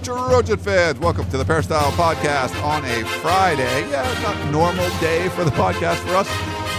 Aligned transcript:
Trojan 0.00 0.58
fans. 0.58 0.98
Welcome 0.98 1.28
to 1.30 1.38
the 1.38 1.44
Peristyle 1.44 1.90
Podcast 1.92 2.62
on 2.62 2.84
a 2.84 3.04
Friday. 3.20 3.88
Yeah, 3.88 4.02
not 4.22 4.52
normal 4.52 4.88
day 5.00 5.28
for 5.30 5.42
the 5.42 5.50
podcast 5.52 5.96
for 6.06 6.16
us, 6.16 6.28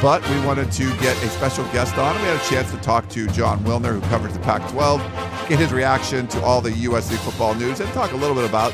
but 0.03 0.27
we 0.29 0.39
wanted 0.45 0.71
to 0.73 0.83
get 0.97 1.17
a 1.23 1.29
special 1.29 1.63
guest 1.65 1.97
on. 1.97 2.15
We 2.15 2.21
had 2.21 2.39
a 2.39 2.49
chance 2.49 2.69
to 2.71 2.77
talk 2.77 3.09
to 3.09 3.25
Jon 3.29 3.59
Wilner, 3.63 3.93
who 3.93 4.01
covers 4.09 4.33
the 4.33 4.39
Pac 4.39 4.69
12, 4.71 5.01
get 5.49 5.57
his 5.57 5.73
reaction 5.73 6.27
to 6.27 6.41
all 6.43 6.61
the 6.61 6.69
USC 6.69 7.17
football 7.17 7.55
news, 7.55 7.79
and 7.79 7.89
talk 7.93 8.11
a 8.11 8.15
little 8.15 8.35
bit 8.35 8.47
about 8.47 8.71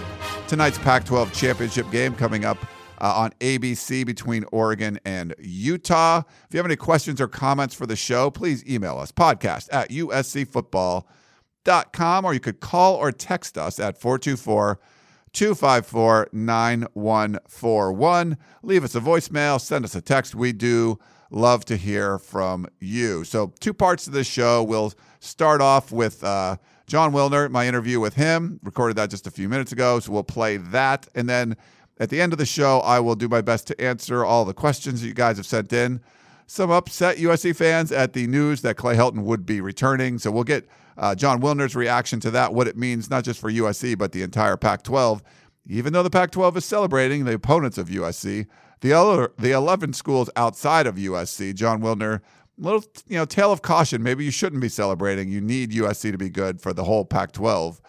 tonight's 0.47 0.77
Pac 0.77 1.05
12 1.05 1.31
championship 1.31 1.89
game 1.89 2.13
coming 2.13 2.43
up 2.43 2.57
uh, 2.99 3.13
on 3.15 3.31
ABC 3.39 4.05
between 4.05 4.43
Oregon 4.51 4.99
and 5.05 5.33
Utah. 5.39 6.19
If 6.19 6.53
you 6.53 6.57
have 6.57 6.65
any 6.65 6.75
questions 6.75 7.21
or 7.21 7.29
comments 7.29 7.73
for 7.73 7.85
the 7.85 7.95
show, 7.95 8.29
please 8.29 8.65
email 8.69 8.97
us 8.97 9.11
podcast 9.11 9.69
at 9.71 9.89
uscfootball.com 9.89 11.03
or 11.67 12.33
you 12.33 12.39
could 12.39 12.59
call 12.59 12.95
or 12.95 13.11
text 13.11 13.57
us 13.57 13.79
at 13.79 13.99
424 13.99 14.79
254 15.33 16.29
9141. 16.31 18.37
Leave 18.61 18.83
us 18.83 18.95
a 18.95 18.99
voicemail, 18.99 19.59
send 19.59 19.83
us 19.83 19.95
a 19.95 20.01
text. 20.01 20.35
We 20.35 20.53
do 20.53 20.99
love 21.33 21.65
to 21.65 21.75
hear 21.75 22.19
from 22.19 22.67
you. 22.79 23.23
So, 23.23 23.53
two 23.59 23.73
parts 23.73 24.07
of 24.07 24.13
this 24.13 24.27
show. 24.27 24.63
We'll 24.63 24.93
start 25.19 25.61
off 25.61 25.91
with 25.91 26.23
uh, 26.23 26.57
Jon 26.87 27.11
Wilner, 27.11 27.49
my 27.49 27.67
interview 27.67 27.99
with 27.99 28.13
him. 28.13 28.59
Recorded 28.63 28.95
that 28.97 29.09
just 29.09 29.27
a 29.27 29.31
few 29.31 29.49
minutes 29.49 29.71
ago. 29.71 29.99
So, 29.99 30.11
we'll 30.11 30.23
play 30.23 30.57
that. 30.57 31.07
And 31.15 31.27
then 31.27 31.57
at 31.99 32.09
the 32.09 32.21
end 32.21 32.33
of 32.33 32.39
the 32.39 32.45
show, 32.45 32.79
I 32.81 32.99
will 32.99 33.15
do 33.15 33.27
my 33.27 33.41
best 33.41 33.67
to 33.67 33.81
answer 33.81 34.23
all 34.23 34.45
the 34.45 34.53
questions 34.53 35.01
that 35.01 35.07
you 35.07 35.13
guys 35.13 35.37
have 35.37 35.45
sent 35.45 35.73
in. 35.73 36.01
Some 36.45 36.69
upset 36.69 37.17
USC 37.17 37.55
fans 37.55 37.91
at 37.91 38.13
the 38.13 38.27
news 38.27 38.61
that 38.61 38.77
Clay 38.77 38.95
Helton 38.95 39.23
would 39.23 39.45
be 39.45 39.59
returning. 39.59 40.19
So, 40.19 40.31
we'll 40.31 40.43
get 40.43 40.67
uh, 40.97 41.15
Jon 41.15 41.41
Wilner's 41.41 41.75
reaction 41.75 42.19
to 42.21 42.31
that, 42.31 42.53
what 42.53 42.67
it 42.67 42.77
means 42.77 43.09
not 43.09 43.23
just 43.23 43.39
for 43.39 43.51
USC, 43.51 43.97
but 43.97 44.11
the 44.11 44.21
entire 44.21 44.57
Pac 44.57 44.83
12. 44.83 45.23
Even 45.67 45.93
though 45.93 46.03
the 46.03 46.09
Pac 46.09 46.31
12 46.31 46.57
is 46.57 46.65
celebrating 46.65 47.25
the 47.25 47.33
opponents 47.33 47.77
of 47.77 47.87
USC, 47.87 48.47
the 48.81 48.93
other, 48.93 49.31
the 49.37 49.51
11 49.51 49.93
schools 49.93 50.29
outside 50.35 50.87
of 50.87 50.95
USC, 50.95 51.55
Jon 51.55 51.81
Wilner, 51.81 52.19
little 52.57 52.83
you 53.07 53.17
know 53.17 53.25
tale 53.25 53.51
of 53.51 53.61
caution. 53.61 54.03
Maybe 54.03 54.25
you 54.25 54.31
shouldn't 54.31 54.61
be 54.61 54.69
celebrating. 54.69 55.29
You 55.29 55.41
need 55.41 55.71
USC 55.71 56.11
to 56.11 56.17
be 56.17 56.29
good 56.29 56.61
for 56.61 56.73
the 56.73 56.83
whole 56.83 57.05
Pac 57.05 57.31
12 57.31 57.81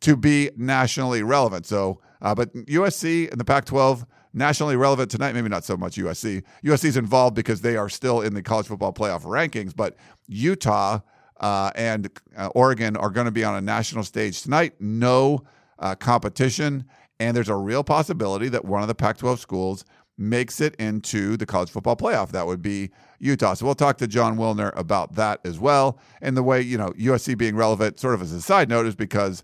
to 0.00 0.16
be 0.16 0.50
nationally 0.56 1.22
relevant. 1.22 1.66
So, 1.66 2.00
uh, 2.20 2.34
but 2.34 2.52
USC 2.54 3.30
and 3.30 3.40
the 3.40 3.44
Pac 3.44 3.64
12 3.64 4.04
nationally 4.34 4.76
relevant 4.76 5.10
tonight. 5.10 5.34
Maybe 5.34 5.48
not 5.48 5.64
so 5.64 5.76
much 5.76 5.96
USC. 5.96 6.42
USC 6.64 6.84
is 6.84 6.96
involved 6.96 7.34
because 7.34 7.60
they 7.60 7.76
are 7.76 7.88
still 7.88 8.20
in 8.20 8.34
the 8.34 8.42
college 8.42 8.66
football 8.66 8.92
playoff 8.92 9.24
rankings, 9.24 9.74
but 9.74 9.96
Utah 10.26 11.00
uh, 11.42 11.70
and 11.74 12.08
uh, 12.36 12.48
Oregon 12.54 12.96
are 12.96 13.10
going 13.10 13.26
to 13.26 13.32
be 13.32 13.44
on 13.44 13.56
a 13.56 13.60
national 13.60 14.04
stage 14.04 14.42
tonight. 14.42 14.74
No 14.80 15.44
uh, 15.78 15.94
competition. 15.96 16.86
And 17.20 17.36
there's 17.36 17.48
a 17.48 17.56
real 17.56 17.84
possibility 17.84 18.48
that 18.48 18.64
one 18.64 18.82
of 18.82 18.88
the 18.88 18.94
Pac 18.94 19.18
12 19.18 19.40
schools 19.40 19.84
makes 20.16 20.60
it 20.60 20.74
into 20.76 21.36
the 21.36 21.46
college 21.46 21.70
football 21.70 21.96
playoff. 21.96 22.30
That 22.30 22.46
would 22.46 22.62
be 22.62 22.90
Utah. 23.18 23.54
So 23.54 23.66
we'll 23.66 23.74
talk 23.74 23.98
to 23.98 24.06
Jon 24.06 24.36
Wilner 24.36 24.72
about 24.76 25.14
that 25.16 25.40
as 25.44 25.58
well. 25.58 25.98
And 26.20 26.36
the 26.36 26.42
way, 26.42 26.60
you 26.60 26.78
know, 26.78 26.90
USC 26.90 27.36
being 27.36 27.56
relevant, 27.56 27.98
sort 27.98 28.14
of 28.14 28.22
as 28.22 28.32
a 28.32 28.40
side 28.40 28.68
note, 28.68 28.86
is 28.86 28.94
because 28.94 29.42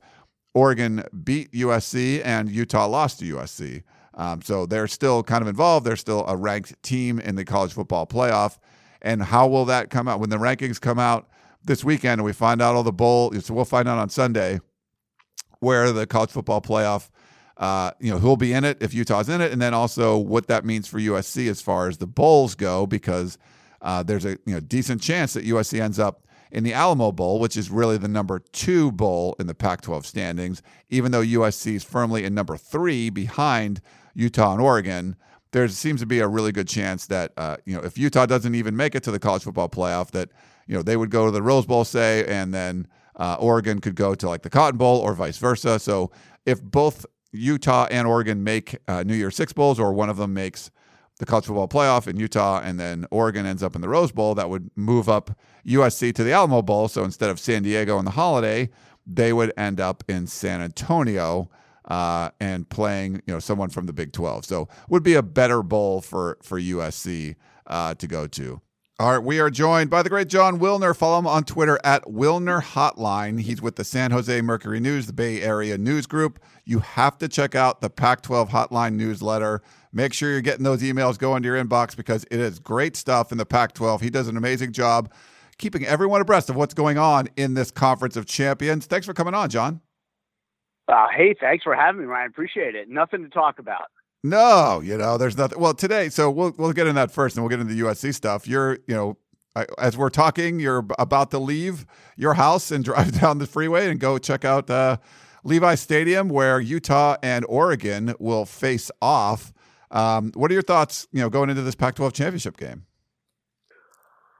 Oregon 0.54 1.04
beat 1.24 1.52
USC 1.52 2.22
and 2.24 2.50
Utah 2.50 2.86
lost 2.86 3.20
to 3.20 3.36
USC. 3.36 3.82
Um, 4.14 4.42
so 4.42 4.66
they're 4.66 4.88
still 4.88 5.22
kind 5.22 5.42
of 5.42 5.48
involved. 5.48 5.86
They're 5.86 5.96
still 5.96 6.24
a 6.26 6.36
ranked 6.36 6.80
team 6.82 7.18
in 7.18 7.34
the 7.36 7.44
college 7.44 7.72
football 7.72 8.06
playoff. 8.06 8.58
And 9.00 9.22
how 9.22 9.46
will 9.46 9.64
that 9.66 9.90
come 9.90 10.08
out? 10.08 10.20
When 10.20 10.30
the 10.30 10.38
rankings 10.38 10.80
come 10.80 10.98
out, 10.98 11.28
this 11.68 11.84
weekend 11.84 12.14
and 12.14 12.24
we 12.24 12.32
find 12.32 12.60
out 12.60 12.74
all 12.74 12.82
the 12.82 12.92
bowl. 12.92 13.32
So 13.40 13.54
we'll 13.54 13.64
find 13.64 13.88
out 13.88 13.98
on 13.98 14.08
Sunday 14.08 14.60
where 15.60 15.92
the 15.92 16.06
college 16.06 16.30
football 16.30 16.60
playoff, 16.60 17.10
uh, 17.56 17.92
you 18.00 18.10
know, 18.10 18.18
who'll 18.18 18.36
be 18.36 18.52
in 18.52 18.64
it 18.64 18.78
if 18.80 18.92
Utah's 18.92 19.28
in 19.28 19.40
it, 19.40 19.52
and 19.52 19.62
then 19.62 19.74
also 19.74 20.16
what 20.16 20.48
that 20.48 20.64
means 20.64 20.88
for 20.88 20.98
USC 20.98 21.48
as 21.48 21.62
far 21.62 21.88
as 21.88 21.98
the 21.98 22.06
bowls 22.06 22.54
go, 22.54 22.86
because 22.86 23.38
uh, 23.82 24.02
there's 24.02 24.24
a 24.24 24.30
you 24.46 24.54
know 24.54 24.60
decent 24.60 25.00
chance 25.00 25.32
that 25.34 25.44
USC 25.44 25.80
ends 25.80 25.98
up 25.98 26.26
in 26.50 26.64
the 26.64 26.72
Alamo 26.72 27.12
Bowl, 27.12 27.40
which 27.40 27.56
is 27.56 27.70
really 27.70 27.98
the 27.98 28.08
number 28.08 28.38
two 28.38 28.90
bowl 28.90 29.36
in 29.38 29.46
the 29.46 29.54
Pac-12 29.54 30.04
standings, 30.04 30.62
even 30.88 31.12
though 31.12 31.22
USC 31.22 31.74
is 31.74 31.84
firmly 31.84 32.24
in 32.24 32.34
number 32.34 32.56
three 32.56 33.10
behind 33.10 33.80
Utah 34.14 34.52
and 34.52 34.62
Oregon. 34.62 35.16
There 35.50 35.68
seems 35.68 36.00
to 36.00 36.06
be 36.06 36.20
a 36.20 36.28
really 36.28 36.52
good 36.52 36.68
chance 36.68 37.06
that 37.06 37.32
uh, 37.36 37.56
you 37.64 37.74
know 37.74 37.82
if 37.82 37.98
Utah 37.98 38.26
doesn't 38.26 38.54
even 38.54 38.76
make 38.76 38.94
it 38.94 39.02
to 39.04 39.10
the 39.10 39.18
college 39.18 39.42
football 39.42 39.68
playoff, 39.68 40.10
that 40.12 40.30
you 40.68 40.76
know, 40.76 40.82
they 40.82 40.96
would 40.96 41.10
go 41.10 41.24
to 41.26 41.32
the 41.32 41.42
Rose 41.42 41.66
Bowl, 41.66 41.84
say, 41.84 42.24
and 42.26 42.54
then 42.54 42.86
uh, 43.16 43.36
Oregon 43.40 43.80
could 43.80 43.96
go 43.96 44.14
to 44.14 44.28
like 44.28 44.42
the 44.42 44.50
Cotton 44.50 44.78
Bowl 44.78 45.00
or 45.00 45.14
vice 45.14 45.38
versa. 45.38 45.78
So 45.78 46.12
if 46.46 46.62
both 46.62 47.04
Utah 47.32 47.88
and 47.90 48.06
Oregon 48.06 48.44
make 48.44 48.76
uh, 48.86 49.02
New 49.02 49.14
Year's 49.14 49.34
Six 49.34 49.52
Bowls, 49.52 49.80
or 49.80 49.92
one 49.92 50.10
of 50.10 50.18
them 50.18 50.34
makes 50.34 50.70
the 51.18 51.26
college 51.26 51.46
football 51.46 51.68
playoff 51.68 52.06
in 52.06 52.18
Utah, 52.18 52.60
and 52.62 52.78
then 52.78 53.06
Oregon 53.10 53.44
ends 53.44 53.62
up 53.62 53.74
in 53.74 53.80
the 53.80 53.88
Rose 53.88 54.12
Bowl, 54.12 54.34
that 54.36 54.48
would 54.50 54.70
move 54.76 55.08
up 55.08 55.36
USC 55.66 56.14
to 56.14 56.22
the 56.22 56.32
Alamo 56.32 56.62
Bowl. 56.62 56.86
So 56.86 57.02
instead 57.02 57.30
of 57.30 57.40
San 57.40 57.62
Diego 57.62 57.96
on 57.96 58.04
the 58.04 58.12
holiday, 58.12 58.70
they 59.06 59.32
would 59.32 59.52
end 59.56 59.80
up 59.80 60.04
in 60.06 60.26
San 60.26 60.60
Antonio. 60.60 61.50
Uh, 61.84 62.28
and 62.38 62.68
playing, 62.68 63.14
you 63.26 63.32
know, 63.32 63.38
someone 63.38 63.70
from 63.70 63.86
the 63.86 63.94
Big 63.94 64.12
12. 64.12 64.44
So 64.44 64.68
would 64.90 65.02
be 65.02 65.14
a 65.14 65.22
better 65.22 65.62
bowl 65.62 66.02
for 66.02 66.36
for 66.42 66.60
USC 66.60 67.34
uh, 67.66 67.94
to 67.94 68.06
go 68.06 68.26
to. 68.26 68.60
All 69.00 69.12
right, 69.12 69.22
we 69.22 69.38
are 69.38 69.48
joined 69.48 69.90
by 69.90 70.02
the 70.02 70.08
great 70.08 70.26
Jon 70.26 70.58
Wilner. 70.58 70.96
Follow 70.96 71.20
him 71.20 71.26
on 71.28 71.44
Twitter 71.44 71.78
at 71.84 72.02
Wilner 72.06 72.60
Hotline. 72.60 73.40
He's 73.40 73.62
with 73.62 73.76
the 73.76 73.84
San 73.84 74.10
Jose 74.10 74.40
Mercury 74.40 74.80
News, 74.80 75.06
the 75.06 75.12
Bay 75.12 75.40
Area 75.40 75.78
News 75.78 76.08
Group. 76.08 76.40
You 76.64 76.80
have 76.80 77.16
to 77.18 77.28
check 77.28 77.54
out 77.54 77.80
the 77.80 77.90
Pac 77.90 78.22
12 78.22 78.48
Hotline 78.48 78.94
newsletter. 78.94 79.62
Make 79.92 80.12
sure 80.12 80.32
you're 80.32 80.40
getting 80.40 80.64
those 80.64 80.82
emails 80.82 81.16
going 81.16 81.44
to 81.44 81.46
your 81.46 81.64
inbox 81.64 81.96
because 81.96 82.24
it 82.24 82.40
is 82.40 82.58
great 82.58 82.96
stuff 82.96 83.30
in 83.30 83.38
the 83.38 83.46
Pac 83.46 83.72
12. 83.72 84.00
He 84.00 84.10
does 84.10 84.26
an 84.26 84.36
amazing 84.36 84.72
job 84.72 85.12
keeping 85.58 85.86
everyone 85.86 86.20
abreast 86.20 86.50
of 86.50 86.56
what's 86.56 86.74
going 86.74 86.98
on 86.98 87.28
in 87.36 87.54
this 87.54 87.70
Conference 87.70 88.16
of 88.16 88.26
Champions. 88.26 88.86
Thanks 88.86 89.06
for 89.06 89.14
coming 89.14 89.32
on, 89.32 89.48
Jon. 89.48 89.80
Uh, 90.88 91.06
hey, 91.16 91.36
thanks 91.40 91.62
for 91.62 91.76
having 91.76 92.00
me, 92.00 92.06
Ryan. 92.08 92.30
Appreciate 92.30 92.74
it. 92.74 92.88
Nothing 92.88 93.22
to 93.22 93.28
talk 93.28 93.60
about. 93.60 93.92
No, 94.24 94.80
you 94.80 94.96
know, 94.96 95.16
there's 95.16 95.36
nothing. 95.36 95.60
Well, 95.60 95.74
today, 95.74 96.08
so 96.08 96.30
we'll 96.30 96.52
we'll 96.58 96.72
get 96.72 96.86
in 96.86 96.96
that 96.96 97.10
first, 97.10 97.36
and 97.36 97.44
we'll 97.44 97.50
get 97.50 97.60
into 97.60 97.72
the 97.72 97.80
USC 97.82 98.12
stuff. 98.14 98.48
You're, 98.48 98.78
you 98.86 98.94
know, 98.94 99.16
as 99.78 99.96
we're 99.96 100.10
talking, 100.10 100.58
you're 100.58 100.84
about 100.98 101.30
to 101.30 101.38
leave 101.38 101.86
your 102.16 102.34
house 102.34 102.70
and 102.70 102.84
drive 102.84 103.20
down 103.20 103.38
the 103.38 103.46
freeway 103.46 103.88
and 103.88 104.00
go 104.00 104.18
check 104.18 104.44
out 104.44 104.68
uh, 104.70 104.96
Levi 105.44 105.76
Stadium, 105.76 106.28
where 106.28 106.60
Utah 106.60 107.16
and 107.22 107.44
Oregon 107.48 108.14
will 108.18 108.44
face 108.44 108.90
off. 109.00 109.52
Um, 109.90 110.32
what 110.34 110.50
are 110.50 110.54
your 110.54 110.62
thoughts, 110.62 111.06
you 111.12 111.20
know, 111.20 111.30
going 111.30 111.48
into 111.48 111.62
this 111.62 111.74
Pac-12 111.74 112.12
championship 112.12 112.56
game? 112.58 112.84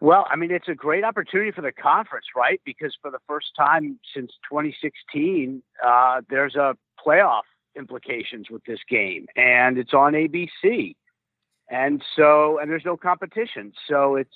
Well, 0.01 0.27
I 0.31 0.37
mean, 0.37 0.51
it's 0.51 0.69
a 0.69 0.75
great 0.75 1.05
opportunity 1.05 1.51
for 1.51 1.63
the 1.63 1.73
conference, 1.73 2.27
right? 2.37 2.61
Because 2.65 2.97
for 3.01 3.11
the 3.11 3.19
first 3.27 3.49
time 3.57 3.99
since 4.15 4.31
2016, 4.49 5.63
uh, 5.85 6.21
there's 6.29 6.55
a 6.55 6.77
playoff 7.05 7.43
implications 7.79 8.51
with 8.51 8.65
this 8.65 8.81
game, 8.89 9.27
and 9.37 9.79
it's 9.79 9.95
on 9.95 10.13
ABC, 10.13 10.97
and 11.71 12.03
so 12.17 12.59
and 12.59 12.71
there's 12.71 12.85
no 12.85 12.97
competition, 12.97 13.73
so 13.89 14.17
it's 14.17 14.35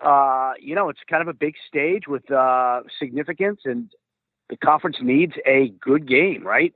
uh, 0.00 0.52
you 0.60 0.74
know 0.74 0.88
it's 0.88 1.00
kind 1.08 1.22
of 1.22 1.28
a 1.28 1.34
big 1.34 1.54
stage 1.68 2.06
with 2.08 2.30
uh, 2.30 2.82
significance, 2.98 3.60
and 3.64 3.90
the 4.48 4.56
conference 4.56 4.96
needs 5.02 5.34
a 5.46 5.68
good 5.80 6.06
game, 6.06 6.46
right? 6.46 6.74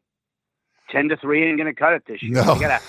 Ten 0.91 1.09
to 1.09 1.17
three 1.17 1.47
ain't 1.47 1.59
going 1.59 1.73
to 1.73 1.79
cut 1.79 1.93
it 1.93 2.05
this 2.07 2.23
year. 2.23 2.45
No. 2.45 2.55
They, 2.55 2.61
gotta, 2.61 2.83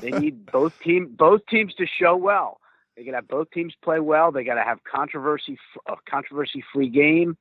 they 0.00 0.10
need 0.10 0.46
both 0.52 0.72
team 0.82 1.14
both 1.16 1.42
teams 1.46 1.74
to 1.74 1.86
show 1.86 2.16
well. 2.16 2.60
They 2.96 3.04
got 3.04 3.10
to 3.10 3.16
have 3.18 3.28
both 3.28 3.50
teams 3.50 3.74
play 3.82 4.00
well. 4.00 4.32
They 4.32 4.42
got 4.42 4.54
to 4.54 4.62
have 4.62 4.78
controversy 4.84 5.58
a 5.86 5.94
controversy 6.08 6.64
free 6.72 6.88
game, 6.88 7.36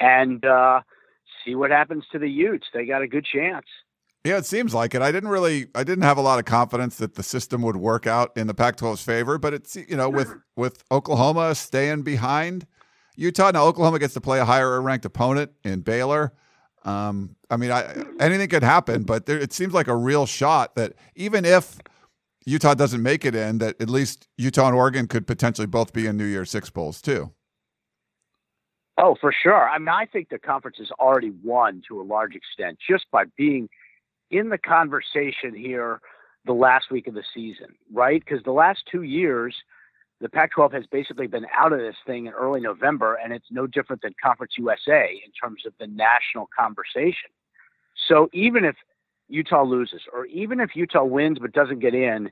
and 0.00 0.44
uh, 0.44 0.80
see 1.44 1.54
what 1.54 1.70
happens 1.70 2.04
to 2.12 2.18
the 2.18 2.28
Utes. 2.28 2.66
They 2.72 2.86
got 2.86 3.02
a 3.02 3.06
good 3.06 3.24
chance. 3.24 3.66
Yeah, 4.24 4.38
it 4.38 4.46
seems 4.46 4.72
like 4.72 4.94
it. 4.94 5.02
I 5.02 5.12
didn't 5.12 5.28
really, 5.28 5.66
I 5.74 5.84
didn't 5.84 6.04
have 6.04 6.16
a 6.16 6.22
lot 6.22 6.38
of 6.38 6.46
confidence 6.46 6.96
that 6.96 7.14
the 7.14 7.22
system 7.22 7.60
would 7.60 7.76
work 7.76 8.06
out 8.06 8.34
in 8.36 8.46
the 8.46 8.54
Pac-12's 8.54 9.02
favor, 9.02 9.36
but 9.36 9.52
it's 9.52 9.76
you 9.76 9.96
know 9.96 10.08
with 10.08 10.34
with 10.56 10.82
Oklahoma 10.90 11.54
staying 11.54 12.02
behind 12.02 12.66
Utah. 13.16 13.50
Now 13.50 13.64
Oklahoma 13.64 13.98
gets 13.98 14.14
to 14.14 14.22
play 14.22 14.40
a 14.40 14.46
higher 14.46 14.80
ranked 14.80 15.04
opponent 15.04 15.52
in 15.62 15.80
Baylor. 15.80 16.32
Um, 16.84 17.36
I 17.50 17.58
mean, 17.58 17.70
I, 17.70 18.04
anything 18.18 18.48
could 18.48 18.62
happen, 18.62 19.04
but 19.04 19.26
there, 19.26 19.38
it 19.38 19.52
seems 19.52 19.74
like 19.74 19.88
a 19.88 19.96
real 19.96 20.24
shot 20.26 20.74
that 20.76 20.94
even 21.14 21.44
if 21.44 21.78
Utah 22.46 22.74
doesn't 22.74 23.02
make 23.02 23.24
it 23.26 23.34
in, 23.34 23.58
that 23.58 23.80
at 23.80 23.90
least 23.90 24.28
Utah 24.38 24.68
and 24.68 24.76
Oregon 24.76 25.06
could 25.06 25.26
potentially 25.26 25.66
both 25.66 25.92
be 25.92 26.06
in 26.06 26.16
New 26.16 26.26
Year's 26.26 26.50
Six 26.50 26.70
bowls 26.70 27.02
too. 27.02 27.30
Oh, 28.96 29.16
for 29.20 29.32
sure. 29.32 29.68
I 29.68 29.78
mean, 29.78 29.88
I 29.88 30.06
think 30.06 30.28
the 30.28 30.38
conference 30.38 30.76
has 30.78 30.90
already 30.92 31.32
won 31.42 31.82
to 31.88 32.00
a 32.00 32.04
large 32.04 32.34
extent 32.34 32.78
just 32.88 33.04
by 33.10 33.24
being 33.36 33.68
in 34.34 34.48
the 34.48 34.58
conversation 34.58 35.54
here 35.54 36.00
the 36.44 36.52
last 36.52 36.90
week 36.90 37.06
of 37.06 37.14
the 37.14 37.22
season, 37.32 37.68
right? 37.92 38.22
Because 38.24 38.42
the 38.44 38.52
last 38.52 38.80
two 38.90 39.02
years, 39.02 39.54
the 40.20 40.28
Pac 40.28 40.52
12 40.52 40.72
has 40.72 40.84
basically 40.86 41.26
been 41.26 41.46
out 41.56 41.72
of 41.72 41.78
this 41.78 41.96
thing 42.06 42.26
in 42.26 42.32
early 42.32 42.60
November, 42.60 43.14
and 43.14 43.32
it's 43.32 43.46
no 43.50 43.66
different 43.66 44.02
than 44.02 44.14
Conference 44.22 44.52
USA 44.58 45.20
in 45.24 45.32
terms 45.32 45.62
of 45.66 45.72
the 45.78 45.86
national 45.86 46.48
conversation. 46.56 47.30
So 48.08 48.28
even 48.32 48.64
if 48.64 48.76
Utah 49.28 49.64
loses, 49.64 50.02
or 50.12 50.26
even 50.26 50.60
if 50.60 50.70
Utah 50.74 51.04
wins 51.04 51.38
but 51.40 51.52
doesn't 51.52 51.78
get 51.78 51.94
in, 51.94 52.30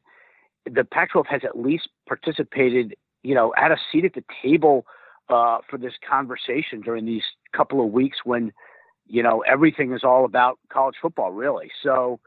the 0.70 0.84
Pac 0.84 1.12
12 1.12 1.26
has 1.28 1.40
at 1.44 1.58
least 1.58 1.88
participated, 2.06 2.94
you 3.22 3.34
know, 3.34 3.55
at 3.56 3.70
a 3.70 3.76
seat 3.90 4.05
at 4.05 4.14
the 4.14 4.25
table 4.43 4.84
uh, 5.28 5.58
for 5.69 5.78
this 5.78 5.94
conversation 6.08 6.81
during 6.81 7.06
these 7.06 7.22
couple 7.56 7.84
of 7.84 7.93
weeks 7.93 8.19
when, 8.25 8.52
you 9.06 9.22
know, 9.22 9.40
everything 9.40 9.93
is 9.93 10.04
all 10.04 10.25
about 10.25 10.58
college 10.70 10.96
football, 11.00 11.32
really. 11.32 11.70
So, 11.82 12.20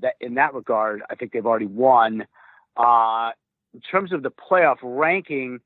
that 0.00 0.14
in 0.20 0.34
that 0.34 0.54
regard, 0.54 1.02
I 1.10 1.14
think 1.14 1.32
they've 1.32 1.46
already 1.46 1.66
won. 1.66 2.26
Uh, 2.76 3.30
in 3.74 3.80
terms 3.80 4.12
of 4.12 4.22
the 4.22 4.30
playoff 4.30 4.78
ranking, 4.82 5.60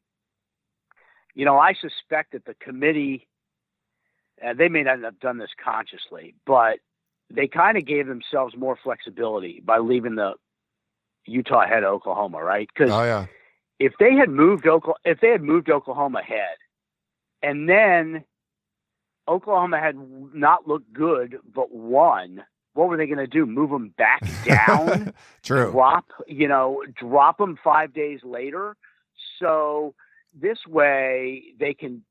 you 1.35 1.45
know, 1.45 1.59
I 1.59 1.75
suspect 1.75 2.33
that 2.33 2.45
the 2.45 2.55
committee, 2.55 3.27
uh, 4.45 4.55
they 4.55 4.69
may 4.69 4.83
not 4.83 5.01
have 5.03 5.21
done 5.21 5.39
this 5.39 5.51
consciously, 5.63 6.35
but 6.47 6.79
they 7.31 7.47
kind 7.47 7.77
of 7.77 7.85
gave 7.85 8.07
themselves 8.07 8.57
more 8.57 8.79
flexibility 8.83 9.61
by 9.65 9.79
leaving 9.79 10.15
the 10.17 10.35
Utah 11.27 11.63
ahead 11.63 11.85
of 11.85 11.93
Oklahoma, 11.93 12.43
right? 12.43 12.69
Because 12.73 12.93
oh, 12.93 13.03
yeah. 13.03 13.27
if 13.79 13.93
they 13.99 14.15
had 14.15 14.29
moved 14.29 14.67
Oklahoma, 14.67 14.99
if 15.05 15.21
they 15.21 15.31
had 15.31 15.43
moved 15.43 15.71
Oklahoma 15.71 16.21
ahead, 16.21 16.57
and 17.43 17.69
then 17.69 18.25
Oklahoma 19.29 19.81
had 19.81 19.97
not 20.33 20.69
looked 20.69 20.93
good 20.93 21.39
but 21.55 21.75
won, 21.75 22.45
what 22.75 22.89
were 22.89 22.97
they 22.97 23.07
going 23.07 23.19
to 23.19 23.27
do? 23.27 23.47
Move 23.47 23.71
them 23.71 23.95
back 23.97 24.23
down? 24.45 25.15
True. 25.43 25.71
Drop, 25.73 26.07
you 26.27 26.49
know, 26.49 26.83
drop 26.95 27.39
them 27.39 27.59
five 27.63 27.95
days 27.95 28.21
later. 28.25 28.77
So 29.41 29.95
this 30.39 30.59
way 30.69 31.43
they 31.59 31.75
can, 31.75 32.03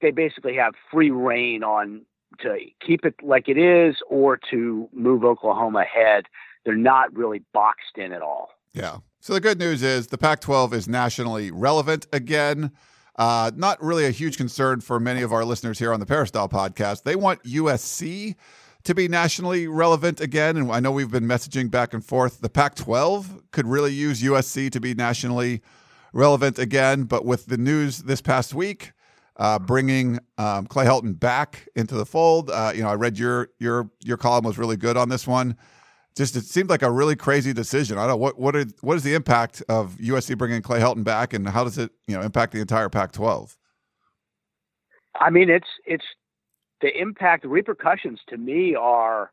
they 0.00 0.10
basically 0.10 0.56
have 0.56 0.74
free 0.90 1.10
reign 1.10 1.62
on 1.62 2.02
to 2.40 2.56
keep 2.84 3.04
it 3.04 3.14
like 3.22 3.48
it 3.48 3.58
is 3.58 3.96
or 4.08 4.38
to 4.50 4.88
move 4.92 5.24
Oklahoma 5.24 5.80
ahead. 5.80 6.24
They're 6.64 6.76
not 6.76 7.14
really 7.14 7.42
boxed 7.52 7.96
in 7.96 8.12
at 8.12 8.22
all. 8.22 8.50
Yeah. 8.72 8.98
So 9.20 9.32
the 9.32 9.40
good 9.40 9.58
news 9.58 9.82
is 9.82 10.08
the 10.08 10.18
Pac 10.18 10.40
12 10.40 10.74
is 10.74 10.88
nationally 10.88 11.50
relevant 11.50 12.06
again. 12.12 12.72
Uh, 13.16 13.50
not 13.54 13.82
really 13.82 14.06
a 14.06 14.10
huge 14.10 14.36
concern 14.36 14.80
for 14.80 14.98
many 14.98 15.22
of 15.22 15.32
our 15.32 15.44
listeners 15.44 15.78
here 15.78 15.92
on 15.92 16.00
the 16.00 16.06
Peristyle 16.06 16.48
podcast. 16.48 17.04
They 17.04 17.14
want 17.16 17.42
USC 17.44 18.34
to 18.84 18.94
be 18.94 19.08
nationally 19.08 19.66
relevant 19.66 20.20
again. 20.20 20.56
And 20.56 20.70
I 20.70 20.80
know 20.80 20.92
we've 20.92 21.10
been 21.10 21.24
messaging 21.24 21.70
back 21.70 21.94
and 21.94 22.04
forth. 22.04 22.40
The 22.40 22.50
Pac 22.50 22.74
12 22.74 23.50
could 23.50 23.66
really 23.66 23.92
use 23.92 24.22
USC 24.22 24.70
to 24.70 24.80
be 24.80 24.94
nationally 24.94 25.62
relevant 26.12 26.58
again. 26.58 27.04
But 27.04 27.24
with 27.24 27.46
the 27.46 27.56
news 27.56 27.98
this 27.98 28.20
past 28.20 28.52
week, 28.52 28.92
uh, 29.36 29.58
bringing 29.58 30.18
um, 30.38 30.66
Clay 30.66 30.84
Helton 30.84 31.18
back 31.18 31.68
into 31.74 31.94
the 31.94 32.06
fold, 32.06 32.50
uh, 32.50 32.72
you 32.74 32.82
know, 32.82 32.88
I 32.88 32.94
read 32.94 33.18
your 33.18 33.48
your 33.58 33.90
your 34.00 34.16
column 34.16 34.44
was 34.44 34.58
really 34.58 34.76
good 34.76 34.96
on 34.96 35.08
this 35.08 35.26
one. 35.26 35.56
Just 36.16 36.36
it 36.36 36.44
seemed 36.44 36.70
like 36.70 36.82
a 36.82 36.90
really 36.90 37.16
crazy 37.16 37.52
decision. 37.52 37.98
I 37.98 38.06
don't 38.06 38.20
what 38.20 38.38
what 38.38 38.54
are, 38.54 38.64
what 38.82 38.96
is 38.96 39.02
the 39.02 39.14
impact 39.14 39.62
of 39.68 39.96
USC 39.96 40.38
bringing 40.38 40.62
Clay 40.62 40.78
Helton 40.80 41.02
back, 41.02 41.32
and 41.32 41.48
how 41.48 41.64
does 41.64 41.76
it 41.76 41.90
you 42.06 42.16
know 42.16 42.22
impact 42.22 42.52
the 42.52 42.60
entire 42.60 42.88
Pac-12? 42.88 43.56
I 45.20 45.30
mean, 45.30 45.50
it's 45.50 45.68
it's 45.86 46.04
the 46.80 47.00
impact, 47.00 47.44
repercussions 47.44 48.20
to 48.28 48.36
me 48.36 48.74
are 48.74 49.32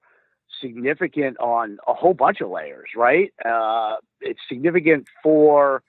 significant 0.61 1.37
on 1.39 1.77
a 1.87 1.93
whole 1.93 2.13
bunch 2.13 2.41
of 2.41 2.49
layers, 2.49 2.89
right? 2.95 3.33
Uh, 3.43 3.97
it's 4.21 4.39
significant 4.47 5.07
for 5.21 5.83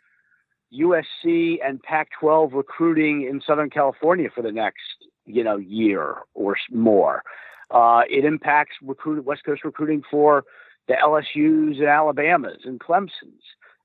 USC 0.75 1.59
and 1.65 1.83
Pac-12 1.83 2.53
recruiting 2.53 3.29
in 3.31 3.41
Southern 3.47 3.71
California 3.71 4.29
for 4.35 4.43
the 4.43 4.53
next, 4.53 4.81
you 5.27 5.45
know, 5.45 5.56
year 5.56 6.17
or 6.35 6.56
more. 6.71 7.23
Uh, 7.71 8.03
it 8.11 8.25
impacts 8.25 8.77
recruit, 8.83 9.25
West 9.25 9.45
Coast 9.45 9.65
recruiting 9.65 10.03
for 10.11 10.45
the 10.88 10.94
LSU's 10.94 11.79
and 11.79 11.88
Alabama's 11.88 12.62
and 12.64 12.81
Clemson's. 12.81 13.43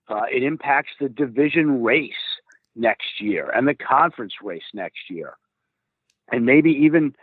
Uh, 0.09 0.23
it 0.31 0.43
impacts 0.43 0.91
the 0.99 1.09
division 1.09 1.83
race 1.83 2.11
next 2.75 3.19
year 3.19 3.51
and 3.53 3.67
the 3.67 3.75
conference 3.75 4.33
race 4.41 4.63
next 4.73 5.09
year, 5.09 5.33
and 6.31 6.45
maybe 6.45 6.71
even 6.71 7.13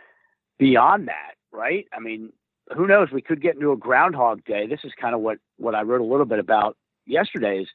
beyond 0.59 1.07
that, 1.07 1.33
right? 1.51 1.87
I 1.93 1.99
mean, 1.99 2.31
who 2.75 2.87
knows? 2.87 3.09
We 3.11 3.21
could 3.21 3.41
get 3.41 3.55
into 3.55 3.71
a 3.71 3.77
Groundhog 3.77 4.43
Day. 4.45 4.67
This 4.67 4.81
is 4.83 4.91
kind 4.99 5.15
of 5.15 5.21
what 5.21 5.37
what 5.57 5.75
I 5.75 5.81
wrote 5.81 6.01
a 6.01 6.05
little 6.05 6.25
bit 6.25 6.39
about 6.39 6.77
yesterday. 7.05 7.61
Is 7.61 7.67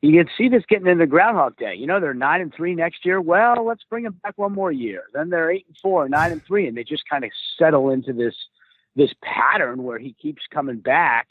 you 0.00 0.12
can 0.12 0.30
see 0.36 0.48
this 0.48 0.64
getting 0.68 0.86
into 0.86 1.06
Groundhog 1.06 1.56
Day. 1.56 1.74
You 1.74 1.86
know, 1.86 2.00
they're 2.00 2.14
nine 2.14 2.40
and 2.40 2.54
three 2.54 2.74
next 2.74 3.04
year. 3.04 3.20
Well, 3.20 3.64
let's 3.66 3.84
bring 3.88 4.04
them 4.04 4.18
back 4.22 4.34
one 4.36 4.52
more 4.52 4.72
year. 4.72 5.04
Then 5.12 5.30
they're 5.30 5.50
eight 5.50 5.66
and 5.66 5.76
four, 5.78 6.08
nine 6.08 6.32
and 6.32 6.44
three, 6.44 6.66
and 6.66 6.76
they 6.76 6.84
just 6.84 7.08
kind 7.08 7.24
of 7.24 7.30
settle 7.58 7.90
into 7.90 8.12
this 8.12 8.34
this 8.96 9.10
pattern 9.22 9.82
where 9.82 9.98
he 9.98 10.14
keeps 10.14 10.42
coming 10.52 10.78
back. 10.78 11.28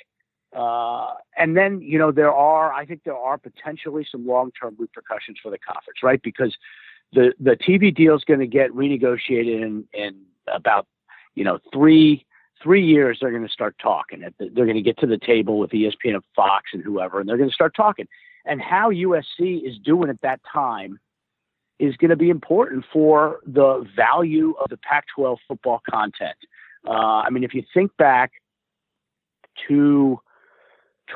Uh, 0.55 1.13
and 1.37 1.57
then, 1.57 1.81
you 1.81 1.99
know, 1.99 2.11
there 2.11 2.33
are, 2.33 2.71
I 2.73 2.85
think 2.85 3.01
there 3.03 3.17
are 3.17 3.37
potentially 3.37 4.07
some 4.09 4.25
long 4.25 4.51
term 4.59 4.75
repercussions 4.79 5.37
for 5.43 5.51
the 5.51 5.59
conference, 5.59 6.01
right? 6.01 6.21
Because 6.23 6.55
the, 7.13 7.33
the 7.39 7.57
TV 7.57 7.93
deal 7.93 8.15
is 8.15 8.23
going 8.23 8.39
to 8.39 8.47
get 8.47 8.71
renegotiated 8.71 9.61
in, 9.61 9.85
in 9.93 10.15
about 10.53 10.87
you 11.35 11.43
know 11.43 11.59
three 11.71 12.25
three 12.61 12.83
years 12.83 13.19
they're 13.21 13.31
going 13.31 13.45
to 13.45 13.51
start 13.51 13.75
talking 13.81 14.21
they're 14.39 14.49
going 14.49 14.75
to 14.75 14.81
get 14.81 14.97
to 14.97 15.05
the 15.05 15.17
table 15.17 15.59
with 15.59 15.71
espn 15.71 16.15
and 16.15 16.23
fox 16.35 16.71
and 16.73 16.83
whoever 16.83 17.19
and 17.19 17.29
they're 17.29 17.37
going 17.37 17.49
to 17.49 17.53
start 17.53 17.73
talking 17.75 18.07
and 18.45 18.61
how 18.61 18.91
usc 18.91 19.39
is 19.39 19.77
doing 19.83 20.09
at 20.09 20.19
that 20.21 20.41
time 20.51 20.99
is 21.79 21.95
going 21.97 22.09
to 22.09 22.15
be 22.15 22.31
important 22.31 22.83
for 22.91 23.39
the 23.45 23.87
value 23.95 24.55
of 24.59 24.69
the 24.69 24.77
pac 24.77 25.05
12 25.15 25.37
football 25.47 25.81
content 25.89 26.37
uh, 26.87 27.21
i 27.25 27.29
mean 27.29 27.43
if 27.43 27.53
you 27.53 27.63
think 27.73 27.95
back 27.97 28.31
to 29.67 30.19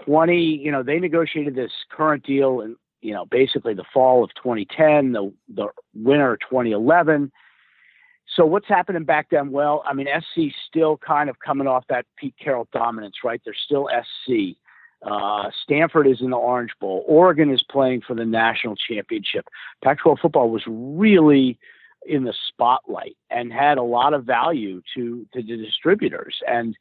20 0.05 0.37
you 0.37 0.71
know 0.71 0.83
they 0.83 0.99
negotiated 0.99 1.55
this 1.55 1.71
current 1.91 2.23
deal 2.23 2.61
in 2.61 2.75
you 3.01 3.13
know 3.13 3.25
basically 3.25 3.73
the 3.73 3.85
fall 3.93 4.23
of 4.23 4.29
2010 4.35 5.11
the 5.11 5.33
the 5.53 5.67
winter 5.93 6.33
of 6.33 6.39
2011 6.41 7.31
so 8.35 8.45
what's 8.45 8.67
happening 8.67 9.03
back 9.03 9.27
then? 9.29 9.51
Well, 9.51 9.83
I 9.85 9.93
mean, 9.93 10.07
SC 10.07 10.55
still 10.67 10.97
kind 10.97 11.29
of 11.29 11.39
coming 11.39 11.67
off 11.67 11.83
that 11.89 12.05
Pete 12.17 12.35
Carroll 12.41 12.67
dominance, 12.71 13.17
right? 13.23 13.41
They're 13.43 13.53
still 13.53 13.89
SC. 13.89 14.57
Uh, 15.05 15.49
Stanford 15.63 16.07
is 16.07 16.21
in 16.21 16.29
the 16.29 16.37
Orange 16.37 16.71
Bowl. 16.79 17.03
Oregon 17.07 17.51
is 17.51 17.63
playing 17.69 18.01
for 18.01 18.13
the 18.13 18.25
national 18.25 18.75
championship. 18.75 19.47
Pac-12 19.83 20.19
football 20.19 20.49
was 20.49 20.63
really 20.67 21.57
in 22.05 22.23
the 22.23 22.33
spotlight 22.47 23.15
and 23.29 23.53
had 23.53 23.77
a 23.77 23.83
lot 23.83 24.13
of 24.13 24.25
value 24.25 24.81
to, 24.95 25.25
to 25.33 25.43
the 25.43 25.57
distributors. 25.57 26.35
And 26.47 26.75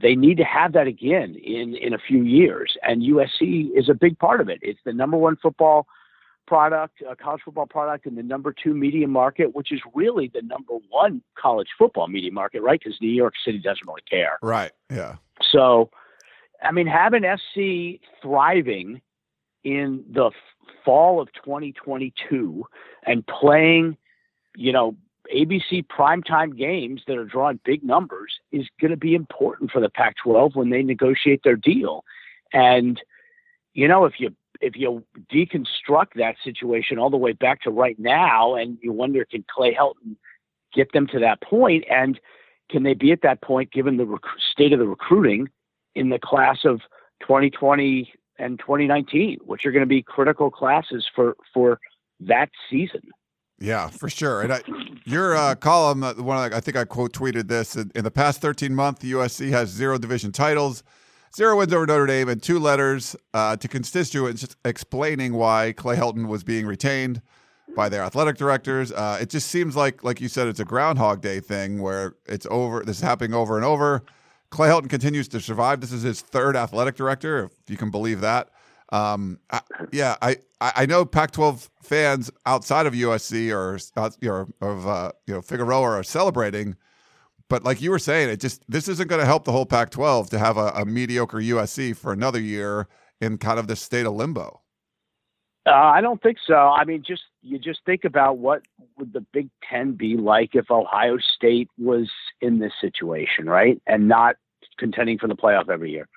they 0.00 0.14
need 0.14 0.36
to 0.36 0.44
have 0.44 0.72
that 0.74 0.86
again 0.86 1.34
in, 1.36 1.74
in 1.74 1.94
a 1.94 1.98
few 1.98 2.22
years. 2.22 2.76
And 2.82 3.02
USC 3.02 3.70
is 3.76 3.88
a 3.88 3.94
big 3.94 4.18
part 4.18 4.40
of 4.40 4.48
it. 4.48 4.58
It's 4.62 4.80
the 4.84 4.92
number 4.92 5.16
one 5.16 5.36
football 5.36 5.86
product, 6.46 7.02
a 7.08 7.14
college 7.14 7.42
football 7.44 7.66
product 7.66 8.06
in 8.06 8.14
the 8.14 8.22
number 8.22 8.52
two 8.52 8.74
media 8.74 9.06
market, 9.06 9.54
which 9.54 9.70
is 9.70 9.80
really 9.94 10.30
the 10.32 10.42
number 10.42 10.74
one 10.88 11.22
college 11.38 11.68
football 11.78 12.08
media 12.08 12.32
market, 12.32 12.62
right? 12.62 12.80
Because 12.82 12.98
New 13.00 13.08
York 13.08 13.34
City 13.44 13.58
doesn't 13.58 13.86
really 13.86 14.02
care. 14.08 14.38
Right. 14.42 14.72
Yeah. 14.90 15.16
So, 15.42 15.90
I 16.62 16.72
mean, 16.72 16.86
having 16.86 17.22
SC 17.22 18.00
thriving 18.22 19.00
in 19.62 20.04
the 20.10 20.30
fall 20.84 21.20
of 21.20 21.28
2022 21.44 22.64
and 23.04 23.26
playing, 23.26 23.96
you 24.58 24.72
know, 24.72 24.96
ABC 25.32 25.86
primetime 25.86 26.56
games 26.56 27.02
that 27.06 27.16
are 27.16 27.24
drawing 27.24 27.60
big 27.64 27.84
numbers 27.84 28.40
is 28.50 28.66
going 28.80 28.90
to 28.90 28.96
be 28.96 29.14
important 29.14 29.70
for 29.70 29.80
the 29.80 29.88
Pac 29.88 30.16
12 30.16 30.56
when 30.56 30.70
they 30.70 30.82
negotiate 30.82 31.42
their 31.44 31.54
deal. 31.54 32.04
And, 32.52 33.00
you 33.72 33.86
know, 33.86 34.04
if 34.04 34.14
you 34.18 34.34
if 34.60 34.74
you 34.74 35.04
deconstruct 35.32 36.14
that 36.16 36.34
situation 36.42 36.98
all 36.98 37.10
the 37.10 37.16
way 37.16 37.32
back 37.32 37.62
to 37.62 37.70
right 37.70 37.96
now, 38.00 38.56
and 38.56 38.76
you 38.82 38.92
wonder, 38.92 39.24
can 39.24 39.44
Clay 39.48 39.72
Helton 39.72 40.16
get 40.74 40.92
them 40.92 41.06
to 41.08 41.20
that 41.20 41.40
point, 41.40 41.84
and 41.88 42.18
can 42.68 42.82
they 42.82 42.94
be 42.94 43.12
at 43.12 43.22
that 43.22 43.40
point 43.40 43.70
given 43.70 43.96
the 43.96 44.06
rec- 44.06 44.22
state 44.50 44.72
of 44.72 44.80
the 44.80 44.88
recruiting 44.88 45.48
in 45.94 46.08
the 46.08 46.18
class 46.18 46.64
of 46.64 46.80
2020 47.20 48.12
and 48.40 48.58
2019, 48.58 49.38
which 49.44 49.64
are 49.64 49.70
going 49.70 49.82
to 49.82 49.86
be 49.86 50.02
critical 50.02 50.50
classes 50.50 51.06
for 51.14 51.36
for 51.54 51.78
that 52.18 52.50
season? 52.68 53.02
Yeah, 53.60 53.88
for 53.88 54.08
sure. 54.08 54.42
And 54.42 54.52
I, 54.52 54.62
your 55.04 55.36
uh, 55.36 55.54
column, 55.54 56.04
uh, 56.04 56.14
one 56.14 56.52
I 56.52 56.60
think 56.60 56.76
I 56.76 56.84
quote 56.84 57.12
tweeted 57.12 57.48
this 57.48 57.76
in, 57.76 57.90
in, 57.94 58.04
the 58.04 58.10
past 58.10 58.40
13 58.40 58.74
months, 58.74 59.04
USC 59.04 59.50
has 59.50 59.68
zero 59.68 59.98
division 59.98 60.30
titles, 60.30 60.84
zero 61.34 61.58
wins 61.58 61.72
over 61.72 61.86
Notre 61.86 62.06
Dame, 62.06 62.28
and 62.28 62.42
two 62.42 62.58
letters 62.58 63.16
uh, 63.34 63.56
to 63.56 63.66
constituents 63.66 64.56
explaining 64.64 65.34
why 65.34 65.72
Clay 65.76 65.96
Helton 65.96 66.28
was 66.28 66.44
being 66.44 66.66
retained 66.66 67.20
by 67.74 67.88
their 67.88 68.02
athletic 68.02 68.36
directors. 68.36 68.92
Uh, 68.92 69.18
it 69.20 69.28
just 69.28 69.48
seems 69.48 69.74
like, 69.74 70.04
like 70.04 70.20
you 70.20 70.28
said, 70.28 70.46
it's 70.46 70.60
a 70.60 70.64
Groundhog 70.64 71.20
Day 71.20 71.40
thing 71.40 71.80
where 71.80 72.14
it's 72.26 72.46
over. 72.50 72.82
This 72.84 72.98
is 72.98 73.02
happening 73.02 73.34
over 73.34 73.56
and 73.56 73.64
over. 73.64 74.04
Clay 74.50 74.68
Helton 74.68 74.88
continues 74.88 75.28
to 75.28 75.40
survive. 75.40 75.80
This 75.80 75.92
is 75.92 76.02
his 76.02 76.20
third 76.20 76.56
athletic 76.56 76.94
director, 76.94 77.44
if 77.44 77.52
you 77.68 77.76
can 77.76 77.90
believe 77.90 78.20
that. 78.20 78.50
Um, 78.90 79.38
I, 79.50 79.60
yeah, 79.92 80.16
I, 80.22 80.36
I 80.60 80.86
know 80.86 81.04
Pac-12 81.04 81.68
fans 81.82 82.30
outside 82.46 82.86
of 82.86 82.94
USC 82.94 83.54
or 83.54 83.78
you 84.20 84.28
know, 84.28 84.48
of 84.60 84.86
uh, 84.86 85.12
you 85.26 85.34
know 85.34 85.42
Figueroa 85.42 85.82
are 85.82 86.02
celebrating, 86.02 86.76
but 87.48 87.64
like 87.64 87.80
you 87.80 87.90
were 87.90 87.98
saying, 87.98 88.28
it 88.28 88.40
just 88.40 88.62
this 88.68 88.88
isn't 88.88 89.08
going 89.08 89.20
to 89.20 89.26
help 89.26 89.44
the 89.44 89.52
whole 89.52 89.66
Pac-12 89.66 90.30
to 90.30 90.38
have 90.38 90.56
a, 90.56 90.68
a, 90.74 90.84
mediocre 90.84 91.38
USC 91.38 91.96
for 91.96 92.12
another 92.12 92.40
year 92.40 92.88
in 93.20 93.38
kind 93.38 93.58
of 93.58 93.68
this 93.68 93.80
state 93.80 94.06
of 94.06 94.14
limbo. 94.14 94.60
Uh, 95.66 95.72
I 95.72 96.00
don't 96.00 96.22
think 96.22 96.38
so. 96.46 96.54
I 96.54 96.84
mean, 96.84 97.04
just 97.06 97.22
you 97.42 97.58
just 97.58 97.80
think 97.84 98.04
about 98.04 98.38
what 98.38 98.62
would 98.96 99.12
the 99.12 99.24
Big 99.32 99.50
Ten 99.68 99.92
be 99.92 100.16
like 100.16 100.54
if 100.54 100.70
Ohio 100.70 101.18
State 101.18 101.68
was 101.78 102.10
in 102.40 102.58
this 102.58 102.72
situation, 102.80 103.46
right, 103.46 103.80
and 103.86 104.08
not 104.08 104.36
contending 104.78 105.18
for 105.18 105.28
the 105.28 105.36
playoff 105.36 105.68
every 105.68 105.90
year. 105.90 106.08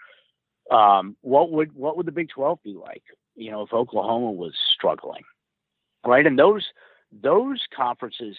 Um, 0.72 1.18
what 1.22 1.52
would 1.52 1.76
what 1.76 1.98
would 1.98 2.06
the 2.06 2.12
Big 2.12 2.30
Twelve 2.30 2.60
be 2.64 2.74
like? 2.74 3.04
You 3.36 3.52
know, 3.52 3.62
if 3.62 3.74
Oklahoma 3.74 4.32
was 4.32 4.54
struggling, 4.76 5.24
right? 6.06 6.26
And 6.26 6.40
those 6.40 6.66
those 7.12 7.62
conferences 7.76 8.38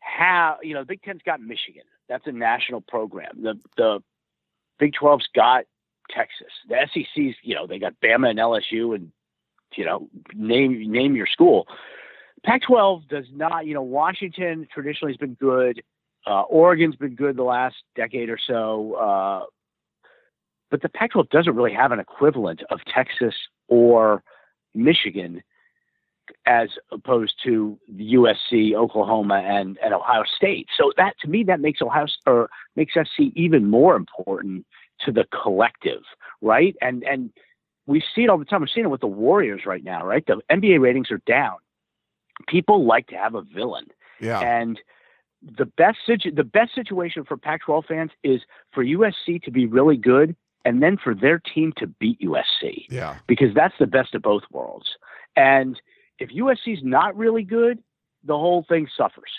have 0.00 0.58
you 0.62 0.74
know 0.74 0.80
the 0.80 0.86
Big 0.86 1.02
Ten's 1.02 1.22
got 1.24 1.40
Michigan. 1.40 1.82
That's 2.08 2.26
a 2.26 2.32
national 2.32 2.80
program. 2.80 3.42
The 3.42 3.58
the 3.76 4.02
Big 4.78 4.94
12's 5.00 5.28
got 5.34 5.64
Texas. 6.10 6.52
The 6.68 6.76
SEC's 6.92 7.36
you 7.42 7.54
know 7.54 7.66
they 7.66 7.78
got 7.78 7.94
Bama 8.02 8.30
and 8.30 8.38
LSU 8.38 8.94
and 8.94 9.12
you 9.76 9.84
know 9.84 10.08
name 10.34 10.90
name 10.90 11.16
your 11.16 11.26
school. 11.26 11.66
Pac-12 12.44 13.08
does 13.08 13.26
not. 13.32 13.66
You 13.66 13.74
know 13.74 13.82
Washington 13.82 14.68
traditionally 14.72 15.12
has 15.12 15.18
been 15.18 15.34
good. 15.34 15.82
Uh, 16.26 16.42
Oregon's 16.42 16.96
been 16.96 17.14
good 17.14 17.36
the 17.36 17.42
last 17.42 17.76
decade 17.96 18.28
or 18.28 18.38
so. 18.38 18.94
Uh, 18.94 19.44
but 20.70 20.82
the 20.82 20.88
Pac 20.88 21.12
12 21.12 21.28
doesn't 21.30 21.54
really 21.54 21.72
have 21.72 21.92
an 21.92 21.98
equivalent 21.98 22.62
of 22.70 22.80
Texas 22.92 23.34
or 23.68 24.22
Michigan 24.74 25.42
as 26.46 26.68
opposed 26.92 27.34
to 27.44 27.78
the 27.88 28.14
USC, 28.14 28.74
Oklahoma, 28.74 29.42
and, 29.44 29.78
and 29.82 29.94
Ohio 29.94 30.24
State. 30.36 30.68
So 30.76 30.92
that 30.96 31.18
to 31.20 31.28
me 31.28 31.42
that 31.44 31.60
makes 31.60 31.80
Ohio 31.80 32.06
or 32.26 32.50
makes 32.76 32.94
SC 32.94 33.32
even 33.34 33.70
more 33.70 33.96
important 33.96 34.66
to 35.06 35.12
the 35.12 35.24
collective, 35.42 36.02
right? 36.42 36.76
And 36.80 37.02
and 37.04 37.30
we 37.86 38.02
see 38.14 38.24
it 38.24 38.30
all 38.30 38.38
the 38.38 38.44
time. 38.44 38.60
We're 38.60 38.66
seeing 38.66 38.86
it 38.86 38.90
with 38.90 39.00
the 39.00 39.06
Warriors 39.06 39.62
right 39.64 39.82
now, 39.82 40.04
right? 40.04 40.24
The 40.26 40.40
NBA 40.50 40.80
ratings 40.80 41.10
are 41.10 41.22
down. 41.26 41.56
People 42.46 42.84
like 42.84 43.06
to 43.08 43.16
have 43.16 43.34
a 43.34 43.42
villain. 43.42 43.86
Yeah. 44.20 44.40
And 44.40 44.78
the 45.42 45.64
best 45.64 45.98
situ- 46.06 46.32
the 46.32 46.44
best 46.44 46.74
situation 46.74 47.24
for 47.24 47.36
Pac-12 47.36 47.86
fans 47.86 48.10
is 48.22 48.42
for 48.72 48.84
USC 48.84 49.42
to 49.44 49.50
be 49.50 49.66
really 49.66 49.96
good 49.96 50.36
and 50.68 50.82
then 50.82 50.98
for 51.02 51.14
their 51.14 51.38
team 51.38 51.72
to 51.78 51.86
beat 51.86 52.20
USC. 52.20 52.84
Yeah. 52.90 53.16
Because 53.26 53.54
that's 53.54 53.72
the 53.80 53.86
best 53.86 54.14
of 54.14 54.20
both 54.20 54.42
worlds. 54.52 54.84
And 55.34 55.80
if 56.18 56.28
USC's 56.28 56.80
not 56.82 57.16
really 57.16 57.42
good, 57.42 57.78
the 58.22 58.36
whole 58.36 58.66
thing 58.68 58.86
suffers. 58.94 59.30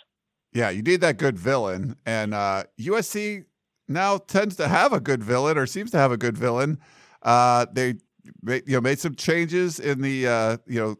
Yeah, 0.53 0.71
you 0.71 0.81
need 0.81 1.01
that 1.01 1.17
good 1.17 1.38
villain. 1.38 1.98
And 2.03 2.33
uh, 2.33 2.63
USC 2.79 3.45
now 3.88 4.17
tends 4.17 4.55
to 4.55 4.67
have 4.67 4.91
a 4.91 5.00
good 5.00 5.24
villain 5.24 5.55
or 5.55 5.67
seems 5.67 5.91
to 5.91 5.98
have 5.98 6.12
a 6.12 6.17
good 6.17 6.36
villain. 6.36 6.79
Uh, 7.21 7.67
they 7.71 7.98
made, 8.41 8.63
you 8.65 8.74
know 8.74 8.81
made 8.81 8.98
some 8.98 9.13
changes 9.13 9.79
in 9.79 10.01
the 10.01 10.27
uh, 10.27 10.57
you 10.65 10.79
know 10.79 10.95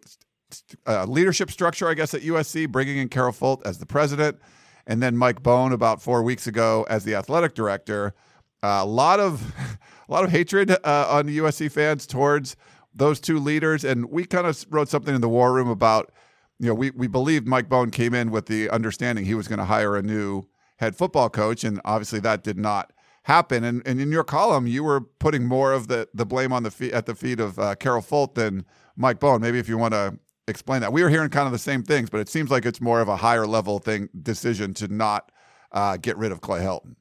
uh, 0.86 1.06
leadership 1.06 1.50
structure, 1.50 1.90
I 1.90 1.96
guess, 1.96 2.14
at 2.14 2.22
USC, 2.22 2.70
bringing 2.70 2.98
in 2.98 3.10
Carol 3.10 3.34
Folt 3.34 3.66
as 3.66 3.80
the 3.80 3.88
president, 3.88 4.38
and 4.86 5.02
then 5.02 5.18
Mike 5.18 5.42
Bohn 5.42 5.72
about 5.72 6.04
four 6.04 6.22
weeks 6.22 6.46
ago 6.46 6.86
as 6.88 7.04
the 7.04 7.16
athletic 7.16 7.56
director. 7.56 8.14
Uh, 8.62 8.80
a 8.82 8.86
lot 8.86 9.20
of 9.20 9.54
a 10.10 10.12
lot 10.12 10.24
of 10.24 10.32
hatred 10.32 10.72
uh, 10.72 11.08
on 11.10 11.28
USC 11.28 11.72
fans 11.72 12.06
towards 12.06 12.56
those 12.94 13.20
two 13.20 13.40
leaders, 13.40 13.84
and 13.84 14.10
we 14.10 14.26
kind 14.26 14.48
of 14.48 14.66
wrote 14.70 14.90
something 14.90 15.16
in 15.16 15.22
the 15.22 15.30
war 15.30 15.54
room 15.54 15.70
about 15.70 16.12
you 16.60 16.68
know 16.68 16.74
we 16.74 16.92
we 16.92 17.08
believed 17.08 17.48
Mike 17.48 17.70
Bohn 17.70 17.92
came 17.92 18.14
in 18.14 18.32
with 18.32 18.48
the 18.48 18.70
understanding 18.70 19.26
he 19.26 19.36
was 19.36 19.48
going 19.48 19.60
to 19.60 19.66
hire 19.66 19.96
a 19.96 20.02
new 20.02 20.44
head 20.78 20.96
football 20.96 21.30
coach, 21.30 21.64
and 21.64 21.80
obviously 21.86 22.20
that 22.20 22.44
did 22.44 22.58
not 22.58 22.92
happen. 23.24 23.64
And, 23.64 23.82
and 23.86 24.02
in 24.02 24.12
your 24.12 24.24
column, 24.24 24.66
you 24.66 24.84
were 24.84 25.02
putting 25.02 25.46
more 25.46 25.72
of 25.72 25.88
the 25.88 26.08
the 26.14 26.26
blame 26.26 26.52
on 26.52 26.64
the 26.64 26.72
feet 26.72 26.92
at 26.92 27.06
the 27.06 27.16
feet 27.16 27.40
of 27.40 27.58
uh, 27.60 27.76
Carol 27.76 28.02
Folt 28.02 28.36
than 28.36 28.66
Mike 28.96 29.20
Bohn. 29.20 29.42
Maybe 29.42 29.60
if 29.60 29.70
you 29.70 29.78
want 29.78 29.94
to 29.94 30.18
explain 30.48 30.82
that, 30.82 30.92
we 30.92 31.04
were 31.04 31.10
hearing 31.10 31.30
kind 31.30 31.46
of 31.46 31.52
the 31.52 31.60
same 31.60 31.84
things, 31.84 32.10
but 32.10 32.20
it 32.20 32.30
seems 32.30 32.50
like 32.50 32.66
it's 32.66 32.82
more 32.82 33.02
of 33.02 33.08
a 33.08 33.18
higher 33.18 33.46
level 33.46 33.80
thing 33.80 34.10
decision 34.22 34.74
to 34.76 34.88
not 34.88 35.32
uh, 35.72 35.98
get 35.98 36.18
rid 36.18 36.32
of 36.32 36.42
Clay 36.42 36.62
Helton. 36.62 36.96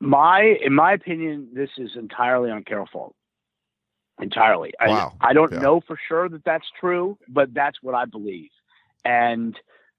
My, 0.00 0.56
in 0.62 0.74
my 0.74 0.92
opinion, 0.92 1.48
this 1.52 1.70
is 1.76 1.90
entirely 1.96 2.50
on 2.50 2.62
Carol 2.64 2.88
Folt. 2.92 3.12
Entirely. 4.20 4.72
Wow. 4.80 5.14
I, 5.20 5.30
I 5.30 5.32
don't 5.32 5.52
yeah. 5.52 5.60
know 5.60 5.80
for 5.86 5.98
sure 6.08 6.28
that 6.28 6.44
that's 6.44 6.66
true, 6.80 7.18
but 7.28 7.54
that's 7.54 7.78
what 7.82 7.94
I 7.94 8.04
believe. 8.04 8.50
And 9.04 9.56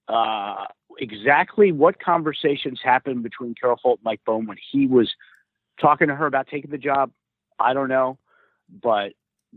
uh, 0.07 0.65
exactly 0.97 1.71
what 1.71 1.99
conversations 1.99 2.79
happened 2.83 3.23
between 3.23 3.55
Carol 3.55 3.79
Folt 3.83 3.97
and 3.97 4.03
Mike 4.03 4.21
Bohn 4.25 4.45
when 4.45 4.57
he 4.71 4.87
was 4.87 5.09
talking 5.79 6.07
to 6.09 6.15
her 6.15 6.25
about 6.25 6.47
taking 6.47 6.71
the 6.71 6.77
job, 6.77 7.11
I 7.59 7.73
don't 7.73 7.89
know. 7.89 8.17
But 8.81 9.13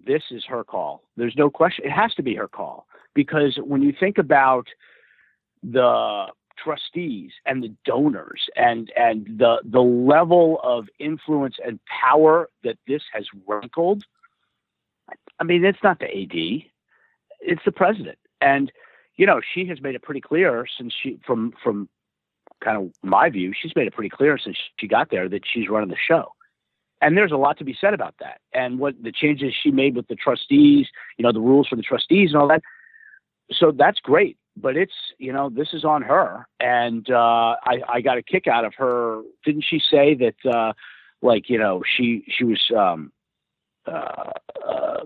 this 0.06 0.22
is 0.30 0.44
her 0.46 0.64
call. 0.64 1.02
There's 1.16 1.36
no 1.36 1.50
question. 1.50 1.84
It 1.84 1.92
has 1.92 2.14
to 2.14 2.22
be 2.22 2.34
her 2.36 2.48
call 2.48 2.86
because 3.14 3.58
when 3.62 3.82
you 3.82 3.92
think 3.98 4.18
about 4.18 4.68
the 5.62 6.26
trustees 6.62 7.32
and 7.46 7.62
the 7.62 7.74
donors 7.84 8.48
and 8.56 8.92
and 8.96 9.26
the 9.38 9.60
the 9.64 9.80
level 9.80 10.60
of 10.62 10.88
influence 10.98 11.56
and 11.64 11.80
power 11.86 12.48
that 12.62 12.76
this 12.86 13.02
has 13.12 13.26
wrinkled 13.46 14.04
i 15.40 15.44
mean 15.44 15.64
it's 15.64 15.82
not 15.82 15.98
the 15.98 16.06
ad 16.06 16.70
it's 17.42 17.62
the 17.64 17.72
president. 17.72 18.18
And 18.40 18.72
you 19.16 19.26
know 19.26 19.40
she 19.54 19.66
has 19.66 19.80
made 19.82 19.94
it 19.94 20.02
pretty 20.02 20.20
clear 20.20 20.66
since 20.78 20.94
she 21.00 21.18
from 21.26 21.52
from 21.62 21.88
kind 22.64 22.76
of 22.78 22.92
my 23.02 23.28
view 23.28 23.52
she's 23.60 23.74
made 23.74 23.86
it 23.86 23.92
pretty 23.92 24.08
clear 24.08 24.38
since 24.38 24.56
she 24.78 24.86
got 24.86 25.10
there 25.10 25.28
that 25.28 25.42
she's 25.44 25.68
running 25.68 25.90
the 25.90 25.96
show. 25.96 26.32
And 27.00 27.16
there's 27.16 27.32
a 27.32 27.36
lot 27.36 27.58
to 27.58 27.64
be 27.64 27.76
said 27.78 27.94
about 27.94 28.14
that. 28.20 28.40
And 28.52 28.78
what 28.78 28.94
the 29.02 29.10
changes 29.10 29.52
she 29.60 29.72
made 29.72 29.96
with 29.96 30.08
the 30.08 30.14
trustees 30.14 30.86
you 31.18 31.22
know 31.22 31.32
the 31.32 31.40
rules 31.40 31.68
for 31.68 31.76
the 31.76 31.82
trustees 31.82 32.30
and 32.30 32.40
all 32.40 32.48
that. 32.48 32.62
So 33.52 33.72
that's 33.72 34.00
great 34.00 34.38
but 34.56 34.76
it's 34.76 34.92
you 35.18 35.32
know 35.32 35.48
this 35.48 35.68
is 35.72 35.84
on 35.84 36.02
her. 36.02 36.46
And 36.60 37.08
uh 37.10 37.56
i 37.64 37.80
i 37.88 38.00
got 38.00 38.18
a 38.18 38.22
kick 38.22 38.46
out 38.46 38.64
of 38.64 38.74
her. 38.74 39.22
Didn't 39.44 39.64
she 39.68 39.80
say 39.90 40.14
that 40.14 40.34
uh 40.50 40.72
like 41.20 41.48
you 41.48 41.58
know 41.58 41.82
she 41.96 42.24
she 42.28 42.44
was 42.44 42.60
um 42.76 43.12
uh, 43.86 44.30
uh 44.68 45.04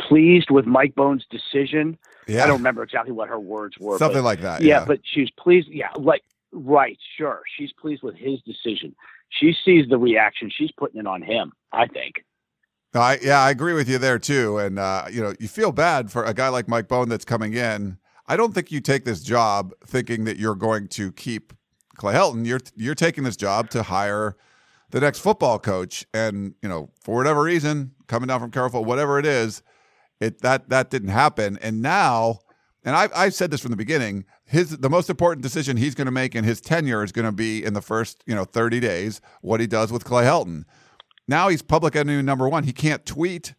pleased 0.00 0.50
with 0.50 0.66
mike 0.66 0.94
bohn's 0.94 1.24
decision? 1.30 1.98
Yeah. 2.26 2.44
i 2.44 2.46
don't 2.46 2.58
remember 2.58 2.82
exactly 2.82 3.12
what 3.12 3.28
her 3.28 3.38
words 3.38 3.78
were 3.78 3.98
something 3.98 4.18
but, 4.18 4.24
like 4.24 4.40
that 4.40 4.60
yeah, 4.60 4.80
yeah. 4.80 4.84
but 4.84 5.00
she's 5.04 5.30
pleased 5.30 5.68
yeah 5.70 5.90
like 5.96 6.22
right 6.52 6.98
sure 7.16 7.42
she's 7.56 7.72
pleased 7.72 8.02
with 8.02 8.16
his 8.16 8.40
decision. 8.42 8.94
She 9.28 9.54
sees 9.64 9.88
the 9.88 9.98
reaction 9.98 10.50
she's 10.56 10.70
putting 10.72 11.00
it 11.00 11.06
on 11.06 11.22
him 11.22 11.52
i 11.72 11.86
think. 11.86 12.24
I, 12.94 13.18
yeah, 13.20 13.42
I 13.42 13.50
agree 13.50 13.74
with 13.74 13.90
you 13.90 13.98
there 13.98 14.18
too. 14.18 14.56
And 14.56 14.78
uh, 14.78 15.04
you 15.10 15.20
know, 15.20 15.34
you 15.38 15.48
feel 15.48 15.70
bad 15.70 16.10
for 16.10 16.24
a 16.24 16.32
guy 16.32 16.48
like 16.48 16.66
Mike 16.66 16.88
Bohn 16.88 17.10
that's 17.10 17.26
coming 17.26 17.52
in 17.52 17.98
I 18.28 18.36
don't 18.36 18.54
think 18.54 18.70
you 18.72 18.80
take 18.80 19.04
this 19.04 19.22
job 19.22 19.72
thinking 19.86 20.24
that 20.24 20.38
you're 20.38 20.54
going 20.54 20.88
to 20.88 21.12
keep 21.12 21.52
Clay 21.96 22.14
Helton. 22.14 22.46
You're 22.46 22.60
you're 22.74 22.94
taking 22.94 23.24
this 23.24 23.36
job 23.36 23.70
to 23.70 23.84
hire 23.84 24.36
the 24.90 25.00
next 25.00 25.20
football 25.20 25.58
coach, 25.58 26.06
and 26.12 26.54
you 26.62 26.68
know 26.68 26.90
for 27.00 27.14
whatever 27.14 27.42
reason, 27.42 27.92
coming 28.06 28.28
down 28.28 28.40
from 28.40 28.50
Carol, 28.50 28.84
whatever 28.84 29.18
it 29.18 29.26
is, 29.26 29.62
it 30.20 30.40
that 30.42 30.68
that 30.68 30.90
didn't 30.90 31.10
happen, 31.10 31.58
and 31.62 31.82
now. 31.82 32.40
And 32.84 32.94
I, 32.94 33.08
I've 33.16 33.34
said 33.34 33.50
this 33.50 33.60
from 33.60 33.72
the 33.72 33.76
beginning. 33.76 34.26
His 34.44 34.78
the 34.78 34.88
most 34.88 35.10
important 35.10 35.42
decision 35.42 35.76
he's 35.76 35.96
going 35.96 36.04
to 36.04 36.12
make 36.12 36.36
in 36.36 36.44
his 36.44 36.60
tenure 36.60 37.02
is 37.02 37.10
going 37.10 37.24
to 37.24 37.32
be 37.32 37.64
in 37.64 37.74
the 37.74 37.82
first 37.82 38.22
you 38.26 38.34
know 38.34 38.44
30 38.44 38.78
days 38.78 39.20
what 39.40 39.58
he 39.58 39.66
does 39.66 39.90
with 39.90 40.04
Clay 40.04 40.22
Helton. 40.22 40.62
Now 41.26 41.48
he's 41.48 41.62
public 41.62 41.96
enemy 41.96 42.22
number 42.22 42.48
one. 42.48 42.62
He 42.62 42.72
can't 42.72 43.04
tweet 43.04 43.54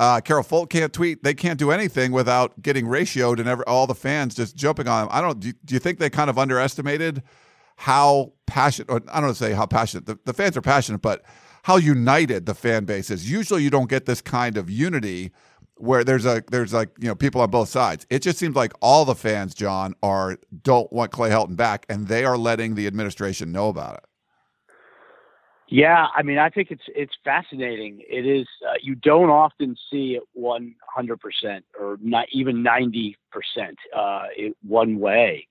uh, 0.00 0.18
Carol 0.22 0.42
Folt 0.42 0.70
can't 0.70 0.94
tweet. 0.94 1.22
They 1.22 1.34
can't 1.34 1.58
do 1.58 1.70
anything 1.70 2.10
without 2.10 2.62
getting 2.62 2.86
ratioed 2.86 3.38
and 3.38 3.62
all 3.64 3.86
the 3.86 3.94
fans 3.94 4.34
just 4.34 4.56
jumping 4.56 4.88
on 4.88 5.02
them. 5.02 5.08
I 5.12 5.20
don't. 5.20 5.38
Do, 5.38 5.52
do 5.62 5.74
you 5.74 5.78
think 5.78 5.98
they 5.98 6.08
kind 6.08 6.30
of 6.30 6.38
underestimated 6.38 7.22
how 7.76 8.32
passionate? 8.46 8.90
Or 8.90 9.02
I 9.12 9.20
don't 9.20 9.34
say 9.34 9.52
how 9.52 9.66
passionate. 9.66 10.06
The, 10.06 10.18
the 10.24 10.32
fans 10.32 10.56
are 10.56 10.62
passionate, 10.62 11.02
but 11.02 11.22
how 11.64 11.76
united 11.76 12.46
the 12.46 12.54
fan 12.54 12.86
base 12.86 13.10
is. 13.10 13.30
Usually, 13.30 13.62
you 13.62 13.68
don't 13.68 13.90
get 13.90 14.06
this 14.06 14.22
kind 14.22 14.56
of 14.56 14.70
unity 14.70 15.32
where 15.76 16.02
there's 16.02 16.24
a 16.24 16.42
there's 16.50 16.72
like 16.72 16.88
you 16.98 17.08
know 17.08 17.14
people 17.14 17.42
on 17.42 17.50
both 17.50 17.68
sides. 17.68 18.06
It 18.08 18.20
just 18.20 18.38
seems 18.38 18.56
like 18.56 18.72
all 18.80 19.04
the 19.04 19.14
fans, 19.14 19.54
Jon, 19.54 19.94
are 20.02 20.38
don't 20.62 20.90
want 20.90 21.12
Clay 21.12 21.28
Helton 21.28 21.56
back, 21.56 21.84
and 21.90 22.08
they 22.08 22.24
are 22.24 22.38
letting 22.38 22.74
the 22.74 22.86
administration 22.86 23.52
know 23.52 23.68
about 23.68 23.96
it. 23.96 24.04
Yeah, 25.72 26.08
I 26.16 26.22
mean, 26.22 26.36
I 26.36 26.50
think 26.50 26.72
it's 26.72 26.82
it's 26.88 27.12
fascinating. 27.24 28.02
It 28.08 28.26
is 28.26 28.48
uh, 28.68 28.74
you 28.82 28.96
don't 28.96 29.30
often 29.30 29.76
see 29.88 30.16
it 30.16 30.22
one 30.32 30.74
hundred 30.84 31.20
percent 31.20 31.64
or 31.78 31.96
not 32.02 32.26
even 32.32 32.64
ninety 32.64 33.16
percent 33.30 33.78
uh, 33.96 34.24
one 34.66 34.98
way. 34.98 35.46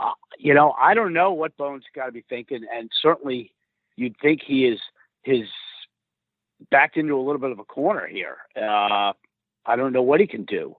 Uh, 0.00 0.12
you 0.38 0.54
know, 0.54 0.74
I 0.80 0.94
don't 0.94 1.12
know 1.12 1.32
what 1.32 1.56
Bohn's 1.56 1.82
got 1.92 2.06
to 2.06 2.12
be 2.12 2.24
thinking, 2.28 2.64
and 2.72 2.88
certainly 3.02 3.52
you'd 3.96 4.16
think 4.22 4.42
he 4.46 4.64
is 4.66 4.78
his 5.24 5.42
backed 6.70 6.96
into 6.96 7.16
a 7.16 7.22
little 7.22 7.40
bit 7.40 7.50
of 7.50 7.58
a 7.58 7.64
corner 7.64 8.06
here. 8.06 8.36
Uh, 8.56 9.12
I 9.66 9.74
don't 9.76 9.92
know 9.92 10.02
what 10.02 10.20
he 10.20 10.28
can 10.28 10.44
do, 10.44 10.76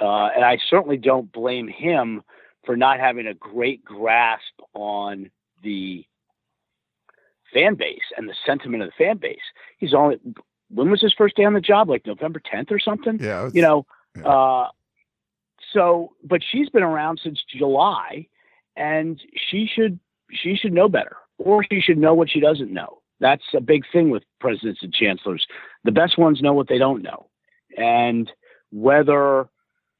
uh, 0.00 0.30
and 0.34 0.44
I 0.44 0.58
certainly 0.68 0.96
don't 0.96 1.30
blame 1.30 1.68
him 1.68 2.22
for 2.66 2.76
not 2.76 2.98
having 2.98 3.28
a 3.28 3.34
great 3.34 3.84
grasp 3.84 4.54
on 4.74 5.30
the 5.62 6.04
fan 7.52 7.74
base 7.74 8.12
and 8.16 8.28
the 8.28 8.34
sentiment 8.46 8.82
of 8.82 8.90
the 8.90 9.04
fan 9.04 9.18
base. 9.18 9.40
He's 9.78 9.94
only 9.94 10.18
when 10.72 10.90
was 10.90 11.00
his 11.00 11.12
first 11.12 11.36
day 11.36 11.44
on 11.44 11.54
the 11.54 11.60
job? 11.60 11.88
Like 11.88 12.06
November 12.06 12.40
10th 12.40 12.70
or 12.70 12.78
something? 12.78 13.18
Yeah. 13.20 13.50
You 13.52 13.62
know, 13.62 13.86
yeah. 14.16 14.26
uh, 14.26 14.68
so, 15.72 16.12
but 16.24 16.42
she's 16.42 16.68
been 16.70 16.82
around 16.82 17.20
since 17.22 17.42
July 17.48 18.26
and 18.76 19.20
she 19.36 19.66
should, 19.72 19.98
she 20.30 20.56
should 20.56 20.72
know 20.72 20.88
better 20.88 21.16
or 21.38 21.64
she 21.70 21.80
should 21.80 21.98
know 21.98 22.14
what 22.14 22.30
she 22.30 22.40
doesn't 22.40 22.72
know. 22.72 23.00
That's 23.20 23.44
a 23.54 23.60
big 23.60 23.84
thing 23.92 24.10
with 24.10 24.24
presidents 24.40 24.82
and 24.82 24.92
chancellors. 24.92 25.46
The 25.84 25.92
best 25.92 26.18
ones 26.18 26.40
know 26.40 26.52
what 26.52 26.68
they 26.68 26.78
don't 26.78 27.02
know. 27.02 27.28
And 27.76 28.30
whether 28.72 29.48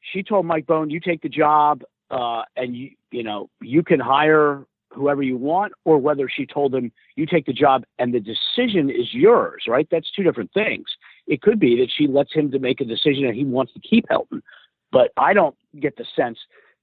she 0.01 0.23
told 0.23 0.47
Mike 0.47 0.67
Bohn, 0.67 0.91
you 0.91 1.01
take 1.01 1.23
the 1.23 1.29
job, 1.29 1.85
uh, 2.11 2.43
and 2.57 2.77
you, 2.77 2.91
you 3.11 3.23
know, 3.23 3.49
you 3.61 3.83
can 3.83 4.01
hire 4.01 4.67
whoever 4.95 5.23
you 5.23 5.37
want, 5.37 5.73
or 5.85 5.99
whether 5.99 6.29
she 6.29 6.47
told 6.47 6.75
him, 6.75 6.93
you 7.17 7.27
take 7.27 7.47
the 7.47 7.53
job 7.53 7.85
and 7.99 8.13
the 8.13 8.21
decision 8.21 8.91
is 8.91 9.13
yours, 9.13 9.65
right? 9.67 9.89
That's 9.91 10.11
two 10.11 10.23
different 10.23 10.53
things. 10.53 10.87
It 11.27 11.43
could 11.43 11.59
be 11.59 11.77
that 11.81 11.91
she 11.97 12.07
lets 12.07 12.33
him 12.33 12.51
to 12.51 12.59
make 12.59 12.81
a 12.81 12.85
decision 12.85 13.25
and 13.25 13.35
he 13.35 13.45
wants 13.45 13.73
to 13.75 13.81
keep 13.81 14.07
Helton. 14.09 14.43
But 14.91 15.13
I 15.17 15.33
don't 15.33 15.57
get 15.81 15.97
the 15.97 16.05
sense 16.15 16.39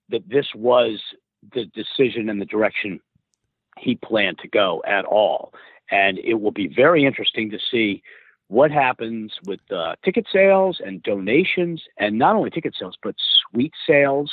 that 0.10 0.28
this 0.28 0.48
was 0.56 1.00
the 1.54 1.66
decision 1.66 2.30
and 2.30 2.42
the 2.42 2.46
direction 2.46 3.00
he 3.78 3.96
planned 3.96 4.40
to 4.40 4.48
go 4.48 4.82
at 4.86 5.06
all. 5.06 5.54
And 5.92 6.20
it 6.20 6.36
will 6.36 6.52
be 6.52 6.68
very 6.68 7.06
interesting 7.06 7.50
to 7.52 7.60
see 7.72 8.02
what 8.48 8.72
happens 8.72 9.34
with 9.46 9.60
uh, 9.72 9.96
ticket 10.04 10.26
sales 10.32 10.82
and 10.84 11.02
donations, 11.04 11.84
and 11.98 12.18
not 12.18 12.36
only 12.36 12.50
ticket 12.50 12.76
sales, 12.78 12.98
but 13.02 13.16
suite 13.52 13.74
sales. 13.88 14.32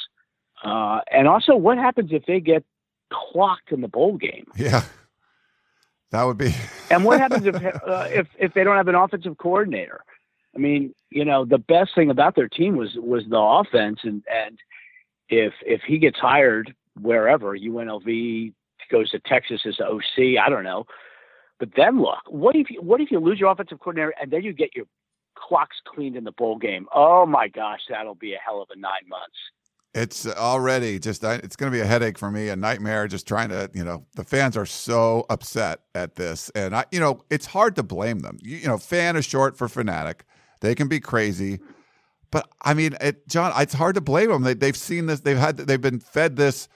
Uh, 0.64 1.00
and 1.12 1.28
also, 1.28 1.54
what 1.54 1.76
happens 1.76 2.10
if 2.12 2.24
they 2.24 2.40
get 2.40 2.64
clocked 3.12 3.72
in 3.72 3.80
the 3.80 3.88
bowl 3.88 4.16
game. 4.16 4.46
Yeah, 4.56 4.84
that 6.10 6.24
would 6.24 6.38
be. 6.38 6.54
and 6.90 7.04
what 7.04 7.20
happens 7.20 7.46
if 7.46 7.54
uh, 7.54 8.08
if 8.10 8.28
if 8.38 8.54
they 8.54 8.64
don't 8.64 8.76
have 8.76 8.88
an 8.88 8.94
offensive 8.94 9.38
coordinator? 9.38 10.00
I 10.54 10.58
mean, 10.58 10.94
you 11.10 11.24
know, 11.24 11.44
the 11.44 11.58
best 11.58 11.94
thing 11.94 12.10
about 12.10 12.34
their 12.34 12.48
team 12.48 12.76
was 12.76 12.94
was 12.96 13.24
the 13.28 13.38
offense, 13.38 14.00
and 14.02 14.22
and 14.30 14.58
if 15.28 15.52
if 15.62 15.82
he 15.82 15.98
gets 15.98 16.18
hired 16.18 16.74
wherever 17.00 17.56
UNLV 17.56 18.52
goes 18.90 19.10
to 19.10 19.18
Texas 19.20 19.62
as 19.66 19.80
OC, 19.80 20.38
I 20.40 20.48
don't 20.48 20.64
know. 20.64 20.86
But 21.58 21.70
then 21.76 22.00
look, 22.00 22.20
what 22.28 22.54
if 22.54 22.70
you, 22.70 22.82
what 22.82 23.00
if 23.00 23.10
you 23.10 23.18
lose 23.18 23.40
your 23.40 23.50
offensive 23.50 23.80
coordinator 23.80 24.14
and 24.20 24.30
then 24.30 24.42
you 24.42 24.52
get 24.52 24.74
your 24.74 24.86
clocks 25.36 25.76
cleaned 25.86 26.16
in 26.16 26.24
the 26.24 26.32
bowl 26.32 26.56
game? 26.56 26.86
Oh 26.94 27.26
my 27.26 27.48
gosh, 27.48 27.80
that'll 27.88 28.14
be 28.14 28.34
a 28.34 28.38
hell 28.38 28.62
of 28.62 28.68
a 28.70 28.78
nine 28.78 29.08
months. 29.08 29.36
It's 29.96 30.26
already 30.26 30.98
just 30.98 31.24
it's 31.24 31.56
going 31.56 31.72
to 31.72 31.74
be 31.74 31.80
a 31.80 31.86
headache 31.86 32.18
for 32.18 32.30
me, 32.30 32.50
a 32.50 32.56
nightmare. 32.56 33.08
Just 33.08 33.26
trying 33.26 33.48
to, 33.48 33.70
you 33.72 33.82
know, 33.82 34.04
the 34.14 34.24
fans 34.24 34.54
are 34.54 34.66
so 34.66 35.24
upset 35.30 35.80
at 35.94 36.16
this, 36.16 36.50
and 36.50 36.76
I, 36.76 36.84
you 36.92 37.00
know, 37.00 37.22
it's 37.30 37.46
hard 37.46 37.76
to 37.76 37.82
blame 37.82 38.18
them. 38.18 38.36
You, 38.42 38.58
you 38.58 38.66
know, 38.66 38.76
fan 38.76 39.16
is 39.16 39.24
short 39.24 39.56
for 39.56 39.68
fanatic. 39.68 40.26
They 40.60 40.74
can 40.74 40.86
be 40.86 41.00
crazy, 41.00 41.60
but 42.30 42.46
I 42.60 42.74
mean, 42.74 42.94
it, 43.00 43.26
Jon, 43.26 43.54
it's 43.56 43.72
hard 43.72 43.94
to 43.94 44.02
blame 44.02 44.28
them. 44.28 44.42
They, 44.42 44.52
they've 44.52 44.76
seen 44.76 45.06
this. 45.06 45.20
They've 45.20 45.38
had. 45.38 45.56
They've 45.56 45.80
been 45.80 46.00
fed 46.00 46.36
this 46.36 46.68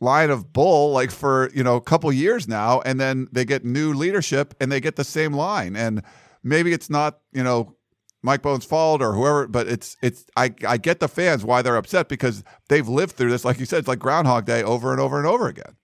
line 0.00 0.30
of 0.30 0.52
bull 0.52 0.90
like 0.90 1.12
for 1.12 1.50
you 1.54 1.62
know 1.62 1.76
a 1.76 1.80
couple 1.80 2.12
years 2.12 2.48
now, 2.48 2.80
and 2.80 2.98
then 2.98 3.28
they 3.30 3.44
get 3.44 3.64
new 3.64 3.94
leadership 3.94 4.52
and 4.60 4.72
they 4.72 4.80
get 4.80 4.96
the 4.96 5.04
same 5.04 5.32
line, 5.32 5.76
and 5.76 6.02
maybe 6.42 6.72
it's 6.72 6.90
not 6.90 7.20
you 7.32 7.44
know 7.44 7.76
Mike 8.24 8.40
Bohn's 8.40 8.64
fault 8.64 9.02
or 9.02 9.12
whoever, 9.12 9.46
but 9.46 9.68
it's 9.68 9.98
it's 10.02 10.24
I 10.34 10.54
I 10.66 10.78
get 10.78 10.98
the 10.98 11.08
fans 11.08 11.44
why 11.44 11.60
they're 11.60 11.76
upset 11.76 12.08
because 12.08 12.42
they've 12.70 12.88
lived 12.88 13.12
through 13.12 13.30
this, 13.30 13.44
like 13.44 13.60
you 13.60 13.66
said, 13.66 13.80
it's 13.80 13.88
like 13.88 13.98
Groundhog 13.98 14.46
Day 14.46 14.62
over 14.62 14.92
and 14.92 15.00
over 15.00 15.18
and 15.18 15.26
over 15.26 15.46
again. 15.46 15.76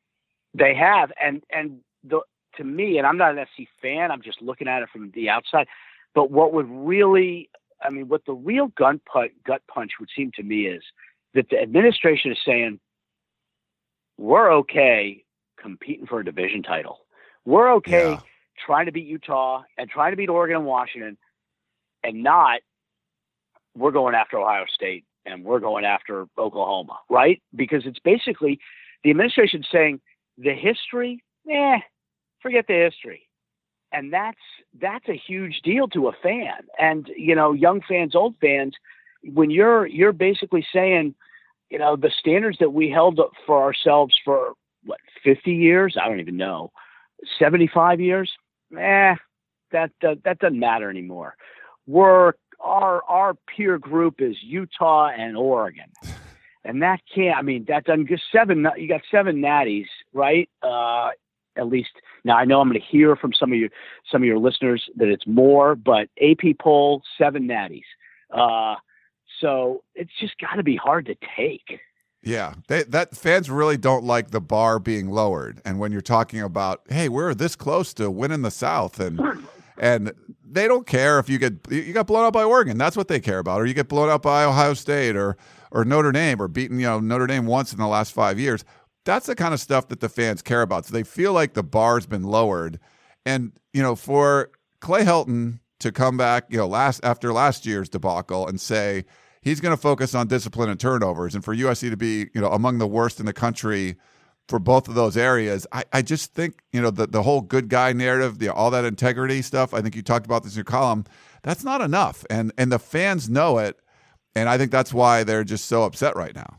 They 0.54 0.74
have, 0.74 1.12
and 1.22 1.44
and 1.50 1.80
the 2.02 2.20
to 2.56 2.64
me, 2.64 2.96
and 2.96 3.06
I'm 3.06 3.18
not 3.18 3.36
an 3.36 3.46
SC 3.54 3.68
fan, 3.82 4.10
I'm 4.10 4.22
just 4.22 4.40
looking 4.40 4.68
at 4.68 4.82
it 4.82 4.88
from 4.90 5.10
the 5.14 5.28
outside. 5.28 5.66
But 6.14 6.30
what 6.30 6.54
would 6.54 6.66
really, 6.68 7.50
I 7.82 7.90
mean, 7.90 8.08
what 8.08 8.24
the 8.24 8.32
real 8.32 8.68
gun 8.68 9.00
put, 9.10 9.30
gut 9.44 9.62
punch 9.72 9.92
would 10.00 10.08
seem 10.16 10.32
to 10.36 10.42
me 10.42 10.66
is 10.66 10.82
that 11.34 11.50
the 11.50 11.60
administration 11.60 12.32
is 12.32 12.38
saying 12.44 12.80
we're 14.16 14.50
okay 14.54 15.24
competing 15.60 16.06
for 16.06 16.20
a 16.20 16.24
division 16.24 16.62
title. 16.62 17.00
We're 17.44 17.72
okay 17.74 18.12
yeah. 18.12 18.20
trying 18.64 18.86
to 18.86 18.92
beat 18.92 19.06
Utah 19.06 19.62
and 19.76 19.90
trying 19.90 20.12
to 20.12 20.16
beat 20.16 20.30
Oregon 20.30 20.56
and 20.56 20.66
Washington 20.66 21.18
and 22.02 22.22
not 22.22 22.60
we're 23.76 23.90
going 23.90 24.14
after 24.14 24.38
Ohio 24.38 24.64
State 24.72 25.04
and 25.26 25.44
we're 25.44 25.60
going 25.60 25.84
after 25.84 26.26
Oklahoma, 26.38 26.98
right? 27.08 27.40
Because 27.54 27.82
it's 27.86 27.98
basically 27.98 28.58
the 29.04 29.10
administration 29.10 29.64
saying 29.70 30.00
the 30.38 30.54
history, 30.54 31.22
eh, 31.50 31.78
forget 32.40 32.66
the 32.66 32.74
history. 32.74 33.22
And 33.92 34.12
that's 34.12 34.38
that's 34.80 35.08
a 35.08 35.16
huge 35.16 35.60
deal 35.64 35.88
to 35.88 36.08
a 36.08 36.12
fan. 36.22 36.62
And 36.78 37.10
you 37.16 37.34
know, 37.34 37.52
young 37.52 37.80
fans, 37.88 38.14
old 38.14 38.36
fans, 38.40 38.74
when 39.24 39.50
you're 39.50 39.86
you're 39.86 40.12
basically 40.12 40.64
saying, 40.72 41.14
you 41.70 41.78
know, 41.78 41.96
the 41.96 42.10
standards 42.16 42.58
that 42.60 42.72
we 42.72 42.88
held 42.88 43.18
up 43.18 43.32
for 43.46 43.62
ourselves 43.62 44.14
for 44.24 44.52
what, 44.84 44.98
50 45.24 45.52
years? 45.52 45.96
I 46.00 46.08
don't 46.08 46.20
even 46.20 46.36
know. 46.36 46.70
75 47.38 48.00
years? 48.00 48.30
Eh, 48.78 49.14
that 49.72 49.90
uh, 50.06 50.14
that 50.24 50.38
doesn't 50.38 50.58
matter 50.58 50.88
anymore 50.88 51.34
we're 51.90 52.32
our 52.60 53.02
our 53.08 53.34
peer 53.34 53.78
group 53.78 54.20
is 54.20 54.36
Utah 54.42 55.08
and 55.08 55.36
Oregon. 55.36 55.90
And 56.62 56.82
that 56.82 57.00
can't. 57.14 57.38
I 57.38 57.40
mean, 57.40 57.64
that 57.68 57.84
doesn't 57.84 58.06
get 58.06 58.20
seven. 58.30 58.66
You 58.76 58.86
got 58.86 59.00
seven 59.10 59.36
natties, 59.36 59.86
right? 60.12 60.46
Uh, 60.62 61.08
at 61.56 61.68
least 61.68 61.90
now. 62.22 62.36
I 62.36 62.44
know 62.44 62.60
I'm 62.60 62.68
going 62.68 62.78
to 62.78 62.86
hear 62.86 63.16
from 63.16 63.32
some 63.32 63.50
of 63.50 63.58
your 63.58 63.70
some 64.12 64.22
of 64.22 64.26
your 64.26 64.38
listeners 64.38 64.84
that 64.96 65.08
it's 65.08 65.26
more, 65.26 65.74
but 65.74 66.08
AP 66.20 66.58
poll 66.60 67.02
seven 67.16 67.48
natties. 67.48 67.80
Uh, 68.30 68.76
so 69.40 69.82
it's 69.94 70.12
just 70.20 70.34
got 70.38 70.56
to 70.56 70.62
be 70.62 70.76
hard 70.76 71.06
to 71.06 71.16
take. 71.34 71.80
Yeah, 72.22 72.54
they, 72.68 72.82
that 72.82 73.16
fans 73.16 73.48
really 73.48 73.78
don't 73.78 74.04
like 74.04 74.30
the 74.30 74.40
bar 74.42 74.78
being 74.78 75.08
lowered. 75.08 75.62
And 75.64 75.78
when 75.78 75.90
you're 75.92 76.02
talking 76.02 76.42
about, 76.42 76.82
hey, 76.90 77.08
we're 77.08 77.34
this 77.34 77.56
close 77.56 77.94
to 77.94 78.10
winning 78.10 78.42
the 78.42 78.50
South, 78.50 79.00
and 79.00 79.18
and 79.80 80.12
they 80.44 80.68
don't 80.68 80.86
care 80.86 81.18
if 81.18 81.28
you 81.28 81.38
get 81.38 81.54
you 81.70 81.92
got 81.92 82.06
blown 82.06 82.26
out 82.26 82.34
by 82.34 82.44
Oregon. 82.44 82.78
That's 82.78 82.96
what 82.96 83.08
they 83.08 83.18
care 83.18 83.38
about, 83.38 83.60
or 83.60 83.66
you 83.66 83.74
get 83.74 83.88
blown 83.88 84.10
out 84.10 84.22
by 84.22 84.44
Ohio 84.44 84.74
State 84.74 85.16
or 85.16 85.36
or 85.72 85.84
Notre 85.84 86.12
Dame, 86.12 86.40
or 86.40 86.46
beaten 86.46 86.78
you 86.78 86.86
know 86.86 87.00
Notre 87.00 87.26
Dame 87.26 87.46
once 87.46 87.72
in 87.72 87.78
the 87.78 87.86
last 87.88 88.12
five 88.12 88.38
years. 88.38 88.62
That's 89.06 89.26
the 89.26 89.34
kind 89.34 89.54
of 89.54 89.60
stuff 89.60 89.88
that 89.88 90.00
the 90.00 90.10
fans 90.10 90.42
care 90.42 90.60
about. 90.62 90.84
So 90.84 90.92
they 90.92 91.02
feel 91.02 91.32
like 91.32 91.54
the 91.54 91.62
bar's 91.62 92.06
been 92.06 92.22
lowered, 92.22 92.78
and 93.24 93.52
you 93.72 93.82
know 93.82 93.96
for 93.96 94.50
Clay 94.80 95.02
Helton 95.02 95.60
to 95.78 95.90
come 95.90 96.18
back, 96.18 96.44
you 96.50 96.58
know, 96.58 96.68
last 96.68 97.00
after 97.02 97.32
last 97.32 97.64
year's 97.64 97.88
debacle 97.88 98.46
and 98.46 98.60
say 98.60 99.06
he's 99.40 99.62
going 99.62 99.74
to 99.74 99.80
focus 99.80 100.14
on 100.14 100.26
discipline 100.26 100.68
and 100.68 100.78
turnovers, 100.78 101.34
and 101.34 101.42
for 101.42 101.56
USC 101.56 101.88
to 101.88 101.96
be 101.96 102.28
you 102.34 102.40
know 102.42 102.50
among 102.50 102.76
the 102.78 102.86
worst 102.86 103.18
in 103.18 103.24
the 103.24 103.32
country 103.32 103.96
for 104.50 104.58
both 104.58 104.88
of 104.88 104.94
those 104.94 105.16
areas. 105.16 105.66
I, 105.72 105.84
I 105.92 106.02
just 106.02 106.34
think, 106.34 106.58
you 106.72 106.82
know, 106.82 106.90
the, 106.90 107.06
the 107.06 107.22
whole 107.22 107.40
good 107.40 107.68
guy 107.68 107.92
narrative, 107.92 108.40
the, 108.40 108.52
all 108.52 108.70
that 108.72 108.84
integrity 108.84 109.40
stuff, 109.42 109.72
I 109.72 109.80
think 109.80 109.94
you 109.96 110.02
talked 110.02 110.26
about 110.26 110.42
this 110.42 110.52
in 110.52 110.58
your 110.58 110.64
column, 110.64 111.04
that's 111.42 111.64
not 111.64 111.80
enough. 111.80 112.24
And, 112.28 112.52
and 112.58 112.70
the 112.70 112.78
fans 112.78 113.30
know 113.30 113.58
it. 113.58 113.78
And 114.34 114.48
I 114.48 114.58
think 114.58 114.70
that's 114.70 114.92
why 114.92 115.24
they're 115.24 115.44
just 115.44 115.66
so 115.66 115.84
upset 115.84 116.16
right 116.16 116.34
now. 116.34 116.58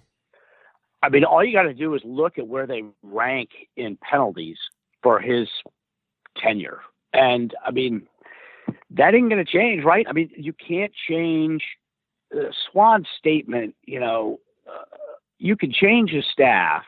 I 1.04 1.10
mean, 1.10 1.24
all 1.24 1.44
you 1.44 1.54
got 1.54 1.64
to 1.64 1.74
do 1.74 1.94
is 1.94 2.02
look 2.04 2.38
at 2.38 2.48
where 2.48 2.66
they 2.66 2.84
rank 3.04 3.50
in 3.76 3.98
penalties 3.98 4.58
for 5.04 5.20
his 5.20 5.48
tenure. 6.38 6.80
And 7.14 7.54
I 7.66 7.72
mean, 7.72 8.08
that 8.92 9.14
ain't 9.14 9.30
going 9.30 9.44
to 9.44 9.52
change, 9.52 9.84
right? 9.84 10.06
I 10.08 10.14
mean, 10.14 10.32
you 10.36 10.54
can't 10.54 10.94
change 11.08 11.64
the 12.30 12.54
Swan 12.72 13.06
statement, 13.18 13.76
you 13.86 14.00
know, 14.00 14.40
uh, 14.66 14.86
you 15.38 15.58
can 15.58 15.74
change 15.74 16.12
his 16.12 16.24
staff 16.32 16.84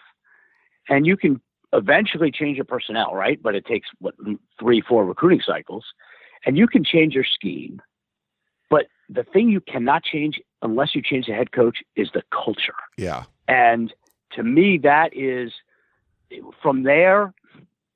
and 0.89 1.06
you 1.06 1.17
can 1.17 1.41
eventually 1.72 2.32
change 2.32 2.58
your 2.58 2.65
personnel, 2.65 3.13
right? 3.13 3.41
But 3.41 3.56
it 3.56 3.65
takes 3.65 3.89
what 4.00 4.15
three, 4.60 4.82
four 4.82 5.06
recruiting 5.06 5.41
cycles, 5.46 5.86
and 6.46 6.58
you 6.58 6.67
can 6.67 6.84
change 6.84 7.13
your 7.13 7.26
scheme. 7.26 7.82
But 8.69 8.88
the 9.10 9.24
thing 9.24 9.50
you 9.50 9.62
cannot 9.62 10.04
change 10.04 10.39
unless 10.63 10.96
you 10.96 11.02
change 11.02 11.28
the 11.28 11.34
head 11.34 11.52
coach, 11.52 11.80
is 11.96 12.10
the 12.13 12.24
culture. 12.32 12.74
Yeah. 12.98 13.26
And 13.48 13.93
to 14.32 14.43
me, 14.43 14.80
that 14.80 15.15
is 15.15 15.52
from 16.62 16.84
there, 16.84 17.34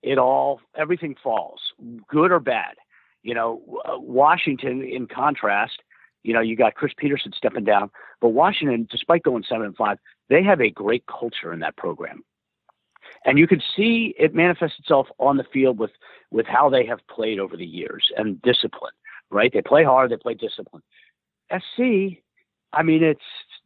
it 0.04 0.20
all 0.20 0.62
everything 0.76 1.16
falls, 1.22 1.62
good 2.08 2.32
or 2.32 2.40
bad. 2.40 2.76
You 3.24 3.34
know, 3.34 3.62
Washington, 3.98 4.84
in 4.84 5.08
contrast, 5.08 5.82
you 6.24 6.34
know, 6.34 6.42
you 6.42 6.56
got 6.56 6.76
Chris 6.76 6.94
Petersen 6.96 7.34
stepping 7.36 7.64
down, 7.64 7.90
but 8.22 8.30
Washington, 8.30 8.88
despite 8.90 9.24
going 9.24 9.44
seven 9.48 9.66
and 9.66 9.76
five, 9.76 9.98
they 10.30 10.44
have 10.44 10.62
a 10.62 10.70
great 10.70 11.06
culture 11.08 11.52
in 11.52 11.60
that 11.62 11.78
program, 11.78 12.24
and 13.28 13.38
you 13.38 13.46
can 13.46 13.62
see 13.76 14.16
it 14.18 14.34
manifest 14.34 14.80
itself 14.80 15.08
on 15.20 15.38
the 15.38 15.44
field 15.44 15.78
with 15.78 15.92
with 16.32 16.48
how 16.48 16.70
they 16.70 16.86
have 16.86 17.00
played 17.08 17.40
over 17.40 17.56
the 17.56 17.66
years 17.66 18.08
and 18.18 18.42
discipline. 18.42 18.94
Right? 19.30 19.52
They 19.54 19.62
play 19.62 19.84
hard, 19.84 20.10
they 20.10 20.18
play 20.18 20.34
discipline. 20.34 20.82
SC, 21.52 22.18
I 22.74 22.84
mean, 22.84 23.04
it's 23.04 23.20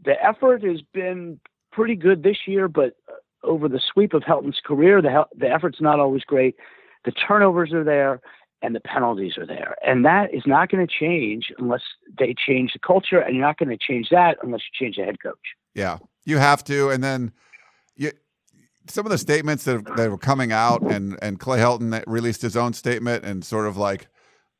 the 0.03 0.21
effort 0.21 0.63
has 0.63 0.81
been 0.93 1.39
pretty 1.71 1.95
good 1.95 2.23
this 2.23 2.39
year, 2.47 2.67
but 2.67 2.95
over 3.43 3.69
the 3.69 3.79
sweep 3.93 4.13
of 4.13 4.23
Helton's 4.23 4.59
career, 4.65 5.01
the 5.01 5.25
the 5.37 5.47
effort's 5.47 5.79
not 5.79 5.99
always 5.99 6.23
great. 6.23 6.55
The 7.05 7.11
turnovers 7.11 7.71
are 7.73 7.83
there, 7.83 8.19
and 8.63 8.75
the 8.75 8.79
penalties 8.79 9.37
are 9.37 9.45
there, 9.45 9.75
and 9.85 10.03
that 10.05 10.33
is 10.33 10.43
not 10.47 10.69
going 10.69 10.85
to 10.85 10.91
change 10.91 11.51
unless 11.59 11.81
they 12.17 12.33
change 12.33 12.73
the 12.73 12.79
culture, 12.79 13.19
and 13.19 13.35
you're 13.35 13.45
not 13.45 13.57
going 13.57 13.69
to 13.69 13.77
change 13.77 14.09
that 14.09 14.37
unless 14.41 14.61
you 14.61 14.85
change 14.85 14.97
the 14.97 15.03
head 15.03 15.21
coach. 15.21 15.55
Yeah, 15.75 15.99
you 16.25 16.39
have 16.39 16.63
to, 16.65 16.89
and 16.89 17.03
then 17.03 17.31
you. 17.95 18.11
Some 18.87 19.05
of 19.05 19.11
the 19.11 19.17
statements 19.17 19.63
that, 19.65 19.85
that 19.95 20.09
were 20.09 20.17
coming 20.17 20.51
out, 20.51 20.81
and 20.81 21.17
and 21.21 21.39
Clay 21.39 21.59
Helton 21.59 22.03
released 22.07 22.41
his 22.41 22.57
own 22.57 22.73
statement, 22.73 23.23
and 23.23 23.45
sort 23.45 23.67
of 23.67 23.77
like, 23.77 24.07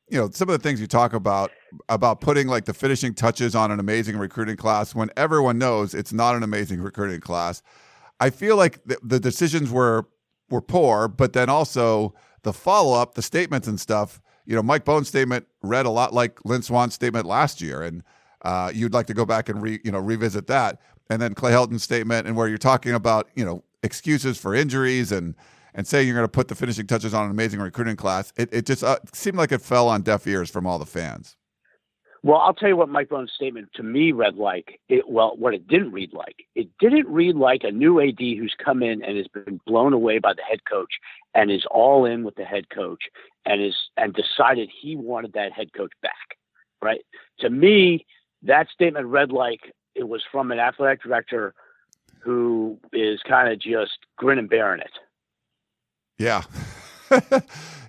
you 0.10 0.18
know, 0.18 0.30
some 0.30 0.50
of 0.50 0.54
the 0.54 0.62
things 0.62 0.80
you 0.80 0.88
talk 0.88 1.14
about 1.14 1.52
about 1.90 2.22
putting 2.22 2.48
like 2.48 2.66
the 2.66 2.74
finishing 2.74 3.14
touches 3.14 3.56
on 3.56 3.72
an 3.72 3.80
amazing 3.80 4.18
recruiting 4.18 4.58
class 4.58 4.94
when 4.94 5.10
everyone 5.18 5.58
knows 5.58 5.94
it's 5.94 6.14
not 6.14 6.36
an 6.36 6.44
amazing 6.44 6.82
recruiting 6.82 7.20
class. 7.20 7.62
I 8.20 8.30
feel 8.30 8.56
like 8.56 8.84
the, 8.86 9.00
the 9.02 9.20
decisions 9.20 9.72
were 9.72 10.06
were 10.50 10.62
poor, 10.62 11.08
but 11.08 11.34
then 11.34 11.50
also 11.50 12.14
the 12.44 12.54
follow 12.54 13.00
up, 13.00 13.16
the 13.16 13.22
statements 13.22 13.68
and 13.68 13.80
stuff. 13.80 14.22
You 14.46 14.56
know, 14.56 14.64
Mike 14.64 14.86
Bohn's 14.86 15.08
statement 15.08 15.48
read 15.62 15.86
a 15.86 15.90
lot 15.90 16.14
like 16.14 16.44
Lynn 16.46 16.62
Swann's 16.62 16.94
statement 16.94 17.26
last 17.26 17.62
year, 17.62 17.82
and 17.82 18.04
uh, 18.44 18.72
you'd 18.74 18.94
like 18.94 19.08
to 19.08 19.14
go 19.14 19.26
back 19.26 19.50
and 19.50 19.62
re, 19.62 19.80
you 19.84 19.92
know 19.92 20.00
revisit 20.00 20.48
that. 20.48 20.80
And 21.10 21.22
then 21.22 21.34
Clay 21.34 21.52
Helton's 21.52 21.84
statement, 21.84 22.28
and 22.28 22.36
where 22.36 22.48
you're 22.48 22.58
talking 22.58 22.94
about 22.94 23.30
you 23.36 23.46
know 23.46 23.64
excuses 23.84 24.38
for 24.38 24.56
injuries 24.56 25.12
and 25.12 25.36
and 25.74 25.88
saying 25.88 26.06
you're 26.06 26.16
going 26.16 26.26
to 26.26 26.32
put 26.32 26.50
the 26.50 26.56
finishing 26.56 26.86
touches 26.86 27.14
on 27.14 27.26
an 27.26 27.32
amazing 27.32 27.60
recruiting 27.60 27.96
class. 27.96 28.34
It 28.36 28.50
it 28.54 28.66
just 28.66 28.84
uh, 28.84 29.00
seemed 29.14 29.38
like 29.38 29.52
it 29.52 29.62
fell 29.62 29.88
on 29.88 30.02
deaf 30.02 30.28
ears 30.28 30.50
from 30.50 30.68
all 30.68 30.80
the 30.80 30.86
fans. 30.86 31.38
Well, 32.24 32.38
I'll 32.38 32.54
tell 32.54 32.70
you 32.70 32.78
what 32.78 32.90
Mike 32.90 33.10
Bohn's 33.10 33.32
statement 33.34 33.70
to 33.76 33.84
me 33.84 34.12
read 34.12 34.36
like. 34.36 34.80
It, 34.90 35.10
well, 35.10 35.36
what 35.38 35.56
it 35.56 35.68
didn't 35.68 35.92
read 35.92 36.14
like. 36.14 36.36
It 36.54 36.70
didn't 36.80 37.08
read 37.08 37.36
like 37.36 37.62
a 37.64 37.72
new 37.72 38.00
AD 38.00 38.20
who's 38.20 38.56
come 38.64 38.84
in 38.84 39.04
and 39.04 39.18
has 39.18 39.28
been 39.28 39.60
blown 39.66 39.92
away 39.92 40.20
by 40.20 40.34
the 40.34 40.44
head 40.44 40.60
coach 40.70 40.94
and 41.34 41.50
is 41.50 41.66
all 41.72 42.06
in 42.06 42.24
with 42.24 42.36
the 42.36 42.44
head 42.44 42.70
coach 42.70 43.06
and 43.46 43.62
is 43.62 43.76
and 43.98 44.14
decided 44.14 44.70
he 44.70 44.96
wanted 44.96 45.34
that 45.34 45.52
head 45.52 45.74
coach 45.74 45.94
back. 46.04 46.38
Right? 46.80 47.02
To 47.40 47.50
me, 47.50 48.06
that 48.44 48.68
statement 48.70 49.08
read 49.08 49.32
like 49.32 49.74
it 49.96 50.08
was 50.08 50.24
from 50.32 50.52
an 50.52 50.60
athletic 50.60 51.02
director 51.02 51.56
who 52.24 52.78
is 52.94 53.20
kind 53.28 53.52
of 53.52 53.60
just 53.60 53.98
grin 54.18 54.38
and 54.38 54.50
bearing 54.50 54.82
it. 54.82 54.92
Yeah. 56.18 56.44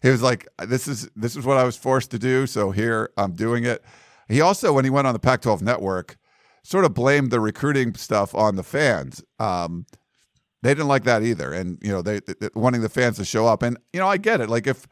he 0.02 0.08
was 0.08 0.22
like, 0.22 0.48
"This 0.66 0.88
is 0.88 1.08
this 1.14 1.36
is 1.36 1.44
what 1.44 1.58
I 1.58 1.64
was 1.64 1.76
forced 1.76 2.10
to 2.10 2.18
do, 2.18 2.46
so 2.46 2.70
here 2.70 3.10
I'm 3.16 3.32
doing 3.32 3.64
it." 3.64 3.84
He 4.28 4.40
also, 4.40 4.72
when 4.72 4.84
he 4.84 4.90
went 4.90 5.06
on 5.06 5.12
the 5.12 5.18
Pac 5.18 5.42
12 5.42 5.62
network, 5.62 6.16
sort 6.62 6.84
of 6.84 6.94
blamed 6.94 7.30
the 7.30 7.40
recruiting 7.40 7.94
stuff 7.94 8.34
on 8.34 8.56
the 8.56 8.62
fans. 8.62 9.22
Um, 9.38 9.86
they 10.62 10.70
didn't 10.70 10.88
like 10.88 11.04
that 11.04 11.22
either. 11.22 11.52
And, 11.52 11.78
you 11.82 11.90
know, 11.90 12.02
they, 12.02 12.20
they, 12.20 12.48
wanting 12.54 12.82
the 12.82 12.88
fans 12.88 13.16
to 13.16 13.24
show 13.24 13.46
up. 13.46 13.62
And, 13.62 13.76
you 13.92 14.00
know, 14.00 14.08
I 14.08 14.16
get 14.16 14.40
it. 14.40 14.48
Like, 14.48 14.66
if, 14.66 14.86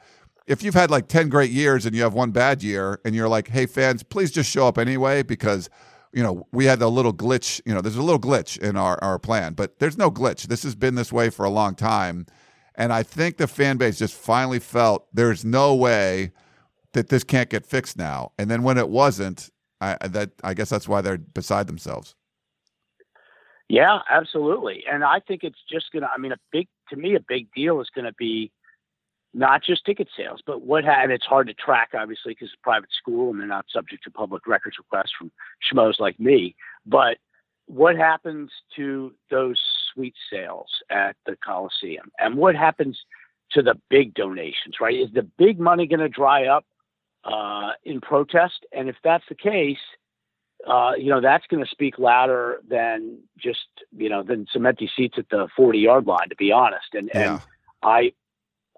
if 0.47 0.63
you've 0.63 0.75
had 0.75 0.91
like 0.91 1.07
10 1.07 1.29
great 1.29 1.51
years 1.51 1.87
and 1.87 1.95
you 1.95 2.03
have 2.03 2.13
one 2.13 2.33
bad 2.33 2.63
year 2.63 3.01
and 3.05 3.15
you're 3.15 3.29
like, 3.29 3.49
hey, 3.49 3.67
fans, 3.67 4.03
please 4.03 4.31
just 4.33 4.51
show 4.51 4.67
up 4.67 4.79
anyway 4.79 5.23
because, 5.23 5.71
you 6.13 6.23
know, 6.23 6.47
we 6.53 6.65
had 6.65 6.83
a 6.83 6.89
little 6.89 7.13
glitch, 7.13 7.61
you 7.65 7.75
know, 7.75 7.81
there's 7.81 7.97
a 7.97 8.03
little 8.03 8.21
glitch 8.21 8.59
in 8.59 8.77
our, 8.77 8.99
our 9.03 9.19
plan, 9.19 9.55
but 9.55 9.79
there's 9.79 9.97
no 9.97 10.11
glitch. 10.11 10.45
This 10.45 10.63
has 10.65 10.75
been 10.75 10.95
this 10.95 11.13
way 11.13 11.31
for 11.31 11.45
a 11.45 11.51
long 11.51 11.75
time. 11.75 12.27
And 12.75 12.93
I 12.93 13.03
think 13.03 13.37
the 13.37 13.47
fan 13.47 13.77
base 13.77 13.99
just 13.99 14.15
finally 14.15 14.59
felt 14.59 15.07
there's 15.13 15.45
no 15.45 15.75
way 15.75 16.33
that 16.93 17.09
this 17.09 17.23
can't 17.23 17.49
get 17.49 17.67
fixed 17.67 17.97
now. 17.97 18.33
And 18.39 18.51
then 18.51 18.63
when 18.63 18.79
it 18.79 18.89
wasn't, 18.89 19.51
I, 19.81 19.97
that 20.09 20.31
I 20.43 20.55
guess 20.55 20.69
that's 20.71 20.89
why 20.89 21.01
they're 21.01 21.19
beside 21.19 21.67
themselves. 21.67 22.15
Yeah, 23.69 24.01
absolutely. 24.11 24.85
And 24.91 25.05
I 25.05 25.21
think 25.21 25.45
it's 25.45 25.63
just 25.71 25.93
going 25.93 26.03
to, 26.03 26.09
I 26.13 26.19
mean, 26.19 26.33
a 26.33 26.39
big, 26.51 26.67
to 26.89 26.97
me, 26.97 27.15
a 27.15 27.21
big 27.21 27.47
deal 27.55 27.81
is 27.81 27.89
going 27.95 28.05
to 28.05 28.15
be 28.15 28.51
not 29.33 29.63
just 29.63 29.85
ticket 29.85 30.09
sales, 30.17 30.41
but 30.45 30.63
what, 30.63 30.85
ha- 30.85 31.03
and 31.03 31.13
it's 31.13 31.25
hard 31.25 31.47
to 31.49 31.55
track, 31.55 31.91
obviously, 31.95 32.33
because 32.33 32.49
it's 32.49 32.61
a 32.61 32.65
private 32.65 32.91
school 32.93 33.31
and 33.31 33.41
they're 33.41 33.47
not 33.47 33.67
subject 33.73 34.05
to 34.05 34.11
public 34.11 34.47
records 34.47 34.77
requests 34.79 35.13
from 35.17 35.31
schmoes 35.73 36.01
like 36.01 36.19
me. 36.19 36.57
But 36.87 37.19
what 37.67 37.97
happens 37.97 38.51
to 38.77 39.15
those 39.31 39.61
suite 39.93 40.17
sales 40.33 40.69
at 40.91 41.17
the 41.27 41.37
Coliseum? 41.37 42.11
And 42.19 42.37
what 42.37 42.57
happens 42.57 42.99
to 43.53 43.63
the 43.63 43.75
big 43.89 44.15
donations, 44.15 44.77
right? 44.81 44.95
Is 44.95 45.13
the 45.13 45.23
big 45.23 45.59
money 45.59 45.87
going 45.87 46.01
to 46.01 46.09
dry 46.09 46.47
up 46.47 46.65
uh, 47.25 47.71
in 47.85 48.01
protest. 48.01 48.67
And 48.73 48.89
if 48.89 48.97
that's 49.03 49.25
the 49.29 49.35
case, 49.35 49.79
uh, 50.67 50.93
you 50.99 51.09
know, 51.09 51.21
that's 51.21 51.47
going 51.47 51.65
to 51.65 51.71
speak 51.71 51.99
louder 51.99 52.61
than 52.69 53.19
just, 53.39 53.67
you 53.97 54.09
know, 54.09 54.23
than 54.23 54.47
some 54.53 54.67
empty 54.67 54.91
seats 54.95 55.17
at 55.19 55.29
the 55.31 55.49
40 55.57 55.79
yard 55.79 56.07
line, 56.07 56.29
to 56.29 56.37
be 56.37 56.53
honest. 56.53 56.95
And, 56.95 57.11
yeah. 57.15 57.33
and 57.33 57.41
I, 57.83 58.13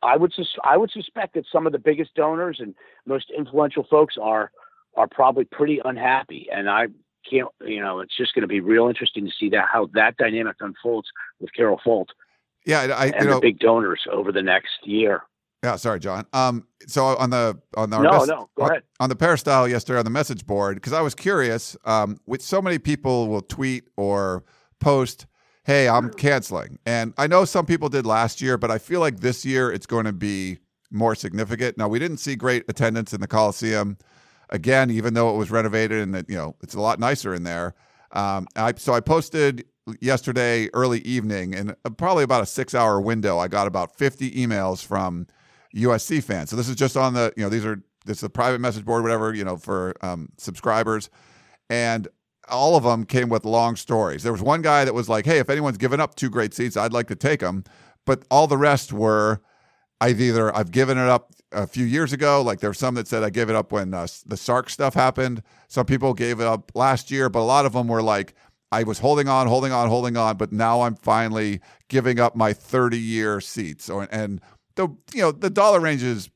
I 0.02 0.16
would, 0.16 0.32
sus- 0.32 0.58
I 0.64 0.76
would 0.76 0.90
suspect 0.90 1.34
that 1.34 1.44
some 1.50 1.66
of 1.66 1.72
the 1.72 1.78
biggest 1.78 2.14
donors 2.14 2.58
and 2.60 2.74
most 3.06 3.30
influential 3.36 3.86
folks 3.88 4.16
are, 4.20 4.50
are 4.96 5.08
probably 5.08 5.44
pretty 5.44 5.80
unhappy. 5.84 6.48
And 6.52 6.68
I 6.68 6.88
can't, 7.28 7.48
you 7.64 7.80
know, 7.80 8.00
it's 8.00 8.16
just 8.16 8.34
going 8.34 8.42
to 8.42 8.48
be 8.48 8.60
real 8.60 8.88
interesting 8.88 9.24
to 9.24 9.32
see 9.38 9.48
that, 9.50 9.66
how 9.72 9.88
that 9.94 10.16
dynamic 10.16 10.56
unfolds 10.60 11.08
with 11.40 11.52
Carol 11.54 11.80
Folt. 11.84 12.08
Yeah. 12.66 12.80
I, 12.80 13.06
and 13.06 13.26
know, 13.26 13.34
the 13.36 13.40
big 13.40 13.58
donors 13.58 14.02
over 14.10 14.32
the 14.32 14.42
next 14.42 14.84
year. 14.84 15.22
Yeah, 15.64 15.76
sorry, 15.76 16.00
Jon. 16.00 16.26
Um, 16.32 16.66
so 16.88 17.04
on 17.04 17.30
the 17.30 17.56
on 17.76 17.90
the 17.90 18.00
no, 18.00 18.18
mes- 18.18 18.26
no, 18.26 18.48
go 18.56 18.64
on, 18.64 18.70
ahead. 18.72 18.82
on 18.98 19.08
the 19.08 19.14
peristyle 19.14 19.68
yesterday 19.68 20.00
on 20.00 20.04
the 20.04 20.10
message 20.10 20.44
board 20.44 20.74
because 20.74 20.92
I 20.92 21.00
was 21.02 21.14
curious. 21.14 21.76
Um, 21.84 22.18
with 22.26 22.42
so 22.42 22.60
many 22.60 22.80
people 22.80 23.28
will 23.28 23.42
tweet 23.42 23.84
or 23.96 24.42
post, 24.80 25.26
"Hey, 25.64 25.88
I'm 25.88 26.10
canceling," 26.10 26.78
and 26.86 27.14
I 27.16 27.26
know 27.26 27.44
some 27.44 27.66
people 27.66 27.88
did 27.88 28.06
last 28.06 28.40
year, 28.40 28.56
but 28.58 28.70
I 28.70 28.78
feel 28.78 29.00
like 29.00 29.20
this 29.20 29.44
year 29.44 29.70
it's 29.70 29.86
going 29.86 30.04
to 30.06 30.12
be 30.12 30.58
more 30.90 31.14
significant. 31.14 31.78
Now 31.78 31.88
we 31.88 31.98
didn't 31.98 32.18
see 32.18 32.36
great 32.36 32.64
attendance 32.68 33.12
in 33.12 33.20
the 33.20 33.26
Coliseum 33.26 33.98
again, 34.50 34.90
even 34.90 35.14
though 35.14 35.34
it 35.34 35.38
was 35.38 35.50
renovated 35.50 36.02
and 36.02 36.24
you 36.28 36.36
know 36.36 36.56
it's 36.62 36.74
a 36.74 36.80
lot 36.80 36.98
nicer 36.98 37.34
in 37.34 37.44
there. 37.44 37.74
Um, 38.12 38.46
I 38.56 38.74
so 38.76 38.92
I 38.92 39.00
posted 39.00 39.64
yesterday 40.00 40.68
early 40.74 41.00
evening 41.00 41.54
and 41.54 41.74
probably 41.96 42.24
about 42.24 42.42
a 42.42 42.46
six 42.46 42.74
hour 42.74 43.00
window. 43.00 43.38
I 43.38 43.48
got 43.48 43.66
about 43.66 43.96
50 43.96 44.30
emails 44.32 44.84
from 44.84 45.26
USC 45.74 46.22
fans. 46.22 46.50
So 46.50 46.56
this 46.56 46.68
is 46.68 46.76
just 46.76 46.96
on 46.96 47.14
the, 47.14 47.32
you 47.36 47.42
know, 47.42 47.48
these 47.48 47.64
are, 47.64 47.82
this 48.04 48.18
is 48.18 48.24
a 48.24 48.30
private 48.30 48.60
message 48.60 48.84
board, 48.84 49.02
whatever, 49.02 49.34
you 49.34 49.44
know, 49.44 49.56
for 49.56 49.94
um, 50.02 50.28
subscribers. 50.38 51.10
And 51.70 52.08
all 52.52 52.76
of 52.76 52.84
them 52.84 53.04
came 53.04 53.28
with 53.28 53.44
long 53.44 53.76
stories. 53.76 54.22
There 54.22 54.32
was 54.32 54.42
one 54.42 54.62
guy 54.62 54.84
that 54.84 54.94
was 54.94 55.08
like, 55.08 55.24
hey, 55.24 55.38
if 55.38 55.50
anyone's 55.50 55.78
given 55.78 56.00
up 56.00 56.14
two 56.14 56.30
great 56.30 56.54
seats, 56.54 56.76
I'd 56.76 56.92
like 56.92 57.08
to 57.08 57.16
take 57.16 57.40
them. 57.40 57.64
But 58.04 58.24
all 58.30 58.46
the 58.46 58.56
rest 58.56 58.92
were, 58.92 59.40
I've 60.00 60.20
either, 60.20 60.54
I've 60.54 60.70
given 60.70 60.98
it 60.98 61.08
up 61.08 61.32
a 61.52 61.66
few 61.66 61.84
years 61.84 62.12
ago. 62.12 62.42
Like 62.42 62.60
there 62.60 62.70
were 62.70 62.74
some 62.74 62.94
that 62.94 63.08
said 63.08 63.22
I 63.22 63.30
gave 63.30 63.48
it 63.48 63.56
up 63.56 63.72
when 63.72 63.94
uh, 63.94 64.06
the 64.26 64.36
Sark 64.36 64.70
stuff 64.70 64.94
happened. 64.94 65.42
Some 65.68 65.86
people 65.86 66.14
gave 66.14 66.40
it 66.40 66.46
up 66.46 66.72
last 66.74 67.10
year, 67.10 67.28
but 67.28 67.40
a 67.40 67.42
lot 67.42 67.66
of 67.66 67.72
them 67.72 67.88
were 67.88 68.02
like, 68.02 68.34
I 68.72 68.84
was 68.84 69.00
holding 69.00 69.28
on, 69.28 69.46
holding 69.46 69.70
on, 69.70 69.88
holding 69.88 70.16
on, 70.16 70.38
but 70.38 70.50
now 70.50 70.80
I'm 70.80 70.96
finally 70.96 71.60
giving 71.88 72.18
up 72.18 72.34
my 72.34 72.54
30 72.54 72.98
year 72.98 73.40
seats. 73.40 73.90
And 73.90 74.40
the 74.76 74.88
you 75.12 75.20
know 75.20 75.30
the 75.30 75.50
dollar 75.50 75.78
range 75.78 76.02
is 76.02 76.30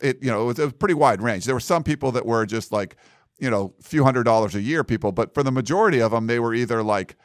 it 0.00 0.22
you 0.22 0.30
know 0.30 0.42
it 0.42 0.44
was 0.44 0.58
a 0.60 0.70
pretty 0.70 0.94
wide 0.94 1.20
range. 1.20 1.44
There 1.44 1.54
were 1.54 1.60
some 1.60 1.82
people 1.82 2.12
that 2.12 2.24
were 2.24 2.46
just 2.46 2.70
like 2.70 2.96
you 3.40 3.50
know 3.50 3.74
a 3.80 3.82
few 3.82 4.04
hundred 4.04 4.24
dollars 4.24 4.54
a 4.54 4.60
year 4.60 4.84
people, 4.84 5.12
but 5.12 5.34
for 5.34 5.42
the 5.42 5.50
majority 5.52 6.00
of 6.00 6.12
them, 6.12 6.26
they 6.26 6.38
were 6.38 6.54
either 6.54 6.82
like 6.82 7.16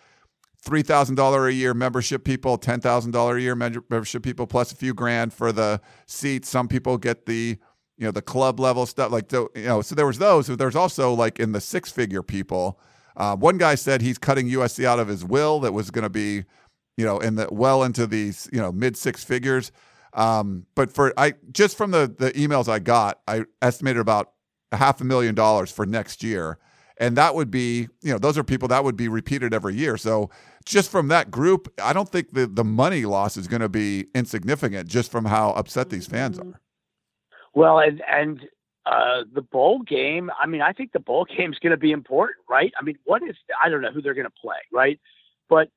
three 0.62 0.82
thousand 0.82 1.15
dollar 1.15 1.47
a 1.47 1.54
year 1.54 1.73
membership 1.73 2.23
people, 2.23 2.58
ten 2.58 2.82
thousand 2.82 3.12
dollar 3.12 3.38
a 3.38 3.41
year 3.41 3.56
membership 3.56 4.23
people, 4.23 4.47
plus 4.47 4.71
a 4.71 4.75
few 4.75 4.93
grand 4.93 5.34
for 5.34 5.51
the 5.51 5.82
seats. 6.08 6.49
Some 6.49 6.67
people 6.67 6.97
get 6.97 7.25
the 7.25 7.58
you 7.97 8.06
know 8.06 8.12
the 8.12 8.21
club 8.21 8.60
level 8.60 8.86
stuff 8.86 9.12
like 9.12 9.30
the, 9.30 9.47
you 9.56 9.63
know 9.63 9.82
so 9.82 9.95
there 9.95 10.08
was 10.08 10.17
those. 10.17 10.47
There's 10.47 10.75
also 10.75 11.13
like 11.13 11.39
in 11.39 11.51
the 11.51 11.62
six 11.62 11.91
figure 11.91 12.23
people. 12.23 12.80
Uh, 13.17 13.36
one 13.36 13.58
guy 13.58 13.75
said 13.75 14.01
he's 14.01 14.17
cutting 14.17 14.49
USC 14.49 14.84
out 14.84 14.99
of 14.99 15.08
his 15.08 15.23
will 15.23 15.60
that 15.62 15.73
was 15.73 15.91
going 15.91 16.04
to 16.04 16.10
be 16.10 16.43
you 16.97 17.06
know 17.06 17.19
in 17.19 17.36
the 17.36 17.47
well 17.51 17.84
into 17.84 18.08
these 18.08 18.49
you 18.51 18.60
know 18.60 18.71
mid 18.71 18.97
six 18.97 19.23
figures. 19.23 19.71
Um, 20.13 20.65
but 20.75 20.93
for 20.93 21.13
I 21.17 21.34
just 21.51 21.78
from 21.78 21.91
the 21.91 22.13
the 22.17 22.32
emails 22.32 22.67
I 22.67 22.80
got, 22.80 23.19
I 23.28 23.43
estimated 23.62 23.99
about 23.99 24.32
a 24.71 24.78
half 24.78 25.01
a 25.01 25.04
million 25.04 25.36
dollars 25.36 25.71
for 25.71 25.86
next 25.86 26.23
year. 26.23 26.58
And 26.97 27.17
that 27.17 27.36
would 27.36 27.51
be, 27.51 27.89
you 28.01 28.12
know, 28.12 28.17
those 28.17 28.38
are 28.38 28.43
people 28.43 28.67
that 28.69 28.84
would 28.84 28.95
be 28.95 29.08
repeated 29.08 29.54
every 29.54 29.75
year. 29.75 29.97
So 29.97 30.30
just 30.65 30.89
from 30.89 31.10
that 31.10 31.30
group, 31.30 31.73
I 31.82 31.91
don't 31.93 32.08
think 32.10 32.34
the, 32.34 32.47
the 32.47 32.63
money 32.63 33.06
loss 33.06 33.36
is 33.36 33.47
going 33.47 33.62
to 33.62 33.69
be 33.69 34.08
insignificant 34.15 34.88
just 34.88 35.12
from 35.12 35.25
how 35.25 35.51
upset 35.51 35.89
these 35.89 36.08
fans 36.08 36.39
are. 36.39 36.62
Well, 37.54 37.80
and, 37.80 38.01
and 38.10 38.41
uh, 38.86 39.23
the 39.34 39.41
bowl 39.41 39.80
game, 39.80 40.30
I 40.39 40.47
mean, 40.47 40.62
I 40.62 40.71
think 40.71 40.93
the 40.93 40.99
bowl 40.99 41.25
game 41.38 41.51
is 41.51 41.60
going 41.60 41.71
to 41.71 41.78
be 41.78 41.91
important, 41.91 42.38
right? 42.49 42.71
I 42.80 42.84
mean, 42.84 42.97
what 43.04 43.21
if, 43.23 43.36
I 43.62 43.69
don't 43.69 43.82
know 43.82 43.91
who 43.91 44.01
they're 44.01 44.13
going 44.13 44.25
to 44.25 44.41
play, 44.41 44.58
right? 44.71 44.99
But 45.49 45.69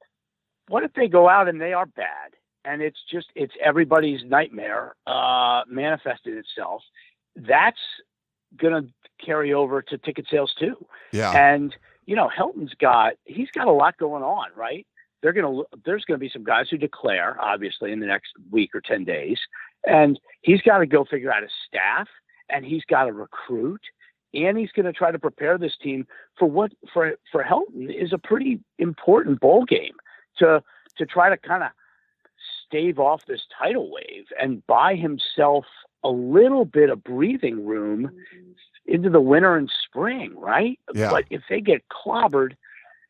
what 0.69 0.85
if 0.85 0.93
they 0.95 1.09
go 1.09 1.29
out 1.29 1.49
and 1.49 1.61
they 1.61 1.73
are 1.73 1.87
bad? 1.87 2.35
And 2.65 2.83
it's 2.83 2.99
just, 3.11 3.27
it's 3.35 3.55
everybody's 3.65 4.21
nightmare 4.25 4.95
uh, 5.07 5.63
manifested 5.69 6.37
itself. 6.37 6.83
That's 7.35 7.79
going 8.57 8.83
to 8.83 8.89
carry 9.25 9.53
over 9.53 9.83
to 9.83 9.99
ticket 9.99 10.27
sales 10.31 10.55
too. 10.59 10.77
Yeah. 11.13 11.33
And, 11.33 11.75
you 12.07 12.17
know, 12.17 12.29
Helton's 12.29 12.75
got, 12.81 13.15
he's 13.25 13.51
got 13.51 13.67
a 13.67 13.73
lot 13.73 13.97
going 13.99 14.23
on, 14.23 14.49
right? 14.57 14.87
They're 15.23 15.33
going 15.33 15.53
to, 15.53 15.65
there's 15.85 16.05
going 16.05 16.19
to 16.19 16.25
be 16.25 16.31
some 16.33 16.45
guys 16.45 16.69
who 16.71 16.79
declare, 16.79 17.37
obviously, 17.41 17.93
in 17.93 18.01
the 18.01 18.07
next 18.07 18.33
week 18.51 18.75
or 18.75 18.81
10 18.81 19.05
days. 19.05 19.39
And 19.85 20.19
he's 20.43 20.63
got 20.63 20.79
to 20.79 20.87
go 20.87 21.05
figure 21.05 21.33
out 21.33 21.43
his 21.43 21.53
staff 21.67 22.09
and 22.49 22.65
he's 22.65 22.85
got 22.85 23.05
to 23.05 23.13
recruit 23.13 23.81
and 24.35 24.59
he's 24.59 24.73
going 24.73 24.87
to 24.87 24.93
try 24.93 25.11
to 25.11 25.19
prepare 25.19 25.59
this 25.59 25.77
team 25.83 26.07
for 26.39 26.47
what 26.47 26.73
for 26.93 27.15
for 27.33 27.43
Helton 27.43 27.91
is 27.91 28.13
a 28.13 28.19
pretty 28.19 28.61
important 28.79 29.41
bowl 29.41 29.65
game 29.65 29.95
to 30.39 30.63
to 30.97 31.07
try 31.07 31.31
to 31.31 31.37
kind 31.37 31.63
of 31.63 31.71
stave 32.67 32.99
off 32.99 33.25
this 33.27 33.43
tidal 33.59 33.91
wave 33.91 34.27
and 34.41 34.67
buy 34.67 34.95
himself 34.95 35.65
a 36.05 36.09
little 36.09 36.65
bit 36.65 36.91
of 36.91 37.03
breathing 37.03 37.67
room 37.67 38.11
into 38.87 39.11
the 39.11 39.21
winter 39.21 39.57
and 39.57 39.71
spring, 39.85 40.35
right? 40.37 40.79
Yeah. 40.95 41.11
But 41.11 41.25
if 41.31 41.43
they 41.49 41.61
get 41.61 41.85
clobbered, 41.89 42.55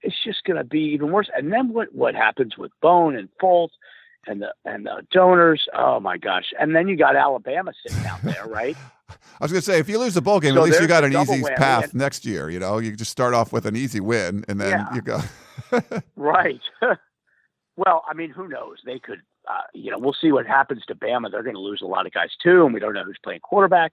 it's 0.03 0.17
just 0.25 0.45
going 0.45 0.57
to 0.57 0.65
be 0.65 0.81
even 0.81 1.11
worse. 1.13 1.29
And 1.37 1.53
then 1.53 1.73
what 1.73 1.95
what 1.95 2.15
happens 2.15 2.57
with 2.57 2.73
Bohn 2.81 3.17
and 3.17 3.29
Fultz 3.41 3.71
and 4.27 4.43
the 4.43 4.55
and 4.65 4.87
the 4.87 5.03
donors? 5.11 5.67
Oh 5.77 6.01
my 6.01 6.17
gosh! 6.19 6.53
And 6.59 6.75
then 6.75 6.89
you 6.89 6.97
got 6.97 7.17
Alabama 7.17 7.73
sitting 7.83 8.05
out 8.07 8.21
there, 8.23 8.47
right? 8.49 8.77
I 9.11 9.45
was 9.45 9.53
going 9.53 9.63
to 9.63 9.65
say, 9.65 9.79
if 9.79 9.89
you 9.89 9.99
lose 9.99 10.15
the 10.15 10.21
bowl 10.21 10.39
game, 10.39 10.55
So 10.55 10.61
at 10.61 10.65
least 10.67 10.81
you 10.83 10.87
got 10.87 11.03
an 11.03 11.17
easy 11.17 11.41
whammy, 11.43 11.57
path 11.57 11.95
next 11.95 12.27
year. 12.27 12.51
You 12.51 12.59
know, 12.59 12.77
you 12.79 12.95
just 12.95 13.11
start 13.11 13.33
off 13.33 13.53
with 13.53 13.65
an 13.65 13.75
easy 13.75 14.01
win, 14.01 14.45
and 14.49 14.61
then 14.61 14.71
Yeah. 14.71 14.95
you 14.95 15.01
go. 15.03 15.21
Right. 16.17 16.61
well, 17.77 18.05
I 18.09 18.15
mean, 18.15 18.31
who 18.31 18.49
knows? 18.49 18.79
They 18.85 18.99
could, 18.99 19.23
uh, 19.49 19.63
you 19.73 19.91
know, 19.91 19.99
we'll 19.99 20.17
see 20.21 20.33
what 20.33 20.47
happens 20.47 20.83
to 20.87 20.95
Bama. 20.95 21.31
They're 21.31 21.43
going 21.43 21.55
to 21.55 21.61
lose 21.61 21.83
a 21.83 21.87
lot 21.87 22.07
of 22.07 22.13
guys 22.13 22.31
too, 22.43 22.65
and 22.65 22.75
we 22.75 22.81
don't 22.81 22.95
know 22.95 23.05
who's 23.05 23.19
playing 23.23 23.41
quarterback. 23.41 23.93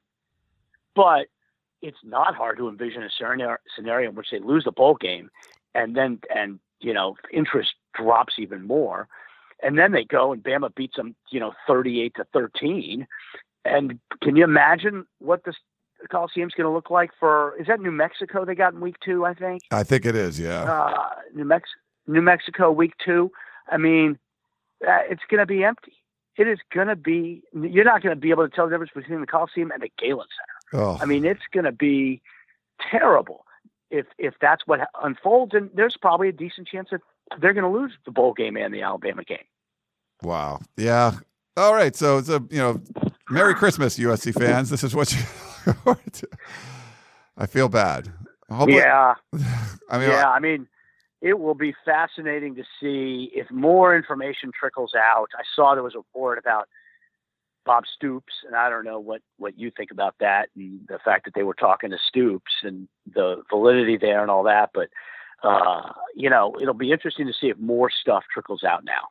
But 0.96 1.28
it's 1.82 1.98
not 2.04 2.36
hard 2.36 2.58
to 2.58 2.68
envision 2.68 3.04
a 3.04 3.10
scenario, 3.10 3.58
scenario 3.76 4.10
in 4.10 4.16
which 4.16 4.32
they 4.32 4.40
lose 4.40 4.64
the 4.66 4.72
bowl 4.72 4.96
game, 4.96 5.30
and 5.74 5.96
then 5.96 6.20
and 6.34 6.60
you 6.80 6.94
know 6.94 7.16
interest 7.32 7.74
drops 7.94 8.36
even 8.38 8.66
more, 8.66 9.08
and 9.64 9.78
then 9.78 9.92
they 9.92 10.04
go 10.04 10.34
and 10.34 10.44
Bama 10.44 10.74
beats 10.76 10.96
them, 10.96 11.16
you 11.32 11.40
know, 11.40 11.54
thirty-eight 11.68 12.16
to 12.16 12.26
thirteen. 12.34 13.08
And 13.64 14.00
can 14.22 14.36
you 14.36 14.44
imagine 14.44 15.06
what 15.20 15.44
this 15.44 15.56
Coliseum's 16.12 16.54
going 16.54 16.66
to 16.66 16.74
look 16.74 16.92
like 16.92 17.12
for? 17.20 17.56
Is 17.60 17.68
that 17.68 17.80
New 17.80 17.92
Mexico 17.92 18.46
they 18.46 18.56
got 18.56 18.74
in 18.74 18.82
week 18.82 18.98
two? 19.04 19.26
I 19.26 19.34
think 19.34 19.64
I 19.72 19.84
think 19.84 20.06
it 20.06 20.16
is, 20.16 20.40
yeah. 20.40 20.64
uh, 20.64 21.10
New 21.34 21.46
Mex 21.46 21.70
New 22.08 22.22
Mexico 22.22 22.72
week 22.72 22.94
two. 23.04 23.32
I 23.72 23.78
mean, 23.78 24.20
uh, 24.88 25.00
it's 25.10 25.24
going 25.30 25.40
to 25.40 25.46
be 25.46 25.64
empty. 25.64 25.94
It 26.38 26.48
is 26.48 26.60
going 26.74 26.88
to 26.88 26.96
be. 26.96 27.42
You're 27.54 27.86
not 27.86 28.02
going 28.02 28.16
to 28.16 28.20
be 28.20 28.32
able 28.32 28.48
to 28.48 28.54
tell 28.54 28.66
the 28.66 28.72
difference 28.72 28.92
between 28.94 29.22
the 29.22 29.28
Coliseum 29.28 29.72
and 29.72 29.82
the 29.82 29.92
Galen 29.98 30.28
Center. 30.72 30.84
Oh, 30.84 30.98
I 31.02 31.06
mean, 31.06 31.26
it's 31.26 31.44
going 31.54 31.64
to 31.64 31.72
be 31.72 32.22
terrible 32.92 33.46
if 33.90 34.06
if 34.18 34.34
that's 34.42 34.64
what 34.66 34.82
unfolds. 35.02 35.54
And 35.54 35.70
there's 35.74 35.96
probably 35.96 36.28
a 36.30 36.34
decent 36.34 36.68
chance 36.68 36.90
that 36.92 37.02
they're 37.40 37.54
going 37.54 37.64
to 37.64 37.70
lose 37.80 37.94
the 38.04 38.12
bowl 38.12 38.34
game 38.34 38.58
and 38.58 38.74
the 38.74 38.82
Alabama 38.82 39.24
game. 39.24 39.38
wow. 40.22 40.60
Yeah. 40.76 41.14
All 41.56 41.74
right. 41.74 41.96
So 41.96 42.18
it's 42.18 42.30
a 42.30 42.44
you 42.50 42.58
know, 42.58 42.82
Merry 43.30 43.56
Christmas, 43.56 43.98
USC 43.98 44.38
fans. 44.38 44.70
This 44.70 44.84
is 44.84 44.94
what 44.94 45.14
you. 45.14 45.22
I 47.38 47.46
feel 47.46 47.70
bad. 47.70 48.12
Hopefully, 48.50 48.78
yeah, 48.78 49.16
I 49.90 49.98
mean, 49.98 50.10
yeah. 50.10 50.30
I 50.30 50.40
mean, 50.40 50.68
it 51.22 51.40
will 51.40 51.56
be 51.56 51.74
fascinating 51.86 52.56
to 52.56 52.64
see 52.80 53.32
if 53.34 53.50
more 53.50 53.96
information 53.96 54.52
trickles 54.58 54.94
out. 54.96 55.30
I 55.38 55.44
saw 55.56 55.74
there 55.74 55.84
was 55.84 55.96
a 55.96 56.00
report 56.00 56.38
about 56.38 56.68
Bob 57.66 57.86
Stoops, 57.96 58.34
and 58.46 58.56
I 58.56 58.70
don't 58.70 58.86
know 58.86 59.00
what 59.00 59.22
what 59.38 59.58
you 59.58 59.72
think 59.76 59.92
about 59.92 60.16
that 60.20 60.50
and 60.56 60.82
the 60.88 61.00
fact 61.04 61.26
that 61.26 61.34
they 61.34 61.44
were 61.44 61.56
talking 61.56 61.90
to 61.90 61.98
Stoops 62.08 62.52
and 62.64 62.88
the 63.14 63.42
validity 63.50 63.98
there 63.98 64.22
and 64.22 64.30
all 64.30 64.44
that. 64.44 64.70
But 64.74 64.90
uh, 65.44 65.92
you 66.16 66.30
know, 66.30 66.56
it'll 66.62 66.74
be 66.74 66.92
interesting 66.92 67.28
to 67.28 67.34
see 67.34 67.48
if 67.48 67.58
more 67.58 67.90
stuff 67.90 68.24
trickles 68.32 68.64
out 68.64 68.84
now. 68.86 69.10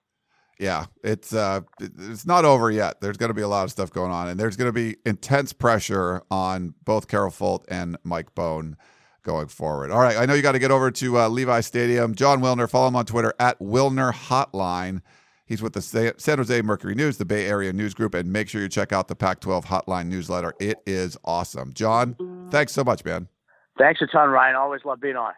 yeah, 0.59 0.87
it's 1.03 1.35
uh, 1.35 1.63
it's 1.81 2.27
not 2.27 2.45
over 2.45 2.71
yet. 2.71 3.01
There's 3.01 3.17
going 3.17 3.31
to 3.31 3.35
be 3.35 3.43
a 3.43 3.49
lot 3.49 3.65
of 3.65 3.71
stuff 3.71 3.91
going 3.91 4.13
on, 4.13 4.29
and 4.29 4.39
there's 4.39 4.57
going 4.57 4.69
to 4.69 4.73
be 4.73 4.97
intense 5.05 5.53
pressure 5.53 6.23
on 6.31 6.75
both 6.85 7.09
Carol 7.09 7.31
Folt 7.31 7.65
and 7.69 7.97
Mike 8.05 8.35
Bohn 8.35 8.77
going 9.25 9.49
forward. 9.49 9.91
All 9.91 10.01
right, 10.01 10.17
I 10.17 10.27
know 10.27 10.35
you 10.35 10.43
got 10.43 10.53
to 10.53 10.59
get 10.59 10.71
over 10.71 10.91
to 10.93 11.19
uh, 11.19 11.29
Levi 11.29 11.61
Stadium. 11.61 12.15
Jon 12.15 12.41
Wilner, 12.41 12.71
follow 12.71 12.89
him 12.89 12.97
on 12.97 13.07
Twitter 13.07 13.35
at 13.41 13.59
Wilner 13.59 14.13
Hotline. 14.13 15.03
He's 15.47 15.61
with 15.61 15.75
the 15.75 15.83
San 16.17 16.39
Jose 16.39 16.63
Mercury 16.63 16.95
News, 16.95 17.19
the 17.19 17.25
Bay 17.25 17.47
Area 17.47 17.73
News 17.73 17.93
Group, 17.93 18.15
and 18.15 18.33
make 18.33 18.49
sure 18.49 18.63
you 18.63 18.69
check 18.69 18.93
out 18.93 19.09
the 19.09 19.17
Pac-12 19.17 19.65
Hotline 19.65 20.07
newsletter. 20.07 20.55
It 20.59 20.81
is 20.87 21.19
awesome. 21.25 21.75
Jon, 21.75 22.49
thanks 22.51 22.73
so 22.73 22.83
much, 22.83 23.05
man. 23.05 23.29
Thanks 23.77 24.01
a 24.01 24.07
ton, 24.07 24.31
Ryan. 24.31 24.57
Always 24.57 24.83
love 24.85 25.01
being 25.01 25.17
on. 25.17 25.33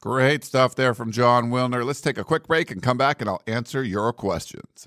Great 0.00 0.44
stuff 0.44 0.76
there 0.76 0.94
from 0.94 1.10
Jon 1.10 1.50
Wilner. 1.50 1.84
Let's 1.84 2.00
take 2.00 2.18
a 2.18 2.24
quick 2.24 2.46
break 2.46 2.70
and 2.70 2.82
come 2.82 2.98
back, 2.98 3.20
and 3.20 3.28
I'll 3.28 3.42
answer 3.46 3.82
your 3.82 4.12
questions. 4.12 4.86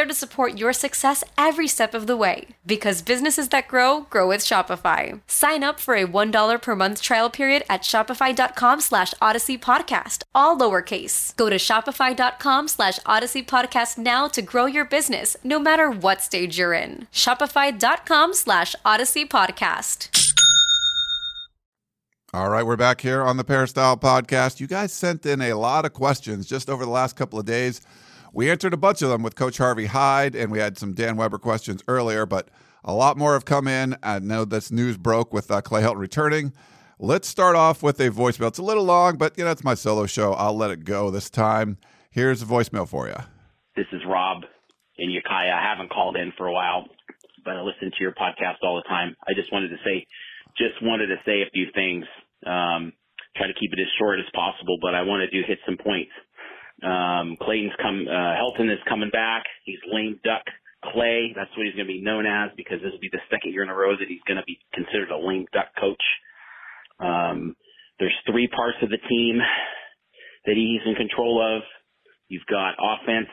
to 0.05 0.13
support 0.13 0.57
your 0.57 0.73
success 0.73 1.23
every 1.37 1.67
step 1.67 1.93
of 1.93 2.07
the 2.07 2.15
way. 2.17 2.47
Because 2.65 3.01
businesses 3.01 3.49
that 3.49 3.67
grow, 3.67 4.01
grow 4.09 4.27
with 4.27 4.41
Shopify. 4.41 5.21
Sign 5.27 5.63
up 5.63 5.79
for 5.79 5.95
a 5.95 6.07
$1 6.07 6.61
per 6.61 6.75
month 6.75 7.01
trial 7.01 7.29
period 7.29 7.63
at 7.69 7.81
shopify.com 7.81 8.81
slash 8.81 9.13
odyssey 9.21 9.57
podcast, 9.57 10.23
all 10.33 10.57
lowercase. 10.57 11.35
Go 11.35 11.49
to 11.49 11.57
shopify.com 11.57 12.67
slash 12.67 12.99
odyssey 13.05 13.43
podcast 13.43 13.97
now 13.97 14.27
to 14.27 14.41
grow 14.41 14.65
your 14.65 14.85
business, 14.85 15.37
no 15.43 15.59
matter 15.59 15.89
what 15.89 16.21
stage 16.21 16.57
you're 16.57 16.73
in. 16.73 17.07
Shopify.com 17.11 18.33
slash 18.33 18.75
odyssey 18.85 19.25
podcast. 19.25 20.09
All 22.33 22.49
right, 22.49 22.65
we're 22.65 22.77
back 22.77 23.01
here 23.01 23.21
on 23.23 23.35
the 23.35 23.43
Peristyle 23.43 23.97
podcast. 23.97 24.61
You 24.61 24.67
guys 24.67 24.93
sent 24.93 25.25
in 25.25 25.41
a 25.41 25.53
lot 25.53 25.83
of 25.83 25.91
questions 25.91 26.45
just 26.45 26.69
over 26.69 26.85
the 26.85 26.91
last 26.91 27.17
couple 27.17 27.37
of 27.37 27.45
days. 27.45 27.81
We 28.33 28.49
answered 28.49 28.73
a 28.73 28.77
bunch 28.77 29.01
of 29.01 29.09
them 29.09 29.23
with 29.23 29.35
Coach 29.35 29.57
Harvey 29.57 29.87
Hyde, 29.87 30.35
and 30.35 30.51
we 30.51 30.59
had 30.59 30.77
some 30.77 30.93
Dan 30.93 31.17
Weber 31.17 31.37
questions 31.37 31.83
earlier, 31.89 32.25
but 32.25 32.47
a 32.81 32.93
lot 32.93 33.17
more 33.17 33.33
have 33.33 33.43
come 33.43 33.67
in. 33.67 33.97
I 34.01 34.19
know 34.19 34.45
this 34.45 34.71
news 34.71 34.97
broke 34.97 35.33
with 35.33 35.51
uh, 35.51 35.59
Clay 35.59 35.81
Helton 35.81 35.99
returning. 35.99 36.53
Let's 36.97 37.27
start 37.27 37.57
off 37.57 37.83
with 37.83 37.99
a 37.99 38.09
voicemail. 38.09 38.47
It's 38.47 38.57
a 38.59 38.63
little 38.63 38.85
long, 38.85 39.17
but 39.17 39.37
you 39.37 39.43
know 39.43 39.51
it's 39.51 39.65
my 39.65 39.73
solo 39.73 40.05
show. 40.05 40.31
I'll 40.33 40.55
let 40.55 40.71
it 40.71 40.85
go 40.85 41.11
this 41.11 41.29
time. 41.29 41.77
Here's 42.09 42.41
a 42.41 42.45
voicemail 42.45 42.87
for 42.87 43.07
you. 43.07 43.15
This 43.75 43.87
is 43.91 44.01
Rob 44.07 44.43
in 44.97 45.09
Ukiah. 45.09 45.51
I 45.51 45.61
haven't 45.61 45.91
called 45.91 46.15
in 46.15 46.31
for 46.37 46.47
a 46.47 46.53
while, 46.53 46.85
but 47.43 47.57
I 47.57 47.61
listen 47.61 47.91
to 47.91 47.99
your 47.99 48.13
podcast 48.13 48.63
all 48.63 48.77
the 48.77 48.87
time. 48.87 49.15
I 49.27 49.33
just 49.35 49.51
wanted 49.51 49.69
to 49.69 49.77
say, 49.83 50.05
just 50.57 50.81
wanted 50.81 51.07
to 51.07 51.17
say 51.25 51.41
a 51.41 51.49
few 51.51 51.67
things. 51.75 52.05
Um, 52.45 52.93
try 53.35 53.47
to 53.47 53.53
keep 53.59 53.73
it 53.73 53.79
as 53.79 53.87
short 53.99 54.19
as 54.19 54.25
possible, 54.33 54.77
but 54.81 54.95
I 54.95 55.01
wanted 55.01 55.31
to 55.31 55.43
hit 55.43 55.59
some 55.65 55.77
points. 55.77 56.11
Um, 56.81 57.37
Clayton's 57.41 57.77
come, 57.81 58.07
uh, 58.09 58.33
Helton 58.37 58.71
is 58.71 58.81
coming 58.89 59.09
back. 59.11 59.43
He's 59.65 59.79
lame 59.91 60.19
duck 60.23 60.43
Clay. 60.83 61.31
That's 61.35 61.51
what 61.55 61.65
he's 61.65 61.75
going 61.75 61.87
to 61.87 61.93
be 61.93 62.01
known 62.01 62.25
as 62.25 62.49
because 62.57 62.81
this 62.81 62.91
will 62.91 63.03
be 63.03 63.13
the 63.13 63.21
second 63.29 63.53
year 63.53 63.63
in 63.63 63.69
a 63.69 63.75
row 63.75 63.93
that 63.93 64.09
he's 64.09 64.25
going 64.27 64.41
to 64.41 64.47
be 64.47 64.59
considered 64.73 65.11
a 65.11 65.17
lame 65.17 65.45
duck 65.53 65.69
coach. 65.79 66.01
Um, 66.99 67.55
there's 67.99 68.15
three 68.25 68.47
parts 68.47 68.77
of 68.81 68.89
the 68.89 68.97
team 68.97 69.37
that 70.45 70.57
he's 70.57 70.81
in 70.85 70.95
control 70.95 71.37
of. 71.37 71.61
You've 72.29 72.49
got 72.49 72.73
offense, 72.81 73.29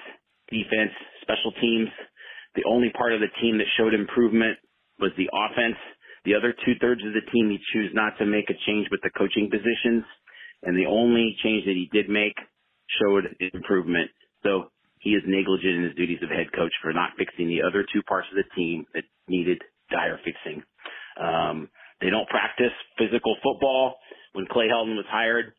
defense, 0.50 0.92
special 1.22 1.52
teams. 1.60 1.88
The 2.54 2.68
only 2.68 2.90
part 2.90 3.12
of 3.12 3.20
the 3.20 3.32
team 3.40 3.58
that 3.58 3.70
showed 3.78 3.94
improvement 3.94 4.58
was 5.00 5.12
the 5.16 5.30
offense. 5.32 5.76
The 6.24 6.34
other 6.34 6.52
two 6.52 6.74
thirds 6.80 7.00
of 7.06 7.14
the 7.16 7.24
team, 7.32 7.48
he 7.48 7.58
chose 7.72 7.94
not 7.94 8.18
to 8.18 8.26
make 8.26 8.50
a 8.50 8.60
change 8.66 8.88
with 8.90 9.00
the 9.00 9.14
coaching 9.16 9.48
positions. 9.48 10.04
And 10.64 10.76
the 10.76 10.90
only 10.90 11.36
change 11.42 11.64
that 11.64 11.78
he 11.78 11.88
did 11.92 12.10
make 12.10 12.34
showed 13.00 13.24
improvement. 13.40 14.10
So 14.42 14.70
he 15.00 15.10
is 15.10 15.22
negligent 15.26 15.74
in 15.76 15.82
his 15.84 15.94
duties 15.94 16.22
of 16.22 16.30
head 16.30 16.52
coach 16.54 16.72
for 16.82 16.92
not 16.92 17.10
fixing 17.16 17.48
the 17.48 17.62
other 17.62 17.84
two 17.92 18.02
parts 18.02 18.28
of 18.30 18.36
the 18.36 18.48
team 18.54 18.86
that 18.94 19.04
needed 19.28 19.62
dire 19.90 20.18
fixing. 20.24 20.62
Um, 21.20 21.68
they 22.00 22.10
don't 22.10 22.28
practice 22.28 22.74
physical 22.98 23.36
football. 23.42 23.96
When 24.32 24.46
Clay 24.46 24.68
Helton 24.68 24.96
was 24.96 25.06
hired 25.08 25.52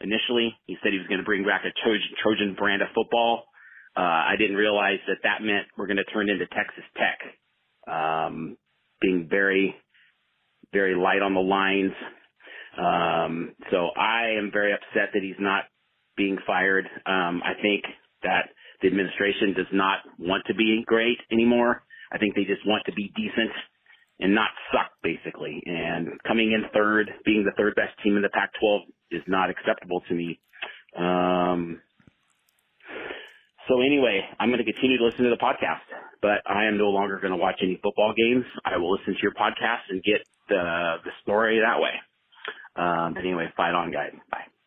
initially, 0.00 0.54
he 0.66 0.76
said 0.82 0.92
he 0.92 0.98
was 0.98 1.06
going 1.06 1.20
to 1.20 1.24
bring 1.24 1.44
back 1.44 1.62
a 1.64 1.72
Trojan, 1.82 2.10
Trojan 2.22 2.56
brand 2.58 2.82
of 2.82 2.88
football. 2.94 3.44
Uh, 3.96 4.00
I 4.00 4.34
didn't 4.38 4.56
realize 4.56 4.98
that 5.06 5.18
that 5.22 5.42
meant 5.42 5.66
we're 5.76 5.86
going 5.86 5.98
to 5.98 6.04
turn 6.04 6.30
into 6.30 6.46
Texas 6.46 6.84
Tech, 6.96 7.92
um, 7.92 8.56
being 9.00 9.26
very, 9.28 9.74
very 10.72 10.94
light 10.94 11.22
on 11.22 11.34
the 11.34 11.40
lines. 11.40 11.92
Um, 12.78 13.54
so 13.70 13.90
I 13.96 14.38
am 14.38 14.50
very 14.52 14.72
upset 14.72 15.10
that 15.12 15.22
he's 15.22 15.38
not 15.40 15.64
being 16.20 16.36
fired. 16.46 16.84
Um, 17.06 17.40
I 17.40 17.56
think 17.62 17.84
that 18.22 18.52
the 18.82 18.88
administration 18.88 19.54
does 19.56 19.72
not 19.72 20.00
want 20.18 20.44
to 20.48 20.54
be 20.54 20.84
great 20.86 21.16
anymore. 21.32 21.82
I 22.12 22.18
think 22.18 22.34
they 22.34 22.44
just 22.44 22.60
want 22.66 22.84
to 22.84 22.92
be 22.92 23.10
decent 23.16 23.52
and 24.20 24.34
not 24.34 24.50
suck 24.70 24.92
basically. 25.02 25.62
And 25.64 26.20
coming 26.28 26.52
in 26.52 26.64
third, 26.74 27.10
being 27.24 27.44
the 27.44 27.56
third 27.56 27.74
best 27.74 27.96
team 28.04 28.16
in 28.16 28.22
the 28.22 28.28
Pac-12 28.28 28.80
is 29.10 29.22
not 29.26 29.48
acceptable 29.48 30.02
to 30.08 30.14
me. 30.14 30.38
Um, 30.98 31.80
so 33.66 33.80
anyway, 33.80 34.20
I'm 34.38 34.50
going 34.50 34.62
to 34.62 34.70
continue 34.70 34.98
to 34.98 35.04
listen 35.04 35.24
to 35.24 35.30
the 35.30 35.40
podcast, 35.40 35.88
but 36.20 36.44
I 36.44 36.66
am 36.66 36.76
no 36.76 36.90
longer 36.90 37.18
going 37.18 37.32
to 37.32 37.40
watch 37.40 37.60
any 37.62 37.80
football 37.82 38.12
games. 38.12 38.44
I 38.64 38.76
will 38.76 38.92
listen 38.92 39.14
to 39.14 39.22
your 39.22 39.32
podcast 39.32 39.88
and 39.88 40.02
get 40.02 40.20
the 40.48 40.96
the 41.04 41.12
story 41.22 41.60
that 41.60 41.80
way. 41.80 41.94
Um, 42.76 43.16
anyway, 43.16 43.46
fight 43.56 43.74
on, 43.74 43.90
guys. 43.92 44.12
Bye. 44.30 44.59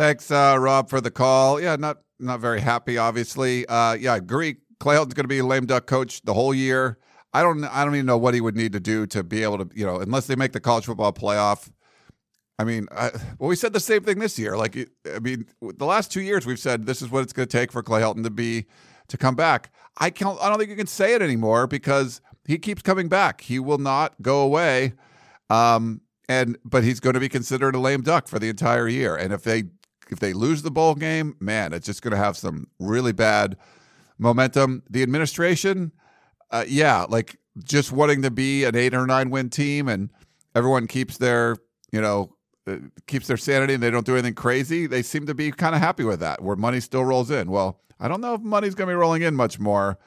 Thanks, 0.00 0.30
uh, 0.30 0.56
Rob, 0.58 0.88
for 0.88 1.02
the 1.02 1.10
call. 1.10 1.60
Yeah, 1.60 1.76
not 1.76 1.98
not 2.18 2.40
very 2.40 2.62
happy, 2.62 2.96
obviously. 2.96 3.66
Uh, 3.66 3.92
yeah, 3.92 4.14
I 4.14 4.16
agree. 4.16 4.56
Going 4.78 5.10
to 5.10 5.28
be 5.28 5.40
a 5.40 5.44
lame 5.44 5.66
duck 5.66 5.86
coach 5.86 6.22
the 6.22 6.32
whole 6.32 6.54
year. 6.54 6.96
I 7.34 7.42
don't. 7.42 7.62
I 7.64 7.84
don't 7.84 7.94
even 7.94 8.06
know 8.06 8.16
what 8.16 8.32
he 8.32 8.40
would 8.40 8.56
need 8.56 8.72
to 8.72 8.80
do 8.80 9.06
to 9.08 9.22
be 9.22 9.42
able 9.42 9.58
to, 9.58 9.68
you 9.74 9.84
know, 9.84 10.00
unless 10.00 10.26
they 10.26 10.36
make 10.36 10.52
the 10.52 10.60
college 10.60 10.86
football 10.86 11.12
playoff. 11.12 11.70
I 12.58 12.64
mean, 12.64 12.88
I, 12.90 13.10
well, 13.38 13.50
we 13.50 13.56
said 13.56 13.74
the 13.74 13.80
same 13.80 14.02
thing 14.02 14.20
this 14.20 14.38
year. 14.38 14.56
Like, 14.56 14.74
I 15.14 15.18
mean, 15.18 15.44
the 15.60 15.84
last 15.84 16.10
two 16.10 16.22
years 16.22 16.46
we've 16.46 16.58
said 16.58 16.86
this 16.86 17.02
is 17.02 17.10
what 17.10 17.22
it's 17.22 17.34
going 17.34 17.46
to 17.46 17.58
take 17.58 17.70
for 17.70 17.82
Clay 17.82 18.00
Helton 18.00 18.24
to 18.24 18.30
be 18.30 18.68
to 19.08 19.18
come 19.18 19.34
back. 19.34 19.70
I 19.98 20.08
can't. 20.08 20.38
I 20.40 20.48
don't 20.48 20.56
think 20.56 20.70
you 20.70 20.76
can 20.76 20.86
say 20.86 21.12
it 21.12 21.20
anymore 21.20 21.66
because 21.66 22.22
he 22.46 22.56
keeps 22.56 22.80
coming 22.80 23.10
back. 23.10 23.42
He 23.42 23.58
will 23.58 23.76
not 23.76 24.14
go 24.22 24.40
away. 24.40 24.94
Um, 25.50 26.00
and 26.26 26.56
but 26.64 26.84
he's 26.84 27.00
going 27.00 27.14
to 27.14 27.20
be 27.20 27.28
considered 27.28 27.74
a 27.74 27.78
lame 27.78 28.00
duck 28.00 28.28
for 28.28 28.38
the 28.38 28.48
entire 28.48 28.88
year. 28.88 29.14
And 29.14 29.30
if 29.34 29.42
they 29.42 29.64
if 30.12 30.20
they 30.20 30.32
lose 30.32 30.62
the 30.62 30.70
bowl 30.70 30.94
game, 30.94 31.36
man, 31.40 31.72
it's 31.72 31.86
just 31.86 32.02
going 32.02 32.12
to 32.12 32.16
have 32.16 32.36
some 32.36 32.68
really 32.78 33.12
bad 33.12 33.56
momentum. 34.18 34.82
The 34.90 35.02
administration, 35.02 35.92
uh, 36.50 36.64
yeah, 36.66 37.06
like 37.08 37.38
just 37.62 37.92
wanting 37.92 38.22
to 38.22 38.30
be 38.30 38.64
an 38.64 38.76
eight 38.76 38.94
or 38.94 39.06
nine 39.06 39.30
win 39.30 39.50
team, 39.50 39.88
and 39.88 40.10
everyone 40.54 40.86
keeps 40.86 41.18
their 41.18 41.56
you 41.92 42.00
know 42.00 42.36
uh, 42.66 42.76
keeps 43.06 43.26
their 43.26 43.36
sanity 43.36 43.74
and 43.74 43.82
they 43.82 43.90
don't 43.90 44.06
do 44.06 44.14
anything 44.14 44.34
crazy. 44.34 44.86
They 44.86 45.02
seem 45.02 45.26
to 45.26 45.34
be 45.34 45.50
kind 45.50 45.74
of 45.74 45.80
happy 45.80 46.04
with 46.04 46.20
that, 46.20 46.42
where 46.42 46.56
money 46.56 46.80
still 46.80 47.04
rolls 47.04 47.30
in. 47.30 47.50
Well, 47.50 47.80
I 47.98 48.08
don't 48.08 48.20
know 48.20 48.34
if 48.34 48.40
money's 48.42 48.74
going 48.74 48.88
to 48.88 48.92
be 48.92 48.96
rolling 48.96 49.22
in 49.22 49.34
much 49.34 49.58
more. 49.58 49.98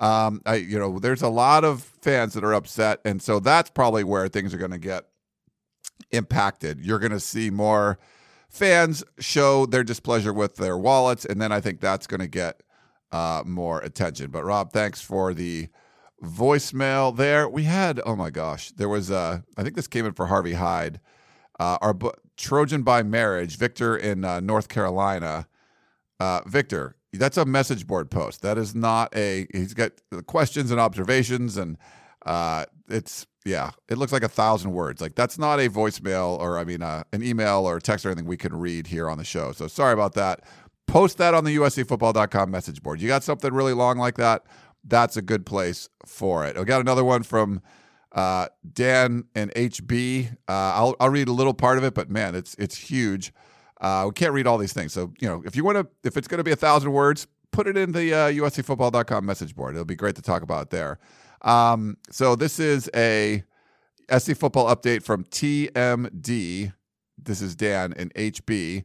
Um, 0.00 0.42
I, 0.46 0.56
you 0.56 0.78
know, 0.78 0.98
there's 0.98 1.22
a 1.22 1.28
lot 1.28 1.64
of 1.64 1.82
fans 2.02 2.34
that 2.34 2.44
are 2.44 2.54
upset, 2.54 3.00
and 3.04 3.20
so 3.20 3.40
that's 3.40 3.70
probably 3.70 4.04
where 4.04 4.28
things 4.28 4.54
are 4.54 4.58
going 4.58 4.70
to 4.70 4.78
get 4.78 5.04
impacted. 6.12 6.80
You're 6.80 7.00
going 7.00 7.12
to 7.12 7.20
see 7.20 7.50
more 7.50 7.98
fans 8.48 9.04
show 9.18 9.66
their 9.66 9.84
displeasure 9.84 10.32
with 10.32 10.56
their 10.56 10.76
wallets, 10.76 11.24
and 11.24 11.40
then 11.40 11.52
I 11.52 11.60
think 11.60 11.80
that's 11.80 12.06
going 12.06 12.20
to 12.20 12.28
get 12.28 12.62
uh, 13.12 13.42
more 13.46 13.80
attention. 13.80 14.30
But 14.30 14.44
Rob, 14.44 14.72
thanks 14.72 15.00
for 15.00 15.34
the 15.34 15.68
voicemail 16.22 17.16
there. 17.16 17.48
We 17.48 17.64
had 17.64 18.00
oh 18.04 18.16
my 18.16 18.30
gosh, 18.30 18.70
there 18.72 18.88
was 18.88 19.10
uh, 19.10 19.40
I 19.56 19.62
think 19.62 19.76
this 19.76 19.86
came 19.86 20.06
in 20.06 20.12
for 20.12 20.26
Harvey 20.26 20.54
Hyde, 20.54 21.00
uh, 21.58 21.78
our 21.80 21.96
Trojan 22.36 22.82
by 22.82 23.02
marriage, 23.02 23.56
Victor 23.56 23.96
in 23.96 24.24
uh, 24.24 24.40
North 24.40 24.68
Carolina. 24.68 25.46
Uh, 26.20 26.40
Victor, 26.46 26.96
that's 27.12 27.36
a 27.36 27.44
message 27.44 27.86
board 27.86 28.10
post. 28.10 28.42
That 28.42 28.58
is 28.58 28.74
not 28.74 29.14
a. 29.16 29.46
He's 29.52 29.74
got 29.74 29.92
questions 30.26 30.70
and 30.70 30.80
observations, 30.80 31.56
and 31.56 31.78
uh, 32.26 32.64
it's 32.88 33.26
yeah, 33.48 33.70
it 33.88 33.96
looks 33.96 34.12
like 34.12 34.22
a 34.22 34.28
thousand 34.28 34.72
words. 34.72 35.00
Like 35.00 35.14
that's 35.14 35.38
not 35.38 35.58
a 35.58 35.68
voicemail 35.68 36.38
or 36.38 36.58
I 36.58 36.64
mean 36.64 36.82
uh, 36.82 37.04
an 37.12 37.22
email 37.22 37.66
or 37.66 37.80
text 37.80 38.04
or 38.04 38.10
anything 38.10 38.26
we 38.26 38.36
can 38.36 38.54
read 38.54 38.86
here 38.86 39.08
on 39.08 39.18
the 39.18 39.24
show. 39.24 39.52
So 39.52 39.66
sorry 39.66 39.94
about 39.94 40.14
that. 40.14 40.40
Post 40.86 41.18
that 41.18 41.34
on 41.34 41.44
the 41.44 41.56
USCFootball.com 41.56 42.50
message 42.50 42.82
board. 42.82 43.00
You 43.00 43.08
got 43.08 43.22
something 43.22 43.52
really 43.52 43.72
long 43.72 43.98
like 43.98 44.16
that? 44.16 44.44
That's 44.84 45.16
a 45.16 45.22
good 45.22 45.44
place 45.44 45.88
for 46.06 46.46
it. 46.46 46.56
I 46.56 46.64
got 46.64 46.80
another 46.80 47.04
one 47.04 47.22
from 47.22 47.62
uh, 48.12 48.48
Dan 48.70 49.24
and 49.34 49.50
HB. 49.54 50.32
Uh, 50.32 50.36
I'll 50.48 50.96
I'll 51.00 51.10
read 51.10 51.28
a 51.28 51.32
little 51.32 51.54
part 51.54 51.78
of 51.78 51.84
it, 51.84 51.94
but 51.94 52.10
man, 52.10 52.34
it's 52.34 52.54
it's 52.54 52.76
huge. 52.76 53.32
Uh, 53.80 54.04
we 54.06 54.12
can't 54.12 54.32
read 54.32 54.46
all 54.46 54.58
these 54.58 54.72
things. 54.72 54.92
So 54.92 55.12
you 55.20 55.28
know, 55.28 55.42
if 55.46 55.56
you 55.56 55.64
want 55.64 55.78
to, 55.78 55.86
if 56.06 56.16
it's 56.16 56.28
going 56.28 56.38
to 56.38 56.44
be 56.44 56.52
a 56.52 56.56
thousand 56.56 56.92
words, 56.92 57.26
put 57.50 57.66
it 57.66 57.76
in 57.76 57.92
the 57.92 58.12
uh, 58.12 58.28
USCFootball.com 58.30 59.24
message 59.24 59.54
board. 59.54 59.74
It'll 59.74 59.84
be 59.84 59.96
great 59.96 60.16
to 60.16 60.22
talk 60.22 60.42
about 60.42 60.70
there. 60.70 60.98
Um, 61.42 61.96
so 62.10 62.36
this 62.36 62.58
is 62.58 62.90
a 62.94 63.42
SC 64.10 64.36
football 64.36 64.74
update 64.74 65.02
from 65.02 65.24
TMD. 65.24 66.72
This 67.16 67.42
is 67.42 67.56
Dan 67.56 67.92
in 67.92 68.10
HB. 68.10 68.84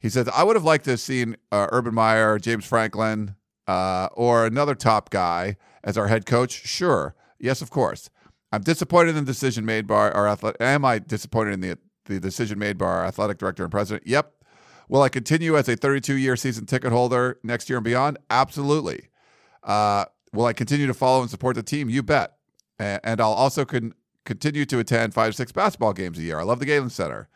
He 0.00 0.08
says, 0.08 0.28
I 0.28 0.44
would 0.44 0.56
have 0.56 0.64
liked 0.64 0.84
to 0.84 0.90
have 0.92 1.00
seen 1.00 1.36
uh, 1.50 1.66
Urban 1.72 1.94
Meyer, 1.94 2.38
James 2.38 2.64
Franklin, 2.64 3.34
uh, 3.66 4.08
or 4.12 4.46
another 4.46 4.74
top 4.74 5.10
guy 5.10 5.56
as 5.82 5.98
our 5.98 6.08
head 6.08 6.26
coach. 6.26 6.66
Sure. 6.66 7.14
Yes, 7.38 7.62
of 7.62 7.70
course. 7.70 8.10
I'm 8.52 8.62
disappointed 8.62 9.16
in 9.16 9.24
the 9.24 9.32
decision 9.32 9.64
made 9.64 9.86
by 9.86 10.10
our 10.10 10.26
athletic. 10.28 10.60
Am 10.60 10.84
I 10.84 10.98
disappointed 10.98 11.54
in 11.54 11.60
the, 11.60 11.78
the 12.06 12.20
decision 12.20 12.58
made 12.58 12.78
by 12.78 12.86
our 12.86 13.04
athletic 13.04 13.38
director 13.38 13.64
and 13.64 13.70
president? 13.70 14.06
Yep. 14.06 14.32
Will 14.88 15.02
I 15.02 15.10
continue 15.10 15.56
as 15.56 15.68
a 15.68 15.76
32 15.76 16.14
year 16.14 16.34
season 16.36 16.64
ticket 16.64 16.92
holder 16.92 17.38
next 17.42 17.68
year 17.68 17.78
and 17.78 17.84
beyond? 17.84 18.18
Absolutely. 18.30 19.08
Uh, 19.62 20.06
Will 20.32 20.46
I 20.46 20.52
continue 20.52 20.86
to 20.86 20.94
follow 20.94 21.22
and 21.22 21.30
support 21.30 21.56
the 21.56 21.62
team? 21.62 21.88
You 21.88 22.02
bet. 22.02 22.34
And 22.78 23.20
I'll 23.20 23.32
also 23.32 23.64
con- 23.64 23.94
continue 24.24 24.64
to 24.66 24.78
attend 24.78 25.14
five, 25.14 25.30
or 25.30 25.32
six 25.32 25.50
basketball 25.50 25.92
games 25.92 26.18
a 26.18 26.22
year. 26.22 26.38
I 26.38 26.44
love 26.44 26.60
the 26.60 26.66
Galen 26.66 26.90
Center. 26.90 27.28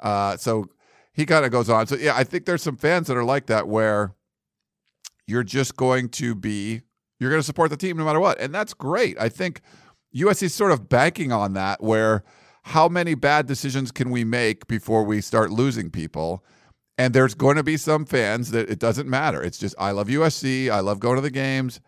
Uh, 0.00 0.36
so 0.36 0.66
he 1.12 1.24
kind 1.24 1.44
of 1.44 1.52
goes 1.52 1.70
on. 1.70 1.86
So 1.86 1.96
yeah, 1.96 2.14
I 2.14 2.24
think 2.24 2.44
there's 2.44 2.62
some 2.62 2.76
fans 2.76 3.06
that 3.06 3.16
are 3.16 3.24
like 3.24 3.46
that 3.46 3.68
where 3.68 4.14
you're 5.26 5.44
just 5.44 5.76
going 5.76 6.10
to 6.10 6.34
be 6.34 6.82
you're 7.20 7.30
going 7.30 7.40
to 7.40 7.46
support 7.46 7.70
the 7.70 7.76
team 7.76 7.96
no 7.96 8.04
matter 8.04 8.20
what, 8.20 8.38
and 8.40 8.52
that's 8.52 8.74
great. 8.74 9.16
I 9.18 9.28
think 9.28 9.62
USC 10.14 10.44
is 10.44 10.54
sort 10.54 10.72
of 10.72 10.88
banking 10.88 11.32
on 11.32 11.54
that 11.54 11.82
where 11.82 12.24
how 12.64 12.88
many 12.88 13.14
bad 13.14 13.46
decisions 13.46 13.92
can 13.92 14.10
we 14.10 14.24
make 14.24 14.66
before 14.66 15.04
we 15.04 15.20
start 15.20 15.50
losing 15.50 15.90
people? 15.90 16.44
And 16.98 17.14
there's 17.14 17.34
going 17.34 17.56
to 17.56 17.62
be 17.62 17.76
some 17.76 18.04
fans 18.04 18.50
that 18.50 18.68
it 18.68 18.78
doesn't 18.78 19.08
matter. 19.08 19.42
It's 19.42 19.58
just 19.58 19.74
I 19.78 19.92
love 19.92 20.08
USC. 20.08 20.70
I 20.70 20.80
love 20.80 20.98
going 20.98 21.16
to 21.16 21.22
the 21.22 21.30
games 21.30 21.80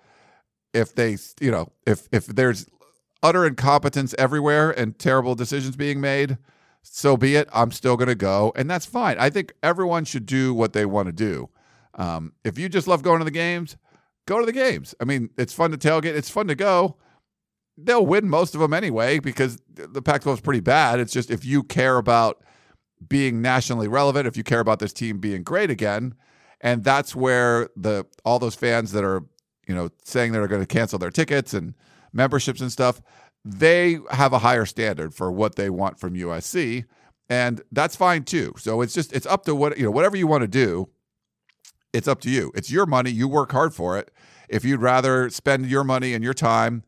if 0.77 0.95
they, 0.95 1.17
you 1.41 1.51
know, 1.51 1.73
if 1.87 2.09
if 2.13 2.27
there's 2.27 2.67
utter 3.23 3.47
incompetence 3.47 4.15
everywhere 4.19 4.71
and 4.71 4.99
terrible 4.99 5.35
decisions 5.35 5.75
being 5.77 6.01
made, 6.01 6.39
so 6.83 7.17
be 7.17 7.35
it. 7.35 7.49
I'm 7.53 7.73
still 7.73 7.97
going 7.97 8.09
to 8.09 8.15
go, 8.15 8.53
and 8.55 8.71
that's 8.71 8.87
fine. 8.87 9.17
I 9.19 9.31
think 9.31 9.53
everyone 9.63 10.05
should 10.05 10.27
do 10.27 10.55
what 10.55 10.73
they 10.73 10.87
want 10.87 11.07
to 11.09 11.13
do. 11.13 11.49
Um, 11.95 12.33
if 12.45 12.59
you 12.59 12.69
just 12.69 12.87
love 12.87 13.03
going 13.03 13.19
to 13.21 13.25
the 13.25 13.31
games, 13.31 13.77
go 14.27 14.39
to 14.39 14.47
the 14.47 14.53
games. 14.53 14.95
I 15.01 15.05
mean, 15.05 15.31
it's 15.39 15.53
fun 15.55 15.71
to 15.73 15.79
tailgate. 15.79 16.15
It's 16.17 16.31
fun 16.31 16.47
to 16.49 16.55
go. 16.55 16.99
they'll 17.77 18.07
win 18.07 18.29
most 18.29 18.55
of 18.55 18.61
them 18.61 18.73
anyway 18.73 19.19
because 19.19 19.59
the 19.75 20.03
Pac-12 20.03 20.35
is 20.35 20.41
pretty 20.41 20.61
bad. 20.61 21.01
It's 21.01 21.13
just 21.13 21.31
if 21.31 21.45
you 21.45 21.63
care 21.63 21.99
about 21.99 22.43
being 23.07 23.43
nationally 23.43 23.89
relevant, 23.89 24.27
if 24.27 24.37
you 24.37 24.45
care 24.45 24.61
about 24.61 24.79
this 24.79 24.93
team 24.93 25.19
being 25.19 25.43
great 25.43 25.71
again, 25.71 26.15
and 26.61 26.83
that's 26.83 27.15
where 27.15 27.69
the 27.77 28.07
all 28.25 28.39
those 28.39 28.55
fans 28.55 28.93
that 28.93 29.05
are 29.05 29.25
you 29.67 29.75
know 29.75 29.91
saying 30.05 30.33
they're 30.33 30.49
going 30.49 30.63
to 30.63 30.67
cancel 30.67 30.99
their 30.99 31.11
tickets 31.11 31.55
and 31.55 31.75
memberships 32.13 32.61
and 32.61 32.73
stuff, 32.73 33.01
they 33.45 33.99
have 34.11 34.33
a 34.33 34.39
higher 34.39 34.67
standard 34.67 35.15
for 35.15 35.31
what 35.31 35.57
they 35.57 35.71
want 35.71 36.01
from 36.01 36.15
USC, 36.15 36.85
and 37.29 37.63
that's 37.71 37.97
fine 37.97 38.25
too. 38.25 38.55
So 38.59 38.81
it's 38.81 38.95
just 38.95 39.13
it's 39.13 39.27
up 39.27 39.45
to 39.45 39.55
what 39.55 39.77
you 39.79 39.85
know 39.85 39.91
whatever 39.91 40.17
you 40.17 40.27
want 40.27 40.43
to 40.43 40.49
do. 40.49 40.89
It's 41.93 42.09
up 42.09 42.21
to 42.23 42.31
you. 42.31 42.53
It's 42.55 42.71
your 42.71 42.85
money. 42.85 43.11
You 43.11 43.29
work 43.29 43.53
hard 43.53 43.73
for 43.73 43.97
it. 43.97 44.11
If 44.49 44.65
you'd 44.65 44.81
rather 44.81 45.31
spend 45.31 45.67
your 45.67 45.83
money 45.85 46.13
and 46.15 46.23
your 46.23 46.35
time 46.35 46.85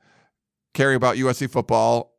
caring 0.75 0.97
about 0.97 1.17
USC 1.17 1.51
football, 1.51 2.15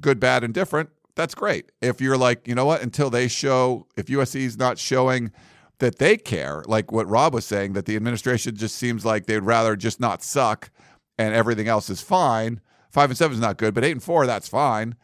good, 0.00 0.18
bad, 0.18 0.42
and 0.42 0.52
different, 0.52 0.90
that's 1.14 1.34
great. 1.34 1.70
If 1.80 2.00
you're 2.00 2.16
like, 2.16 2.48
you 2.48 2.54
know 2.54 2.64
what, 2.64 2.82
until 2.82 3.10
they 3.10 3.28
show, 3.28 3.86
if 3.96 4.06
USC 4.06 4.40
is 4.40 4.58
not 4.58 4.78
showing 4.78 5.30
that 5.82 5.98
they 5.98 6.16
care, 6.16 6.62
like 6.68 6.92
what 6.92 7.08
Rob 7.08 7.34
was 7.34 7.44
saying, 7.44 7.72
that 7.72 7.86
the 7.86 7.96
administration 7.96 8.54
just 8.54 8.76
seems 8.76 9.04
like 9.04 9.26
they'd 9.26 9.40
rather 9.40 9.74
just 9.74 9.98
not 9.98 10.22
suck 10.22 10.70
and 11.18 11.34
everything 11.34 11.66
else 11.66 11.90
is 11.90 12.00
fine. 12.00 12.60
Five 12.88 13.10
and 13.10 13.18
seven 13.18 13.34
is 13.34 13.40
not 13.40 13.56
good, 13.56 13.74
but 13.74 13.82
eight 13.82 13.90
and 13.90 14.02
four, 14.02 14.24
that's 14.24 14.46
fine. 14.46 14.94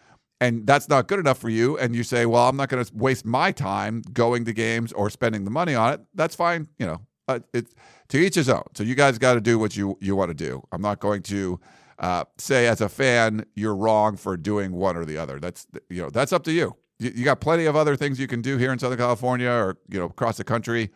And 0.41 0.68
that's 0.68 0.89
not 0.89 1.09
good 1.09 1.18
enough 1.18 1.39
for 1.39 1.49
you. 1.49 1.76
And 1.76 1.97
you 1.97 2.05
say, 2.05 2.26
well, 2.26 2.49
I'm 2.49 2.57
not 2.57 2.68
going 2.68 2.85
to 2.85 2.95
waste 2.95 3.24
my 3.24 3.51
time 3.51 4.03
going 4.12 4.45
to 4.45 4.53
games 4.53 4.93
or 4.93 5.11
spending 5.11 5.43
the 5.45 5.51
money 5.51 5.74
on 5.74 5.95
it. 5.95 6.01
That's 6.14 6.37
fine. 6.37 6.68
You 6.79 6.87
know, 6.87 7.01
uh, 7.26 7.41
it, 7.53 7.74
to 8.11 8.18
each 8.18 8.37
his 8.37 8.49
own. 8.49 8.62
So 8.76 8.85
you 8.85 8.95
guys 8.95 9.18
got 9.18 9.35
to 9.35 9.41
do 9.41 9.59
what 9.59 9.76
you, 9.76 9.99
you 10.01 10.14
want 10.14 10.29
to 10.29 10.35
do. 10.35 10.62
I'm 10.70 10.81
not 10.81 11.01
going 11.01 11.22
to 11.24 11.59
uh, 11.99 12.22
say 12.39 12.68
as 12.68 12.81
a 12.81 12.89
fan 12.89 13.45
you're 13.57 13.74
wrong 13.74 14.16
for 14.16 14.37
doing 14.37 14.70
one 14.70 14.97
or 14.97 15.05
the 15.05 15.18
other. 15.18 15.41
That's 15.41 15.66
you 15.91 16.03
know 16.03 16.11
that's 16.11 16.33
up 16.33 16.45
to 16.45 16.53
you. 16.53 16.76
You. 16.99 17.12
You 17.14 17.24
got 17.24 17.40
plenty 17.40 17.66
of 17.66 17.76
other 17.76 17.96
things 17.96 18.18
you 18.18 18.26
can 18.26 18.42
do 18.42 18.57
here 18.57 18.72
in 18.72 18.78
Southern 18.78 18.99
California 18.99 19.51
or 19.51 19.78
you 19.88 19.99
know 19.99 20.07
across 20.07 20.36
the 20.36 20.44
country. 20.44 20.90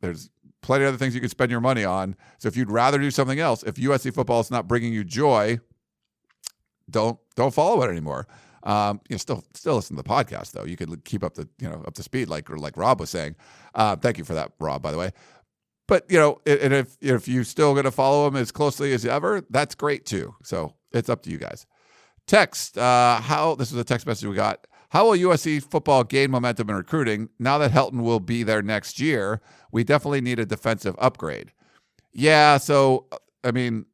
There's 0.00 0.30
plenty 0.62 0.84
of 0.84 0.88
other 0.88 0.96
things 0.96 1.14
you 1.14 1.20
can 1.20 1.30
spend 1.30 1.50
your 1.50 1.60
money 1.60 1.84
on. 1.84 2.16
So 2.38 2.48
if 2.48 2.56
you'd 2.56 2.70
rather 2.70 2.98
do 2.98 3.10
something 3.10 3.38
else, 3.40 3.62
if 3.62 3.74
USC 3.74 4.14
football 4.14 4.40
is 4.40 4.50
not 4.50 4.66
bringing 4.68 4.92
you 4.92 5.04
joy, 5.04 5.58
don't 6.90 7.18
don't 7.36 7.54
follow 7.54 7.82
it 7.82 7.90
anymore. 7.90 8.26
Um, 8.64 9.00
you 9.08 9.14
know, 9.14 9.18
still 9.18 9.44
still 9.54 9.74
listen 9.74 9.96
to 9.96 10.02
the 10.02 10.08
podcast 10.08 10.52
though. 10.52 10.64
You 10.64 10.76
could 10.76 11.04
keep 11.04 11.24
up 11.24 11.34
the 11.34 11.48
you 11.60 11.68
know 11.68 11.82
up 11.86 11.94
to 11.94 12.02
speed 12.02 12.28
like 12.28 12.48
like 12.48 12.76
Rob 12.76 13.00
was 13.00 13.10
saying. 13.10 13.36
Uh, 13.74 13.96
thank 13.96 14.18
you 14.18 14.24
for 14.24 14.34
that, 14.34 14.52
Rob. 14.60 14.82
By 14.82 14.92
the 14.92 14.98
way, 14.98 15.10
but 15.88 16.04
you 16.08 16.18
know, 16.18 16.40
and 16.46 16.72
if 16.72 16.96
if 17.00 17.26
you're 17.26 17.44
still 17.44 17.72
going 17.72 17.84
to 17.84 17.90
follow 17.90 18.26
him 18.28 18.36
as 18.36 18.52
closely 18.52 18.92
as 18.92 19.04
ever, 19.04 19.42
that's 19.50 19.74
great 19.74 20.06
too. 20.06 20.34
So 20.44 20.74
it's 20.92 21.08
up 21.08 21.22
to 21.22 21.30
you 21.30 21.38
guys. 21.38 21.66
Text 22.26 22.78
uh, 22.78 23.20
how 23.20 23.56
this 23.56 23.72
is 23.72 23.78
a 23.78 23.84
text 23.84 24.06
message 24.06 24.28
we 24.28 24.36
got. 24.36 24.66
How 24.92 25.06
will 25.06 25.18
USC 25.18 25.62
football 25.62 26.04
gain 26.04 26.30
momentum 26.30 26.68
in 26.70 26.76
recruiting 26.76 27.30
now 27.38 27.58
that 27.58 27.72
Helton 27.72 28.02
will 28.02 28.20
be 28.20 28.42
there 28.42 28.62
next 28.62 29.00
year? 29.00 29.40
We 29.70 29.84
definitely 29.84 30.20
need 30.20 30.38
a 30.38 30.46
defensive 30.46 30.94
upgrade. 30.98 31.52
Yeah, 32.12 32.58
so 32.58 33.06
I 33.42 33.52
mean, 33.52 33.86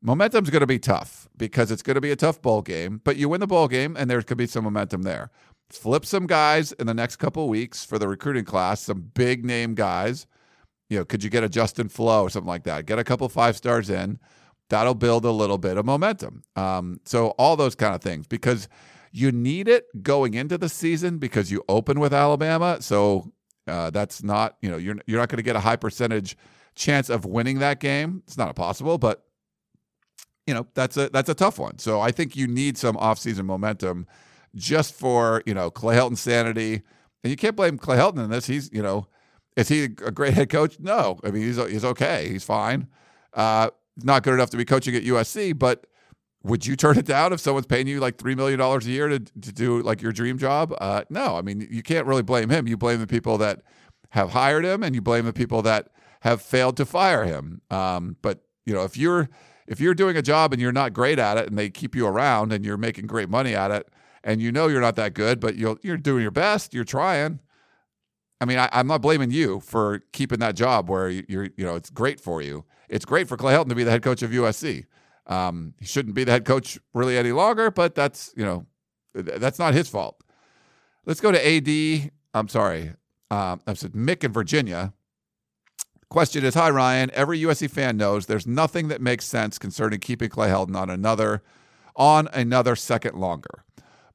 momentum's 0.00 0.50
going 0.50 0.60
to 0.60 0.66
be 0.66 0.78
tough 0.78 1.28
because 1.36 1.70
it's 1.70 1.82
going 1.82 1.96
to 1.96 2.00
be 2.00 2.12
a 2.12 2.16
tough 2.16 2.40
bowl 2.40 2.62
game. 2.62 3.00
But 3.04 3.16
you 3.16 3.28
win 3.28 3.40
the 3.40 3.46
bowl 3.46 3.66
game, 3.66 3.96
and 3.96 4.08
there 4.08 4.22
could 4.22 4.38
be 4.38 4.46
some 4.46 4.64
momentum 4.64 5.02
there. 5.02 5.30
Flip 5.70 6.06
some 6.06 6.28
guys 6.28 6.70
in 6.72 6.86
the 6.86 6.94
next 6.94 7.16
couple 7.16 7.48
weeks 7.48 7.84
for 7.84 7.98
the 7.98 8.06
recruiting 8.06 8.44
class, 8.44 8.80
some 8.80 9.10
big 9.14 9.44
name 9.44 9.74
guys 9.74 10.26
you 10.88 10.98
know, 10.98 11.04
could 11.04 11.24
you 11.24 11.30
get 11.30 11.44
a 11.44 11.48
Justin 11.48 11.88
Flowe 11.88 12.22
or 12.22 12.30
something 12.30 12.48
like 12.48 12.64
that? 12.64 12.86
Get 12.86 12.98
a 12.98 13.04
couple 13.04 13.28
five 13.28 13.56
stars 13.56 13.90
in. 13.90 14.18
That'll 14.68 14.94
build 14.94 15.24
a 15.24 15.30
little 15.30 15.58
bit 15.58 15.76
of 15.76 15.84
momentum. 15.84 16.42
Um, 16.56 17.00
so 17.04 17.28
all 17.30 17.56
those 17.56 17.74
kind 17.74 17.94
of 17.94 18.02
things 18.02 18.26
because 18.26 18.68
you 19.16 19.32
need 19.32 19.66
it 19.66 19.86
going 20.02 20.34
into 20.34 20.58
the 20.58 20.68
season 20.68 21.16
because 21.16 21.50
you 21.50 21.64
open 21.70 21.98
with 21.98 22.12
Alabama. 22.12 22.76
So 22.80 23.32
uh, 23.66 23.88
that's 23.88 24.22
not 24.22 24.56
you 24.60 24.70
know 24.70 24.76
you're 24.76 24.96
you're 25.06 25.18
not 25.18 25.30
going 25.30 25.38
to 25.38 25.42
get 25.42 25.56
a 25.56 25.60
high 25.60 25.76
percentage 25.76 26.36
chance 26.74 27.08
of 27.08 27.24
winning 27.24 27.60
that 27.60 27.80
game. 27.80 28.22
It's 28.26 28.36
not 28.36 28.48
impossible, 28.48 28.98
but 28.98 29.24
you 30.46 30.52
know 30.52 30.66
that's 30.74 30.98
a 30.98 31.08
that's 31.08 31.30
a 31.30 31.34
tough 31.34 31.58
one. 31.58 31.78
So 31.78 32.00
I 32.00 32.10
think 32.10 32.36
you 32.36 32.46
need 32.46 32.76
some 32.76 32.94
offseason 32.96 33.46
momentum 33.46 34.06
just 34.54 34.94
for 34.94 35.42
you 35.46 35.54
know 35.54 35.70
Clay 35.70 35.96
Helton 35.96 36.18
sanity, 36.18 36.82
and 37.24 37.30
you 37.30 37.36
can't 37.36 37.56
blame 37.56 37.78
Clay 37.78 37.96
Helton 37.96 38.22
in 38.22 38.30
this. 38.30 38.46
He's 38.46 38.70
you 38.70 38.82
know 38.82 39.08
is 39.56 39.68
he 39.68 39.84
a 39.84 39.88
great 39.88 40.34
head 40.34 40.50
coach? 40.50 40.78
No. 40.78 41.18
I 41.24 41.30
mean, 41.30 41.42
he's 41.42 41.56
he's 41.56 41.84
okay. 41.84 42.28
He's 42.28 42.44
fine. 42.44 42.88
Uh, 43.32 43.70
not 44.02 44.22
good 44.22 44.34
enough 44.34 44.50
to 44.50 44.58
be 44.58 44.66
coaching 44.66 44.94
at 44.94 45.04
USC, 45.04 45.58
but 45.58 45.86
would 46.46 46.66
you 46.66 46.76
turn 46.76 46.98
it 46.98 47.06
down 47.06 47.32
if 47.32 47.40
someone's 47.40 47.66
paying 47.66 47.86
you 47.86 48.00
like 48.00 48.18
three 48.18 48.34
million 48.34 48.58
dollars 48.58 48.86
a 48.86 48.90
year 48.90 49.08
to 49.08 49.18
to 49.18 49.52
do 49.52 49.82
like 49.82 50.02
your 50.02 50.12
dream 50.12 50.38
job? 50.38 50.74
Uh, 50.80 51.04
no. 51.10 51.36
I 51.36 51.42
mean, 51.42 51.66
you 51.70 51.82
can't 51.82 52.06
really 52.06 52.22
blame 52.22 52.50
him. 52.50 52.66
You 52.66 52.76
blame 52.76 53.00
the 53.00 53.06
people 53.06 53.38
that 53.38 53.62
have 54.10 54.30
hired 54.30 54.64
him, 54.64 54.82
and 54.82 54.94
you 54.94 55.02
blame 55.02 55.24
the 55.24 55.32
people 55.32 55.62
that 55.62 55.88
have 56.20 56.40
failed 56.40 56.76
to 56.78 56.86
fire 56.86 57.24
him. 57.24 57.60
Um, 57.70 58.16
but 58.22 58.42
you 58.64 58.74
know, 58.74 58.84
if 58.84 58.96
you're 58.96 59.28
if 59.66 59.80
you're 59.80 59.94
doing 59.94 60.16
a 60.16 60.22
job 60.22 60.52
and 60.52 60.62
you're 60.62 60.72
not 60.72 60.92
great 60.92 61.18
at 61.18 61.36
it, 61.36 61.48
and 61.48 61.58
they 61.58 61.70
keep 61.70 61.94
you 61.94 62.06
around, 62.06 62.52
and 62.52 62.64
you're 62.64 62.76
making 62.76 63.06
great 63.06 63.28
money 63.28 63.54
at 63.54 63.70
it, 63.70 63.88
and 64.22 64.40
you 64.40 64.52
know 64.52 64.68
you're 64.68 64.80
not 64.80 64.96
that 64.96 65.14
good, 65.14 65.40
but 65.40 65.56
you're 65.56 65.78
you're 65.82 65.96
doing 65.96 66.22
your 66.22 66.30
best, 66.30 66.72
you're 66.72 66.84
trying 66.84 67.40
I 68.40 68.44
mean, 68.44 68.58
I, 68.58 68.68
am 68.72 68.86
not 68.86 69.00
blaming 69.00 69.30
you 69.30 69.60
for 69.60 70.02
keeping 70.12 70.40
that 70.40 70.56
job 70.56 70.90
where 70.90 71.08
you're, 71.08 71.48
you 71.56 71.64
know, 71.64 71.74
it's 71.74 71.90
great 71.90 72.20
for 72.20 72.42
you. 72.42 72.64
It's 72.88 73.04
great 73.04 73.28
for 73.28 73.36
Clay 73.36 73.54
Helton 73.54 73.70
to 73.70 73.74
be 73.74 73.84
the 73.84 73.90
head 73.90 74.02
coach 74.02 74.22
of 74.22 74.30
USC. 74.30 74.84
Um, 75.26 75.74
he 75.80 75.86
shouldn't 75.86 76.14
be 76.14 76.24
the 76.24 76.32
head 76.32 76.44
coach 76.44 76.78
really 76.94 77.18
any 77.18 77.32
longer, 77.32 77.70
but 77.70 77.94
that's, 77.94 78.32
you 78.36 78.44
know, 78.44 78.66
that's 79.14 79.58
not 79.58 79.74
his 79.74 79.88
fault. 79.88 80.22
Let's 81.04 81.20
go 81.20 81.32
to 81.32 81.46
AD. 81.46 82.10
I'm 82.34 82.48
sorry. 82.48 82.92
Um, 83.30 83.60
I 83.66 83.74
said 83.74 83.92
Mick 83.92 84.24
in 84.24 84.32
Virginia. 84.32 84.92
Question 86.08 86.44
is 86.44 86.54
Hi, 86.54 86.70
Ryan. 86.70 87.10
Every 87.14 87.40
USC 87.40 87.68
fan 87.68 87.96
knows 87.96 88.26
there's 88.26 88.46
nothing 88.46 88.88
that 88.88 89.00
makes 89.00 89.24
sense 89.24 89.58
concerning 89.58 89.98
keeping 89.98 90.28
Clay 90.28 90.48
Helton 90.48 90.76
on 90.76 90.90
another 90.90 91.42
on 91.96 92.28
another 92.32 92.76
second 92.76 93.16
longer. 93.16 93.64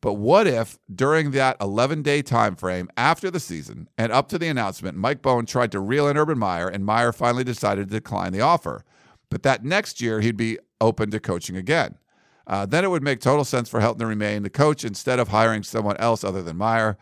But 0.02 0.14
what 0.14 0.48
if 0.48 0.80
during 0.94 1.32
that 1.32 1.58
11 1.62 2.02
day 2.02 2.22
time 2.22 2.56
frame 2.56 2.90
after 2.98 3.30
the 3.30 3.40
season 3.40 3.88
and 3.98 4.12
up 4.12 4.30
to 4.30 4.40
the 4.40 4.48
announcement, 4.48 4.98
Mike 4.98 5.22
Bohn 5.22 5.46
tried 5.46 5.72
to 5.74 5.80
reel 5.80 6.08
in 6.08 6.18
Urban 6.18 6.40
Meyer 6.40 6.68
and 6.68 6.86
Meyer 6.86 7.12
finally 7.12 7.44
decided 7.44 7.90
to 7.90 7.96
decline 7.96 8.34
the 8.34 8.42
offer? 8.42 8.84
But 9.30 9.44
that 9.44 9.64
next 9.64 10.02
year 10.02 10.22
he'd 10.22 10.38
be 10.38 10.58
open 10.82 11.10
to 11.12 11.20
coaching 11.20 11.56
again. 11.56 11.98
Uh, 12.46 12.66
then 12.66 12.84
it 12.84 12.90
would 12.90 13.04
make 13.04 13.22
total 13.22 13.46
sense 13.46 13.70
for 13.70 13.80
Helton 13.80 14.00
to 14.00 14.06
remain 14.06 14.44
the 14.44 14.50
coach 14.50 14.84
instead 14.84 15.20
of 15.20 15.30
hiring 15.30 15.64
someone 15.64 15.96
else 15.98 16.24
other 16.24 16.44
than 16.44 16.58
Meyer. 16.58 16.98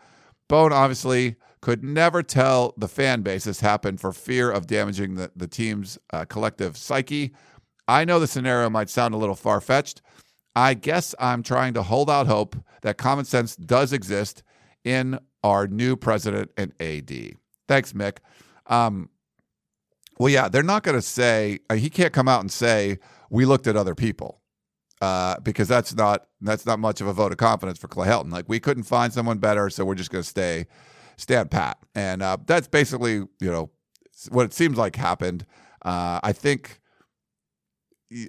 Bohn 0.48 0.72
obviously 0.72 1.34
could 1.60 1.82
never 1.82 2.22
tell 2.22 2.72
the 2.76 2.86
fan 2.86 3.22
base 3.22 3.44
this 3.44 3.60
happened 3.60 4.00
for 4.00 4.12
fear 4.12 4.50
of 4.50 4.68
damaging 4.68 5.16
the, 5.16 5.32
the 5.34 5.48
team's 5.48 5.98
uh, 6.12 6.24
collective 6.26 6.76
psyche. 6.76 7.32
I 7.88 8.04
know 8.04 8.20
the 8.20 8.28
scenario 8.28 8.70
might 8.70 8.88
sound 8.88 9.14
a 9.14 9.18
little 9.18 9.34
far 9.34 9.60
fetched, 9.60 10.02
I 10.56 10.74
guess 10.74 11.14
I'm 11.18 11.42
trying 11.42 11.74
to 11.74 11.82
hold 11.82 12.10
out 12.10 12.26
hope 12.26 12.56
that 12.82 12.98
common 12.98 13.24
sense 13.24 13.56
does 13.56 13.92
exist 13.92 14.42
in 14.84 15.18
our 15.44 15.66
new 15.66 15.96
president 15.96 16.50
and 16.56 16.72
AD. 16.80 17.34
Thanks, 17.68 17.92
Mick. 17.92 18.18
Um, 18.66 19.10
well, 20.18 20.28
yeah, 20.28 20.48
they're 20.48 20.62
not 20.62 20.82
going 20.82 20.96
to 20.96 21.02
say 21.02 21.60
uh, 21.70 21.74
he 21.74 21.88
can't 21.88 22.12
come 22.12 22.28
out 22.28 22.40
and 22.40 22.50
say 22.50 22.98
we 23.30 23.46
looked 23.46 23.66
at 23.66 23.76
other 23.76 23.94
people 23.94 24.40
uh, 25.00 25.40
because 25.40 25.68
that's 25.68 25.94
not 25.94 26.26
that's 26.40 26.66
not 26.66 26.78
much 26.78 27.00
of 27.00 27.06
a 27.06 27.12
vote 27.12 27.32
of 27.32 27.38
confidence 27.38 27.78
for 27.78 27.88
Clay 27.88 28.08
Helton. 28.08 28.32
Like 28.32 28.48
we 28.48 28.60
couldn't 28.60 28.82
find 28.84 29.12
someone 29.12 29.38
better, 29.38 29.70
so 29.70 29.84
we're 29.84 29.94
just 29.94 30.10
going 30.10 30.22
to 30.22 30.28
stay 30.28 30.66
stand 31.16 31.50
pat, 31.50 31.78
and 31.94 32.22
uh, 32.22 32.36
that's 32.46 32.68
basically 32.68 33.14
you 33.14 33.28
know 33.40 33.70
what 34.30 34.44
it 34.44 34.52
seems 34.52 34.76
like 34.76 34.96
happened. 34.96 35.46
Uh, 35.82 36.20
I 36.22 36.32
think 36.32 36.80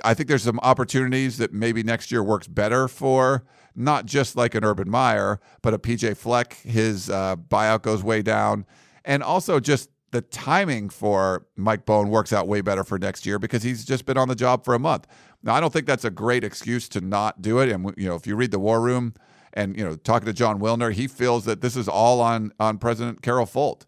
I 0.03 0.13
think 0.13 0.29
there's 0.29 0.43
some 0.43 0.59
opportunities 0.63 1.37
that 1.37 1.51
maybe 1.51 1.83
next 1.83 2.11
year 2.11 2.23
works 2.23 2.47
better 2.47 2.87
for 2.87 3.43
not 3.75 4.05
just 4.05 4.35
like 4.35 4.55
an 4.55 4.63
Urban 4.63 4.89
Meyer, 4.89 5.39
but 5.61 5.73
a 5.73 5.79
PJ 5.79 6.15
Fleck. 6.17 6.53
His 6.61 7.09
uh, 7.09 7.35
buyout 7.35 7.81
goes 7.81 8.03
way 8.03 8.21
down, 8.21 8.65
and 9.03 9.23
also 9.23 9.59
just 9.59 9.89
the 10.11 10.21
timing 10.21 10.89
for 10.89 11.45
Mike 11.55 11.85
Bohn 11.85 12.09
works 12.09 12.33
out 12.33 12.47
way 12.47 12.61
better 12.61 12.83
for 12.83 12.99
next 12.99 13.25
year 13.25 13.39
because 13.39 13.63
he's 13.63 13.85
just 13.85 14.05
been 14.05 14.17
on 14.17 14.27
the 14.27 14.35
job 14.35 14.65
for 14.65 14.73
a 14.73 14.79
month. 14.79 15.07
Now, 15.41 15.55
I 15.55 15.61
don't 15.61 15.71
think 15.71 15.85
that's 15.85 16.05
a 16.05 16.11
great 16.11 16.43
excuse 16.43 16.89
to 16.89 17.01
not 17.01 17.41
do 17.41 17.59
it. 17.59 17.69
And 17.69 17.93
you 17.97 18.07
know, 18.07 18.15
if 18.15 18.27
you 18.27 18.35
read 18.35 18.51
the 18.51 18.59
War 18.59 18.81
Room 18.81 19.13
and 19.53 19.77
you 19.77 19.83
know, 19.83 19.95
talking 19.95 20.25
to 20.25 20.33
Jon 20.33 20.59
Wilner, 20.59 20.93
he 20.93 21.07
feels 21.07 21.45
that 21.45 21.61
this 21.61 21.75
is 21.75 21.87
all 21.87 22.19
on 22.21 22.51
on 22.59 22.77
President 22.77 23.21
Carol 23.21 23.45
Folt, 23.45 23.85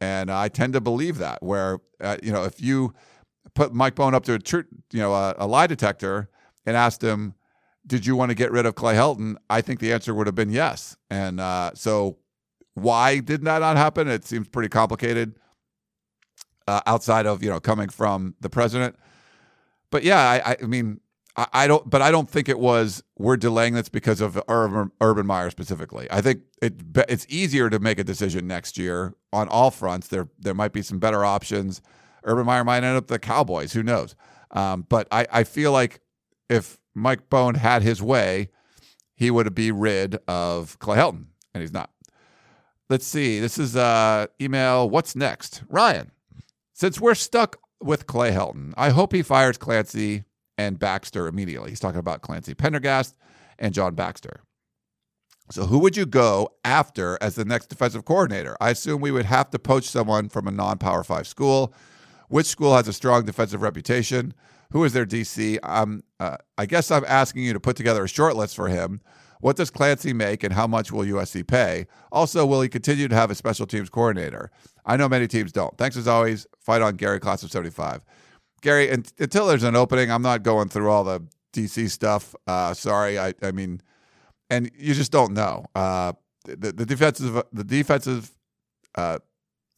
and 0.00 0.30
I 0.30 0.48
tend 0.48 0.72
to 0.74 0.80
believe 0.80 1.18
that. 1.18 1.42
Where 1.42 1.80
uh, 2.00 2.16
you 2.22 2.32
know, 2.32 2.44
if 2.44 2.60
you 2.60 2.94
put 3.54 3.74
Mike 3.74 3.96
Bohn 3.96 4.14
up 4.14 4.24
to 4.24 4.34
a 4.34 4.38
tr- 4.38 4.60
you 4.92 5.00
know 5.00 5.12
a, 5.12 5.34
a, 5.38 5.46
lie 5.46 5.66
detector 5.66 6.30
and 6.64 6.76
asked 6.76 7.02
him, 7.02 7.34
"Did 7.86 8.06
you 8.06 8.14
want 8.14 8.30
to 8.30 8.34
get 8.34 8.52
rid 8.52 8.64
of 8.64 8.76
Clay 8.76 8.94
Helton?" 8.94 9.36
I 9.50 9.60
think 9.60 9.80
the 9.80 9.92
answer 9.92 10.14
would 10.14 10.26
have 10.26 10.36
been 10.36 10.50
yes. 10.50 10.96
And 11.10 11.40
uh, 11.40 11.72
so, 11.74 12.18
why 12.74 13.18
did 13.18 13.42
that 13.42 13.58
not 13.58 13.76
happen? 13.76 14.08
It 14.08 14.24
seems 14.24 14.48
pretty 14.48 14.68
complicated 14.68 15.34
uh, 16.66 16.80
outside 16.86 17.26
of 17.26 17.42
you 17.42 17.50
know 17.50 17.60
coming 17.60 17.88
from 17.88 18.34
the 18.40 18.50
president. 18.50 18.96
But 19.90 20.02
yeah, 20.02 20.42
I, 20.44 20.56
I 20.60 20.66
mean, 20.66 21.00
I, 21.36 21.46
I 21.52 21.66
don't, 21.66 21.88
but 21.88 22.02
I 22.02 22.10
don't 22.10 22.28
think 22.28 22.48
it 22.48 22.58
was 22.58 23.02
we're 23.16 23.36
delaying 23.36 23.74
this 23.74 23.88
because 23.88 24.20
of 24.20 24.40
Urban, 24.48 24.90
Urban 25.00 25.26
Meyer 25.26 25.50
specifically. 25.50 26.08
I 26.10 26.20
think 26.20 26.42
it 26.62 26.74
it's 27.08 27.26
easier 27.28 27.70
to 27.70 27.78
make 27.78 27.98
a 27.98 28.04
decision 28.04 28.46
next 28.46 28.78
year 28.78 29.14
on 29.32 29.48
all 29.48 29.70
fronts. 29.70 30.08
There 30.08 30.28
there 30.38 30.54
might 30.54 30.72
be 30.72 30.82
some 30.82 30.98
better 30.98 31.24
options. 31.24 31.80
Urban 32.24 32.46
Meyer 32.46 32.64
might 32.64 32.84
end 32.84 32.96
up 32.96 33.08
the 33.08 33.18
Cowboys. 33.18 33.72
Who 33.72 33.82
knows? 33.82 34.14
Um, 34.50 34.86
but 34.88 35.06
I, 35.10 35.26
I 35.30 35.44
feel 35.44 35.72
like 35.72 36.00
if 36.48 36.78
Mike 36.94 37.28
Bohn 37.28 37.56
had 37.56 37.82
his 37.82 38.00
way, 38.00 38.48
he 39.14 39.30
would 39.30 39.54
be 39.54 39.70
rid 39.72 40.18
of 40.26 40.78
Clay 40.78 40.96
Helton, 40.96 41.26
and 41.52 41.60
he's 41.60 41.72
not. 41.72 41.90
Let's 42.88 43.06
see. 43.06 43.40
This 43.40 43.58
is 43.58 43.76
uh, 43.76 44.26
email. 44.40 44.88
What's 44.88 45.16
next, 45.16 45.62
Ryan? 45.68 46.10
Since 46.74 47.00
we're 47.00 47.14
stuck 47.14 47.56
with 47.80 48.08
Clay 48.08 48.32
Helton, 48.32 48.74
I 48.76 48.90
hope 48.90 49.12
he 49.12 49.22
fires 49.22 49.56
Clancy 49.56 50.24
and 50.58 50.76
Baxter 50.76 51.28
immediately. 51.28 51.70
He's 51.70 51.78
talking 51.78 52.00
about 52.00 52.22
Clancy 52.22 52.52
Pendergast 52.52 53.14
and 53.60 53.72
John 53.72 53.94
Baxter. 53.94 54.40
So, 55.50 55.66
who 55.66 55.78
would 55.78 55.96
you 55.96 56.04
go 56.04 56.48
after 56.64 57.16
as 57.20 57.36
the 57.36 57.44
next 57.44 57.68
defensive 57.68 58.04
coordinator? 58.04 58.56
I 58.60 58.70
assume 58.70 59.00
we 59.00 59.12
would 59.12 59.26
have 59.26 59.50
to 59.50 59.58
poach 59.58 59.84
someone 59.84 60.28
from 60.28 60.48
a 60.48 60.50
non 60.50 60.78
Power 60.78 61.04
Five 61.04 61.28
school. 61.28 61.72
Which 62.28 62.46
school 62.46 62.74
has 62.74 62.88
a 62.88 62.92
strong 62.92 63.24
defensive 63.24 63.62
reputation? 63.62 64.34
Who 64.72 64.82
is 64.82 64.94
their 64.94 65.06
DC? 65.06 65.58
Uh, 65.62 66.36
I 66.58 66.66
guess 66.66 66.90
I'm 66.90 67.04
asking 67.06 67.44
you 67.44 67.52
to 67.52 67.60
put 67.60 67.76
together 67.76 68.02
a 68.02 68.08
short 68.08 68.34
list 68.34 68.56
for 68.56 68.68
him. 68.68 69.00
What 69.44 69.56
does 69.56 69.68
Clancy 69.68 70.14
make 70.14 70.42
and 70.42 70.54
how 70.54 70.66
much 70.66 70.90
will 70.90 71.04
USC 71.04 71.46
pay? 71.46 71.86
Also, 72.10 72.46
will 72.46 72.62
he 72.62 72.68
continue 72.70 73.08
to 73.08 73.14
have 73.14 73.30
a 73.30 73.34
special 73.34 73.66
teams 73.66 73.90
coordinator? 73.90 74.50
I 74.86 74.96
know 74.96 75.06
many 75.06 75.28
teams 75.28 75.52
don't. 75.52 75.76
Thanks 75.76 75.98
as 75.98 76.08
always. 76.08 76.46
Fight 76.58 76.80
on 76.80 76.96
Gary, 76.96 77.20
class 77.20 77.42
of 77.42 77.50
75. 77.50 78.06
Gary, 78.62 78.88
until 78.88 79.46
there's 79.46 79.62
an 79.62 79.76
opening, 79.76 80.10
I'm 80.10 80.22
not 80.22 80.44
going 80.44 80.70
through 80.70 80.90
all 80.90 81.04
the 81.04 81.20
DC 81.52 81.90
stuff. 81.90 82.34
Uh, 82.46 82.72
sorry, 82.72 83.18
I, 83.18 83.34
I 83.42 83.52
mean, 83.52 83.82
and 84.48 84.70
you 84.78 84.94
just 84.94 85.12
don't 85.12 85.34
know. 85.34 85.66
Uh, 85.74 86.14
the, 86.46 86.72
the 86.72 86.86
defensive 86.86 87.42
the 87.52 87.64
defensive 87.64 88.30
uh, 88.94 89.18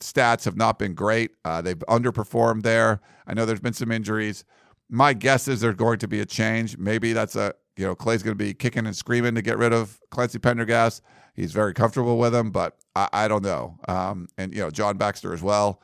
stats 0.01 0.45
have 0.45 0.57
not 0.57 0.79
been 0.79 0.95
great. 0.95 1.33
Uh, 1.45 1.61
they've 1.61 1.83
underperformed 1.89 2.63
there. 2.63 3.01
I 3.27 3.35
know 3.35 3.45
there's 3.45 3.59
been 3.59 3.73
some 3.73 3.91
injuries. 3.91 4.45
My 4.89 5.13
guess 5.13 5.49
is 5.49 5.61
there's 5.61 5.75
going 5.75 5.99
to 5.99 6.07
be 6.07 6.21
a 6.21 6.25
change. 6.25 6.79
Maybe 6.79 7.13
that's 7.13 7.35
a 7.35 7.55
you 7.77 7.85
know 7.85 7.95
Clay's 7.95 8.23
going 8.23 8.37
to 8.37 8.45
be 8.45 8.55
kicking 8.55 8.87
and 8.87 8.97
screaming 8.97 9.35
to 9.35 9.43
get 9.43 9.59
rid 9.59 9.73
of 9.73 10.01
Clancy 10.11 10.39
Pendergast. 10.39 11.03
He's 11.35 11.53
very 11.53 11.75
comfortable 11.75 12.19
with 12.19 12.35
him, 12.35 12.51
but 12.51 12.77
I, 12.95 13.09
I 13.13 13.29
don't 13.29 13.43
know. 13.43 13.79
Um, 13.89 14.29
and 14.39 14.55
you 14.55 14.61
know 14.61 14.71
John 14.71 14.97
Baxter 14.97 15.33
as 15.33 15.43
well 15.43 15.81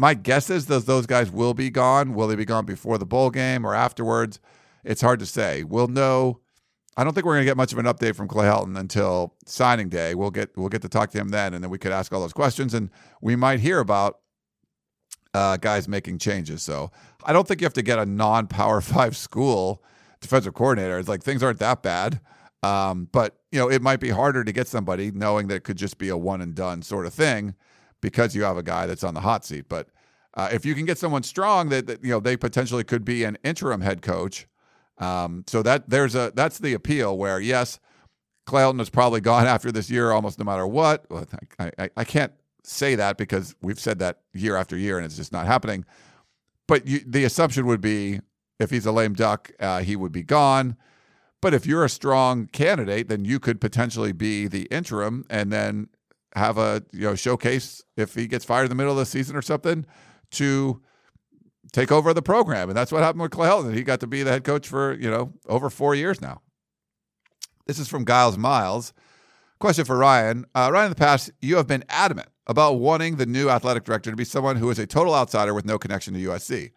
my 0.00 0.14
guess 0.14 0.48
is 0.48 0.64
those 0.64 0.86
those 0.86 1.06
guys 1.06 1.30
will 1.30 1.52
be 1.52 1.68
gone. 1.68 2.14
Will 2.14 2.26
they 2.26 2.34
be 2.34 2.46
gone 2.46 2.64
before 2.64 2.96
the 2.96 3.04
bowl 3.04 3.28
game 3.28 3.66
or 3.66 3.74
afterwards? 3.74 4.40
It's 4.82 5.02
hard 5.02 5.20
to 5.20 5.26
say. 5.26 5.62
We'll 5.62 5.88
know. 5.88 6.40
I 6.96 7.04
don't 7.04 7.12
think 7.12 7.26
we're 7.26 7.34
going 7.34 7.44
to 7.44 7.50
get 7.50 7.58
much 7.58 7.72
of 7.72 7.78
an 7.78 7.84
update 7.84 8.16
from 8.16 8.26
Clay 8.26 8.46
Helton 8.46 8.78
until 8.78 9.34
signing 9.44 9.90
day. 9.90 10.14
We'll 10.14 10.30
get 10.30 10.56
we'll 10.56 10.70
get 10.70 10.80
to 10.82 10.88
talk 10.88 11.10
to 11.10 11.18
him 11.18 11.28
then, 11.28 11.52
and 11.52 11.62
then 11.62 11.70
we 11.70 11.76
could 11.76 11.92
ask 11.92 12.14
all 12.14 12.20
those 12.20 12.32
questions, 12.32 12.72
and 12.72 12.88
we 13.20 13.36
might 13.36 13.60
hear 13.60 13.78
about 13.78 14.20
uh, 15.34 15.58
guys 15.58 15.86
making 15.86 16.18
changes. 16.18 16.62
So 16.62 16.90
I 17.24 17.34
don't 17.34 17.46
think 17.46 17.60
you 17.60 17.66
have 17.66 17.74
to 17.74 17.82
get 17.82 17.98
a 17.98 18.06
non-power 18.06 18.80
five 18.80 19.18
school 19.18 19.82
defensive 20.20 20.54
coordinator. 20.54 20.98
It's 20.98 21.08
like 21.08 21.22
things 21.22 21.42
aren't 21.42 21.58
that 21.58 21.82
bad. 21.82 22.20
Um, 22.62 23.08
but 23.10 23.38
you 23.52 23.58
know, 23.58 23.70
it 23.70 23.82
might 23.82 24.00
be 24.00 24.10
harder 24.10 24.44
to 24.44 24.52
get 24.52 24.68
somebody 24.68 25.10
knowing 25.10 25.48
that 25.48 25.56
it 25.56 25.64
could 25.64 25.78
just 25.78 25.98
be 25.98 26.08
a 26.08 26.16
one 26.16 26.40
and 26.40 26.54
done 26.54 26.82
sort 26.82 27.06
of 27.06 27.14
thing 27.14 27.54
because 28.00 28.34
you 28.34 28.42
have 28.42 28.56
a 28.56 28.62
guy 28.62 28.86
that's 28.86 29.04
on 29.04 29.14
the 29.14 29.20
hot 29.20 29.44
seat. 29.44 29.66
But 29.68 29.88
uh, 30.34 30.50
if 30.52 30.64
you 30.64 30.74
can 30.74 30.84
get 30.84 30.98
someone 30.98 31.22
strong 31.22 31.70
that, 31.70 31.86
that, 31.86 32.04
you 32.04 32.10
know 32.10 32.20
they 32.20 32.36
potentially 32.36 32.84
could 32.84 33.04
be 33.04 33.24
an 33.24 33.38
interim 33.42 33.80
head 33.80 34.02
coach, 34.02 34.46
um, 34.98 35.44
so 35.46 35.62
that 35.62 35.88
there's 35.88 36.14
a 36.14 36.32
that's 36.34 36.58
the 36.58 36.74
appeal. 36.74 37.16
Where 37.16 37.40
yes, 37.40 37.80
Clayton 38.46 38.78
has 38.78 38.90
probably 38.90 39.20
gone 39.20 39.46
after 39.48 39.72
this 39.72 39.90
year 39.90 40.12
almost 40.12 40.38
no 40.38 40.44
matter 40.44 40.66
what. 40.66 41.06
I, 41.58 41.72
I, 41.78 41.90
I 41.96 42.04
can't 42.04 42.32
say 42.62 42.94
that 42.94 43.16
because 43.16 43.54
we've 43.62 43.80
said 43.80 43.98
that 44.00 44.20
year 44.34 44.56
after 44.56 44.76
year 44.76 44.98
and 44.98 45.06
it's 45.06 45.16
just 45.16 45.32
not 45.32 45.46
happening. 45.46 45.84
But 46.68 46.86
you, 46.86 47.00
the 47.06 47.24
assumption 47.24 47.66
would 47.66 47.80
be 47.80 48.20
if 48.60 48.70
he's 48.70 48.86
a 48.86 48.92
lame 48.92 49.14
duck, 49.14 49.50
uh, 49.58 49.80
he 49.80 49.96
would 49.96 50.12
be 50.12 50.22
gone. 50.22 50.76
But 51.40 51.54
if 51.54 51.66
you're 51.66 51.84
a 51.84 51.90
strong 51.90 52.46
candidate, 52.46 53.08
then 53.08 53.24
you 53.24 53.40
could 53.40 53.60
potentially 53.60 54.12
be 54.12 54.46
the 54.46 54.64
interim, 54.64 55.24
and 55.30 55.50
then 55.50 55.88
have 56.36 56.58
a 56.58 56.84
you 56.92 57.00
know 57.00 57.14
showcase 57.16 57.82
if 57.96 58.14
he 58.14 58.28
gets 58.28 58.44
fired 58.44 58.64
in 58.64 58.68
the 58.68 58.74
middle 58.76 58.92
of 58.92 58.98
the 58.98 59.06
season 59.06 59.34
or 59.34 59.42
something 59.42 59.86
to 60.32 60.80
take 61.72 61.90
over 61.90 62.12
the 62.12 62.22
program. 62.22 62.68
And 62.68 62.76
that's 62.76 62.92
what 62.92 63.02
happened 63.02 63.22
with 63.22 63.30
Clay 63.30 63.48
Helton. 63.48 63.74
He 63.74 63.82
got 63.82 64.00
to 64.00 64.06
be 64.06 64.22
the 64.22 64.30
head 64.30 64.44
coach 64.44 64.68
for, 64.68 64.94
you 64.94 65.10
know, 65.10 65.32
over 65.48 65.70
four 65.70 65.94
years 65.94 66.20
now. 66.20 66.40
This 67.66 67.78
is 67.78 67.88
from 67.88 68.04
Giles 68.04 68.36
Miles. 68.36 68.92
Question 69.58 69.84
for 69.84 69.96
Ryan. 69.96 70.46
Uh, 70.54 70.70
Ryan, 70.72 70.86
in 70.86 70.90
the 70.90 70.96
past, 70.96 71.30
you 71.40 71.56
have 71.56 71.66
been 71.66 71.84
adamant 71.88 72.28
about 72.46 72.74
wanting 72.74 73.16
the 73.16 73.26
new 73.26 73.48
athletic 73.48 73.84
director 73.84 74.10
to 74.10 74.16
be 74.16 74.24
someone 74.24 74.56
who 74.56 74.70
is 74.70 74.78
a 74.78 74.86
total 74.86 75.14
outsider 75.14 75.54
with 75.54 75.64
no 75.64 75.78
connection 75.78 76.14
to 76.14 76.20
USC. 76.20 76.70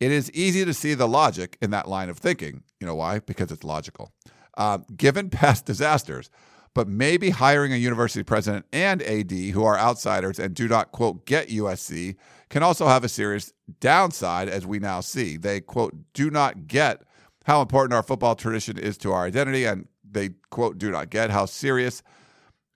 It 0.00 0.10
is 0.10 0.30
easy 0.32 0.64
to 0.64 0.74
see 0.74 0.94
the 0.94 1.08
logic 1.08 1.56
in 1.62 1.70
that 1.70 1.88
line 1.88 2.08
of 2.08 2.18
thinking. 2.18 2.62
You 2.80 2.86
know 2.86 2.94
why? 2.94 3.20
Because 3.20 3.50
it's 3.50 3.64
logical. 3.64 4.12
Uh, 4.56 4.78
given 4.96 5.30
past 5.30 5.66
disasters, 5.66 6.30
but 6.74 6.88
maybe 6.88 7.30
hiring 7.30 7.72
a 7.72 7.76
university 7.76 8.24
president 8.24 8.66
and 8.72 9.00
AD 9.02 9.30
who 9.30 9.64
are 9.64 9.78
outsiders 9.78 10.38
and 10.38 10.54
do 10.54 10.66
not, 10.66 10.90
quote, 10.92 11.24
get 11.24 11.48
USC 11.48 12.16
can 12.50 12.62
also 12.62 12.86
have 12.86 13.04
a 13.04 13.08
serious 13.08 13.52
downside, 13.80 14.48
as 14.48 14.66
we 14.66 14.78
now 14.78 15.00
see. 15.00 15.36
They, 15.36 15.60
quote, 15.60 15.94
do 16.12 16.30
not 16.30 16.66
get 16.66 17.02
how 17.44 17.62
important 17.62 17.94
our 17.94 18.02
football 18.02 18.34
tradition 18.34 18.76
is 18.76 18.98
to 18.98 19.12
our 19.12 19.24
identity, 19.24 19.64
and 19.64 19.86
they, 20.08 20.30
quote, 20.50 20.78
do 20.78 20.90
not 20.90 21.10
get 21.10 21.30
how 21.30 21.46
serious. 21.46 22.02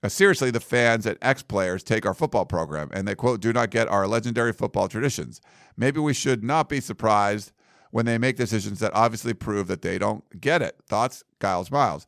Uh, 0.01 0.07
seriously, 0.07 0.49
the 0.49 0.59
fans 0.59 1.05
and 1.05 1.17
ex 1.21 1.43
players 1.43 1.83
take 1.83 2.05
our 2.05 2.13
football 2.13 2.45
program, 2.45 2.89
and 2.93 3.07
they, 3.07 3.15
quote, 3.15 3.41
do 3.41 3.51
not 3.51 3.69
get 3.69 3.87
our 3.89 4.07
legendary 4.07 4.53
football 4.53 4.87
traditions. 4.87 5.41
Maybe 5.75 5.99
we 5.99 6.13
should 6.13 6.43
not 6.43 6.69
be 6.69 6.79
surprised 6.79 7.51
when 7.91 8.05
they 8.05 8.17
make 8.17 8.37
decisions 8.37 8.79
that 8.79 8.93
obviously 8.93 9.33
prove 9.33 9.67
that 9.67 9.81
they 9.81 9.97
don't 9.97 10.23
get 10.39 10.61
it. 10.61 10.77
Thoughts? 10.87 11.23
Giles 11.41 11.71
Miles. 11.71 12.07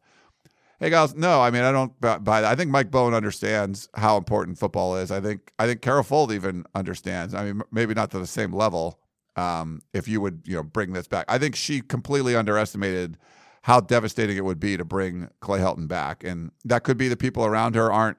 Hey 0.80 0.90
Giles, 0.90 1.14
no, 1.14 1.42
I 1.42 1.52
mean 1.52 1.62
I 1.62 1.72
don't 1.72 2.00
buy 2.02 2.42
that. 2.42 2.46
I 2.46 2.56
think 2.56 2.72
Mike 2.72 2.90
Bohn 2.90 3.14
understands 3.14 3.88
how 3.94 4.18
important 4.18 4.58
football 4.58 4.96
is. 4.96 5.12
I 5.12 5.22
think 5.22 5.52
I 5.60 5.68
think 5.68 5.82
Carol 5.82 6.04
Folt 6.04 6.34
even 6.34 6.66
understands. 6.74 7.36
I 7.36 7.44
mean, 7.46 7.62
maybe 7.72 7.94
not 7.94 8.10
to 8.12 8.20
the 8.20 8.26
same 8.26 8.52
level. 8.52 9.00
Um, 9.36 9.82
if 9.94 10.08
you 10.08 10.22
would, 10.22 10.42
you 10.44 10.56
know, 10.56 10.64
bring 10.64 10.94
this 10.94 11.08
back, 11.08 11.26
I 11.30 11.38
think 11.38 11.56
she 11.56 11.82
completely 11.82 12.36
underestimated 12.36 13.18
how 13.64 13.80
devastating 13.80 14.38
it 14.38 14.46
would 14.46 14.60
be 14.60 14.76
to 14.78 14.84
bring 14.84 15.30
Clay 15.40 15.60
Helton 15.60 15.88
back, 15.88 16.24
and 16.24 16.52
that 16.66 16.84
could 16.84 16.98
be 16.98 17.08
the 17.08 17.18
people 17.18 17.46
around 17.46 17.76
her 17.76 17.92
aren't 17.92 18.18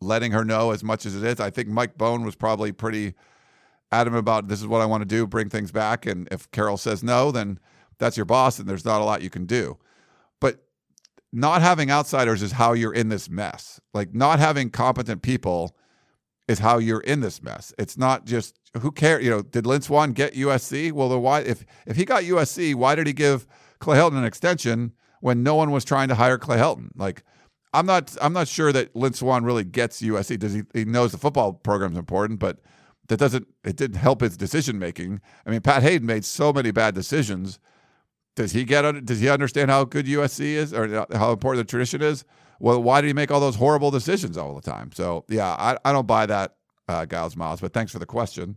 letting 0.00 0.32
her 0.32 0.44
know 0.44 0.70
as 0.72 0.82
much 0.82 1.06
as 1.06 1.14
it 1.14 1.24
is. 1.24 1.40
I 1.40 1.50
think 1.50 1.68
Mike 1.68 1.96
Bohn 1.96 2.24
was 2.24 2.34
probably 2.34 2.72
pretty 2.72 3.14
adamant 3.92 4.20
about 4.20 4.48
this 4.48 4.60
is 4.60 4.66
what 4.66 4.80
I 4.80 4.86
want 4.86 5.02
to 5.02 5.06
do, 5.06 5.26
bring 5.26 5.48
things 5.48 5.70
back, 5.72 6.06
and 6.06 6.28
if 6.30 6.50
Carol 6.50 6.76
says 6.76 7.02
no, 7.02 7.30
then 7.30 7.58
that's 7.98 8.16
your 8.16 8.26
boss, 8.26 8.58
and 8.58 8.68
there's 8.68 8.84
not 8.84 9.00
a 9.00 9.04
lot 9.04 9.22
you 9.22 9.30
can 9.30 9.46
do 9.46 9.78
But 10.40 10.64
not 11.32 11.62
having 11.62 11.90
outsiders 11.90 12.42
is 12.42 12.52
how 12.52 12.72
you're 12.72 12.94
in 12.94 13.08
this 13.08 13.28
mess. 13.28 13.80
Like 13.94 14.14
not 14.14 14.38
having 14.40 14.70
competent 14.70 15.22
people 15.22 15.76
is 16.48 16.58
how 16.58 16.78
you're 16.78 17.00
in 17.00 17.20
this 17.20 17.42
mess. 17.42 17.72
It's 17.78 17.96
not 17.96 18.24
just 18.24 18.58
who 18.80 18.90
cares. 18.90 19.24
You 19.24 19.30
know, 19.30 19.42
did 19.42 19.66
Lynn 19.66 19.82
Swann 19.82 20.12
get 20.12 20.34
USC? 20.34 20.90
Well, 20.90 21.08
then 21.08 21.22
why? 21.22 21.40
If 21.40 21.64
if 21.86 21.96
he 21.96 22.04
got 22.04 22.24
USC, 22.24 22.74
why 22.74 22.96
did 22.96 23.06
he 23.06 23.12
give 23.12 23.46
Clay 23.80 23.98
Helton 23.98 24.18
an 24.18 24.24
extension 24.24 24.92
when 25.20 25.42
no 25.42 25.54
one 25.54 25.70
was 25.70 25.84
trying 25.84 26.08
to 26.08 26.14
hire 26.14 26.38
Clay 26.38 26.58
Helton? 26.58 26.90
Like, 26.94 27.22
I'm 27.72 27.86
not 27.86 28.16
I'm 28.20 28.32
not 28.32 28.48
sure 28.48 28.72
that 28.72 28.94
Lynn 28.94 29.12
Swann 29.12 29.44
really 29.44 29.64
gets 29.64 30.00
USC. 30.02 30.38
Does 30.38 30.54
he? 30.54 30.62
He 30.72 30.84
knows 30.84 31.12
the 31.12 31.18
football 31.18 31.52
program's 31.52 31.96
important, 31.96 32.38
but 32.38 32.58
that 33.08 33.18
doesn't 33.18 33.46
it 33.64 33.76
didn't 33.76 33.98
help 33.98 34.20
his 34.20 34.36
decision 34.36 34.78
making. 34.78 35.20
I 35.46 35.50
mean, 35.50 35.60
Pat 35.60 35.82
Hayden 35.82 36.06
made 36.06 36.24
so 36.24 36.52
many 36.52 36.70
bad 36.70 36.94
decisions 36.94 37.58
does 38.36 38.52
he 38.52 38.64
get? 38.64 39.04
Does 39.04 39.20
he 39.20 39.28
understand 39.28 39.70
how 39.70 39.84
good 39.84 40.06
USC 40.06 40.40
is, 40.40 40.72
or 40.72 41.06
how 41.12 41.32
important 41.32 41.66
the 41.66 41.70
tradition 41.70 42.00
is? 42.00 42.24
Well, 42.58 42.82
why 42.82 43.00
did 43.00 43.08
he 43.08 43.12
make 43.12 43.30
all 43.30 43.40
those 43.40 43.56
horrible 43.56 43.90
decisions 43.90 44.36
all 44.36 44.54
the 44.54 44.62
time? 44.62 44.92
So 44.92 45.24
yeah, 45.28 45.48
I, 45.48 45.76
I 45.84 45.92
don't 45.92 46.06
buy 46.06 46.26
that, 46.26 46.56
uh, 46.88 47.06
Giles 47.06 47.36
Miles. 47.36 47.60
But 47.60 47.72
thanks 47.72 47.92
for 47.92 47.98
the 47.98 48.06
question. 48.06 48.56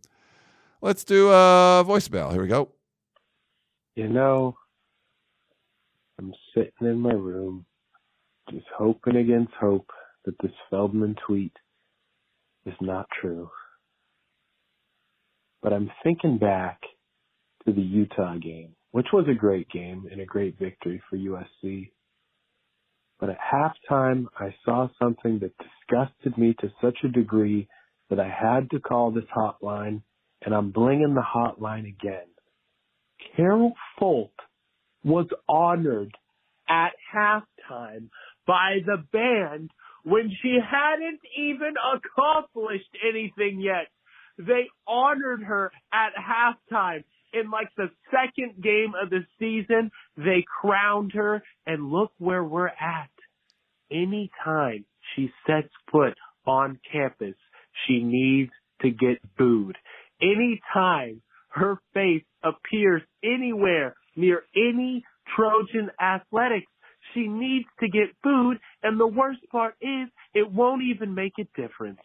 Let's 0.82 1.04
do 1.04 1.30
a 1.30 1.84
voicemail. 1.86 2.32
Here 2.32 2.42
we 2.42 2.48
go. 2.48 2.70
You 3.96 4.10
know, 4.10 4.56
sitting 6.54 6.88
in 6.88 7.00
my 7.00 7.14
room, 7.14 7.66
just 8.50 8.66
hoping 8.78 9.16
against 9.16 9.54
hope 9.60 9.90
that 10.26 10.36
this 10.42 10.52
Feldman 10.70 11.16
tweet 11.26 11.54
is 12.66 12.76
not 12.82 13.08
true. 13.22 13.50
But 15.62 15.74
I'm 15.74 15.92
thinking 16.04 16.38
back 16.38 16.82
to 17.66 17.74
the 17.74 17.82
Utah 17.82 18.36
game 18.38 18.76
which 18.94 19.08
was 19.12 19.26
a 19.28 19.34
great 19.34 19.68
game 19.70 20.08
and 20.12 20.22
a 20.22 20.26
great 20.26 20.58
victory 20.60 21.02
for 21.10 21.18
USC. 21.18 21.90
But 23.20 23.30
at 23.30 23.38
halftime, 23.40 24.28
I 24.38 24.54
saw 24.64 24.88
something 25.02 25.40
that 25.40 25.54
disgusted 25.58 26.38
me 26.38 26.56
to 26.60 26.72
such 26.80 27.00
a 27.04 27.08
degree 27.08 27.68
that 28.12 28.20
I 28.20 28.30
had 28.30 28.70
to 28.70 28.80
call 28.80 29.10
this 29.10 29.24
hotline, 29.36 30.04
and 30.46 30.54
I'm 30.54 30.72
blinging 30.72 31.16
the 31.16 31.24
hotline 31.24 31.88
again. 31.88 32.28
Carol 33.36 33.74
Folt 34.00 34.30
was 35.04 35.26
honored 35.50 36.14
at 36.68 36.92
halftime 37.14 38.10
by 38.46 38.78
the 38.86 39.04
band 39.12 39.72
when 40.04 40.30
she 40.42 40.58
hadn't 40.60 41.20
even 41.38 41.74
accomplished 41.94 42.90
anything 43.08 43.60
yet. 43.62 43.88
They 44.38 44.68
honored 44.88 45.44
her 45.44 45.72
at 45.94 46.14
halftime. 46.16 47.04
In 47.34 47.50
like 47.50 47.70
the 47.76 47.90
second 48.12 48.62
game 48.62 48.94
of 49.02 49.10
the 49.10 49.26
season, 49.40 49.90
they 50.18 50.46
crowned 50.62 51.14
her 51.14 51.42
and 51.66 51.92
look 51.92 52.12
where 52.20 52.44
we're 52.44 52.68
at. 52.68 53.10
Anytime 53.92 54.86
she 55.16 55.32
sets 55.48 55.70
foot 55.92 56.16
on 56.46 56.80
campus, 56.92 57.36
she 57.88 58.04
needs 58.04 58.52
to 58.82 58.92
get 58.92 59.18
booed. 59.38 59.78
Anytime 60.22 61.22
her 61.50 61.80
face 61.94 62.24
appears 62.44 63.02
anywhere 63.24 63.96
near 64.16 64.44
any 64.56 65.04
Trojan 65.36 65.90
athletics, 66.02 66.68
she 67.14 67.28
needs 67.28 67.66
to 67.80 67.88
get 67.88 68.16
food, 68.24 68.60
And 68.82 69.00
the 69.00 69.08
worst 69.08 69.42
part 69.52 69.76
is 69.82 70.10
it 70.34 70.52
won't 70.52 70.84
even 70.84 71.14
make 71.14 71.34
a 71.40 71.62
difference 71.62 72.00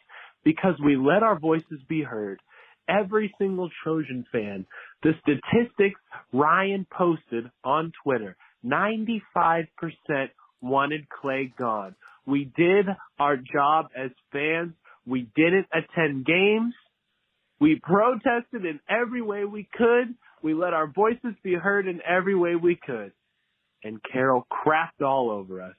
because 0.45 0.75
we 0.85 0.97
let 0.97 1.23
our 1.23 1.39
voices 1.39 1.81
be 1.89 2.03
heard. 2.03 2.41
Every 2.89 3.35
single 3.39 3.69
Trojan 3.83 4.25
fan, 4.33 4.66
the 5.03 5.12
statistics 5.21 6.01
Ryan 6.33 6.87
posted 6.91 7.51
on 7.62 7.93
Twitter, 8.03 8.37
95% 8.64 9.69
wanted 10.61 11.09
Clay 11.09 11.53
gone. 11.59 11.95
We 12.27 12.51
did 12.57 12.87
our 13.19 13.37
job 13.37 13.87
as 13.97 14.11
fans. 14.33 14.73
We 15.07 15.29
didn't 15.35 15.66
attend 15.73 16.27
games. 16.27 16.75
We 17.61 17.81
protested 17.83 18.64
in 18.64 18.81
every 18.89 19.23
way 19.23 19.45
we 19.45 19.69
could. 19.73 20.14
We 20.43 20.55
let 20.55 20.74
our 20.74 20.86
voices 20.86 21.34
be 21.43 21.55
heard 21.55 21.86
in 21.86 22.01
every 22.03 22.34
way 22.34 22.55
we 22.55 22.76
could. 22.76 23.12
And 23.84 24.01
Carol 24.03 24.47
crapped 24.53 25.05
all 25.05 25.30
over 25.30 25.62
us. 25.62 25.74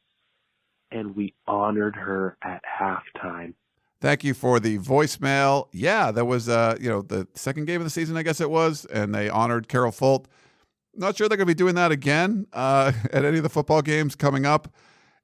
And 0.91 1.15
we 1.15 1.33
honored 1.47 1.95
her 1.95 2.37
at 2.43 2.61
halftime. 2.63 3.53
Thank 4.01 4.23
you 4.23 4.33
for 4.33 4.61
the 4.61 4.79
voicemail. 4.79 5.67
Yeah, 5.73 6.11
that 6.11 6.25
was 6.25 6.47
uh, 6.47 6.77
you 6.79 6.89
know, 6.89 7.01
the 7.01 7.27
second 7.33 7.65
game 7.65 7.81
of 7.81 7.85
the 7.85 7.89
season, 7.89 8.15
I 8.15 8.23
guess 8.23 8.39
it 8.39 8.49
was, 8.49 8.85
and 8.85 9.13
they 9.13 9.29
honored 9.29 9.67
Carol 9.67 9.91
Folt. 9.91 10.25
Not 10.95 11.17
sure 11.17 11.27
they're 11.27 11.37
going 11.37 11.47
to 11.47 11.53
be 11.53 11.57
doing 11.57 11.75
that 11.75 11.91
again 11.91 12.47
uh, 12.53 12.93
at 13.13 13.25
any 13.25 13.37
of 13.37 13.43
the 13.43 13.49
football 13.49 13.81
games 13.81 14.15
coming 14.15 14.45
up. 14.45 14.73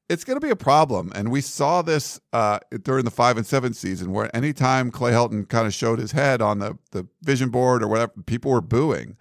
It's 0.07 0.23
going 0.23 0.39
to 0.39 0.45
be 0.45 0.51
a 0.51 0.55
problem, 0.55 1.11
and 1.15 1.31
we 1.31 1.41
saw 1.41 1.81
this 1.81 2.19
uh, 2.31 2.59
during 2.83 3.05
the 3.05 3.11
five 3.11 3.37
and 3.37 3.47
seven 3.47 3.73
season, 3.73 4.11
where 4.11 4.33
anytime 4.35 4.91
Clay 4.91 5.11
Helton 5.11 5.49
kind 5.49 5.65
of 5.65 5.73
showed 5.73 5.97
his 5.97 6.11
head 6.11 6.41
on 6.43 6.59
the 6.59 6.77
the 6.91 7.07
vision 7.23 7.49
board 7.49 7.81
or 7.81 7.87
whatever, 7.87 8.11
people 8.27 8.51
were 8.51 8.61
booing, 8.61 9.17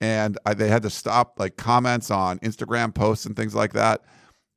and 0.00 0.38
I, 0.46 0.54
they 0.54 0.68
had 0.68 0.82
to 0.82 0.90
stop 0.90 1.38
like 1.38 1.56
comments 1.56 2.10
on 2.10 2.38
Instagram 2.40 2.94
posts 2.94 3.26
and 3.26 3.36
things 3.36 3.54
like 3.54 3.72
that. 3.74 4.02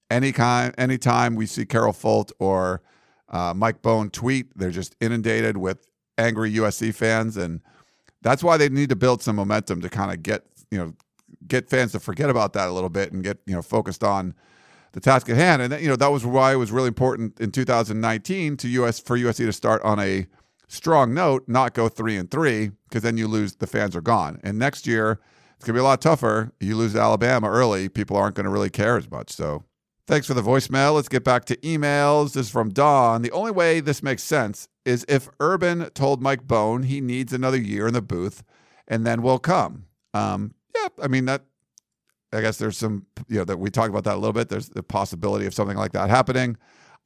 Any 0.10 0.32
kind, 0.32 0.74
anytime 0.78 1.36
we 1.36 1.46
see 1.46 1.66
Carol 1.66 1.94
Folt 1.94 2.32
or 2.39 2.82
uh, 3.30 3.54
Mike 3.56 3.82
Bohn 3.82 4.10
tweet, 4.10 4.58
they're 4.58 4.72
just 4.72 4.96
inundated 5.02 5.58
with 5.58 5.89
angry 6.18 6.54
USC 6.54 6.94
fans, 6.94 7.36
and 7.36 7.62
that's 8.22 8.44
why 8.44 8.58
they 8.58 8.70
need 8.70 8.89
to 8.89 8.96
build 8.96 9.22
some 9.22 9.36
momentum 9.36 9.82
to 9.82 9.89
kind 9.89 10.12
of 10.12 10.24
get 10.24 10.46
you 10.72 10.78
know 10.78 10.94
get 11.48 11.70
fans 11.70 11.91
to 11.91 12.00
forget 12.00 12.30
about 12.30 12.54
that 12.54 12.70
a 12.70 12.72
little 12.72 12.89
bit 12.89 13.12
and 13.12 13.24
get 13.24 13.39
you 13.46 13.54
know 13.54 13.62
focused 13.62 14.04
on 14.04 14.34
the 14.94 15.00
task 15.00 15.30
at 15.30 15.36
hand. 15.36 15.62
And 15.62 15.82
you 15.82 15.89
know 15.89 15.96
that 15.96 16.12
was 16.12 16.26
why 16.26 16.54
it 16.54 16.58
was 16.58 16.72
really 16.72 16.88
important 16.88 17.39
in 17.39 17.52
2019 17.52 18.58
to 18.58 18.68
US 18.70 19.00
for 19.00 19.18
USC 19.18 19.38
to 19.38 19.54
start 19.54 19.82
on 19.84 20.00
a 20.00 20.28
strong 20.68 21.14
note, 21.14 21.44
not 21.48 21.74
go 21.74 21.89
three 21.89 22.18
and 22.18 22.30
three, 22.30 22.72
because 22.88 23.04
then 23.04 23.18
you 23.18 23.28
lose 23.28 23.56
the 23.56 23.68
fans 23.68 23.96
are 23.96 24.02
gone. 24.02 24.39
And 24.44 24.58
next 24.58 24.88
year 24.88 25.20
it's 25.64 25.68
gonna 25.68 25.78
be 25.78 25.80
a 25.80 25.84
lot 25.84 26.01
tougher. 26.01 26.51
You 26.59 26.76
lose 26.76 26.93
Alabama 26.93 27.47
early, 27.47 27.88
people 27.88 28.18
aren't 28.18 28.36
going 28.36 28.43
to 28.43 28.49
really 28.49 28.70
care 28.70 28.97
as 28.97 29.09
much. 29.09 29.32
So 29.32 29.64
thanks 30.07 30.28
for 30.28 30.34
the 30.34 30.41
voicemail. 30.41 30.93
Let's 30.93 31.07
get 31.07 31.24
back 31.24 31.45
to 31.45 31.55
emails. 31.57 32.34
This 32.34 32.47
is 32.47 32.49
from 32.51 32.72
Don. 32.72 33.22
The 33.22 33.32
only 33.32 33.51
way 33.51 33.80
this 33.80 34.03
makes 34.03 34.24
sense 34.24 34.68
is 34.84 35.05
if 35.07 35.30
Urban 35.39 35.89
told 35.91 36.22
Mike 36.22 36.45
Bohn 36.45 36.84
he 36.84 36.99
needs 36.99 37.32
another 37.32 37.57
year 37.57 37.88
in 37.88 37.93
the 37.93 38.01
booth, 38.01 38.43
and 38.89 39.07
then 39.07 39.22
we'll 39.22 39.39
come. 39.39 39.86
Um, 40.14 40.53
yeah, 40.76 40.89
I 41.01 41.07
mean 41.07 41.24
that 41.26 41.43
I 42.34 42.41
guess 42.41 42.57
there's 42.57 42.78
some, 42.78 43.05
you 43.30 43.38
know, 43.38 43.45
that 43.45 43.57
we 43.57 43.70
talked 43.70 43.89
about 43.89 44.03
that 44.03 44.16
a 44.16 44.20
little 44.20 44.34
bit. 44.34 44.49
There's 44.49 44.68
the 44.68 44.84
possibility 44.84 45.45
of 45.45 45.53
something 45.53 45.78
like 45.78 45.93
that 45.93 46.09
happening. 46.09 46.57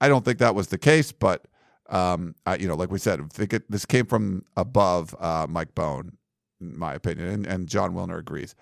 I 0.02 0.08
don't 0.08 0.26
think 0.26 0.40
that 0.40 0.56
was 0.56 0.70
the 0.70 0.80
case, 0.80 1.12
but, 1.12 1.46
um, 1.92 2.34
I, 2.48 2.56
you 2.56 2.68
know, 2.68 2.76
like 2.76 2.90
we 2.90 2.98
said, 2.98 3.20
I 3.20 3.26
think 3.26 3.54
it, 3.54 3.70
this 3.70 3.86
came 3.86 4.08
from 4.08 4.46
above 4.56 5.14
uh, 5.20 5.46
Mike 5.48 5.76
Bohn, 5.76 6.08
in 6.08 6.14
my 6.60 6.94
opinion, 6.94 7.30
and, 7.30 7.46
and 7.46 7.68
Jon 7.68 7.94
Wilner 7.94 8.20
agrees. 8.20 8.56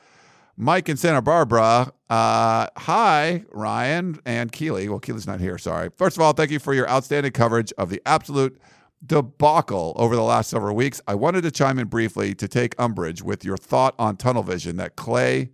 Mike 0.58 0.88
in 0.88 0.96
Santa 0.96 1.22
Barbara. 1.22 1.92
Uh, 2.10 2.68
hi, 2.78 3.44
Ryan 3.52 4.20
and 4.26 4.52
Keely. 4.52 4.88
Well, 4.88 5.00
Keely's 5.00 5.28
not 5.28 5.42
here. 5.42 5.58
Sorry. 5.58 5.90
First 5.98 6.16
of 6.16 6.22
all, 6.22 6.34
thank 6.34 6.52
you 6.52 6.60
for 6.60 6.74
your 6.74 6.90
outstanding 6.90 7.34
coverage 7.34 7.74
of 7.78 7.90
the 7.90 8.02
absolute 8.06 8.58
debacle 9.06 9.94
over 9.98 10.16
the 10.16 10.24
last 10.24 10.50
several 10.50 10.76
weeks. 10.76 11.02
I 11.08 11.16
wanted 11.16 11.42
to 11.42 11.52
chime 11.52 11.78
in 11.78 11.88
briefly 11.88 12.34
to 12.36 12.48
take 12.48 12.74
umbrage 12.80 13.22
with 13.22 13.44
your 13.44 13.58
thought 13.58 13.96
on 14.00 14.16
tunnel 14.16 14.44
vision 14.44 14.78
that 14.78 14.96
Clay 14.96 15.50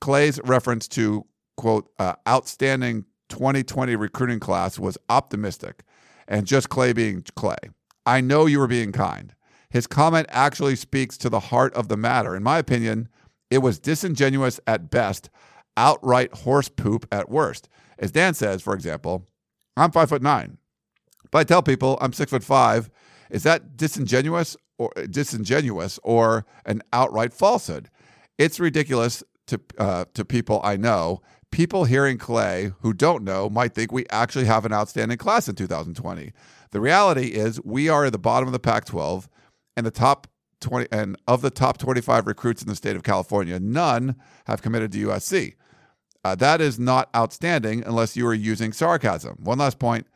Clay's 0.00 0.40
reference 0.44 0.88
to, 0.88 1.26
quote, 1.56 1.90
uh, 1.98 2.14
outstanding 2.26 3.04
2020 3.28 3.96
recruiting 3.96 4.40
class 4.40 4.78
was 4.78 4.96
optimistic 5.08 5.82
and 6.26 6.46
just 6.46 6.68
Clay 6.68 6.92
being 6.92 7.24
Clay. 7.36 7.58
I 8.06 8.20
know 8.20 8.46
you 8.46 8.58
were 8.58 8.66
being 8.66 8.92
kind. 8.92 9.34
His 9.70 9.86
comment 9.86 10.26
actually 10.30 10.76
speaks 10.76 11.16
to 11.18 11.28
the 11.28 11.40
heart 11.40 11.72
of 11.74 11.88
the 11.88 11.96
matter. 11.96 12.34
In 12.34 12.42
my 12.42 12.58
opinion, 12.58 13.08
it 13.50 13.58
was 13.58 13.78
disingenuous 13.78 14.60
at 14.66 14.90
best, 14.90 15.30
outright 15.76 16.32
horse 16.34 16.68
poop 16.68 17.06
at 17.12 17.30
worst. 17.30 17.68
As 17.98 18.10
Dan 18.10 18.34
says, 18.34 18.62
for 18.62 18.74
example, 18.74 19.26
I'm 19.76 19.92
five 19.92 20.08
foot 20.08 20.22
nine, 20.22 20.58
but 21.30 21.38
I 21.38 21.44
tell 21.44 21.62
people 21.62 21.98
I'm 22.00 22.12
six 22.12 22.30
foot 22.30 22.44
five. 22.44 22.90
Is 23.30 23.44
that 23.44 23.76
disingenuous 23.76 24.56
or 24.78 24.92
disingenuous 25.08 26.00
or 26.02 26.44
an 26.66 26.82
outright 26.92 27.32
falsehood? 27.32 27.90
It's 28.38 28.58
ridiculous 28.58 29.22
to 29.46 29.60
uh, 29.78 30.04
to 30.14 30.24
people 30.24 30.60
I 30.64 30.76
know. 30.76 31.22
People 31.52 31.84
hearing 31.84 32.16
Clay 32.16 32.72
who 32.80 32.92
don't 32.92 33.24
know 33.24 33.50
might 33.50 33.74
think 33.74 33.90
we 33.90 34.06
actually 34.10 34.44
have 34.44 34.64
an 34.64 34.72
outstanding 34.72 35.18
class 35.18 35.48
in 35.48 35.56
2020. 35.56 36.32
The 36.70 36.80
reality 36.80 37.28
is 37.28 37.60
we 37.64 37.88
are 37.88 38.04
at 38.04 38.12
the 38.12 38.18
bottom 38.18 38.48
of 38.48 38.52
the 38.52 38.60
Pac-12 38.60 39.26
and 39.76 39.86
the 39.86 39.90
top 39.90 40.26
20 40.60 40.88
and 40.92 41.16
of 41.26 41.42
the 41.42 41.50
top 41.50 41.78
25 41.78 42.26
recruits 42.26 42.62
in 42.62 42.68
the 42.68 42.76
state 42.76 42.96
of 42.96 43.02
California, 43.02 43.58
none 43.58 44.16
have 44.46 44.62
committed 44.62 44.92
to 44.92 45.08
USC. 45.08 45.54
Uh, 46.22 46.34
that 46.34 46.60
is 46.60 46.78
not 46.78 47.08
outstanding 47.16 47.82
unless 47.86 48.16
you 48.16 48.26
are 48.26 48.34
using 48.34 48.72
sarcasm. 48.72 49.36
One 49.40 49.58
last 49.58 49.78
point. 49.78 50.06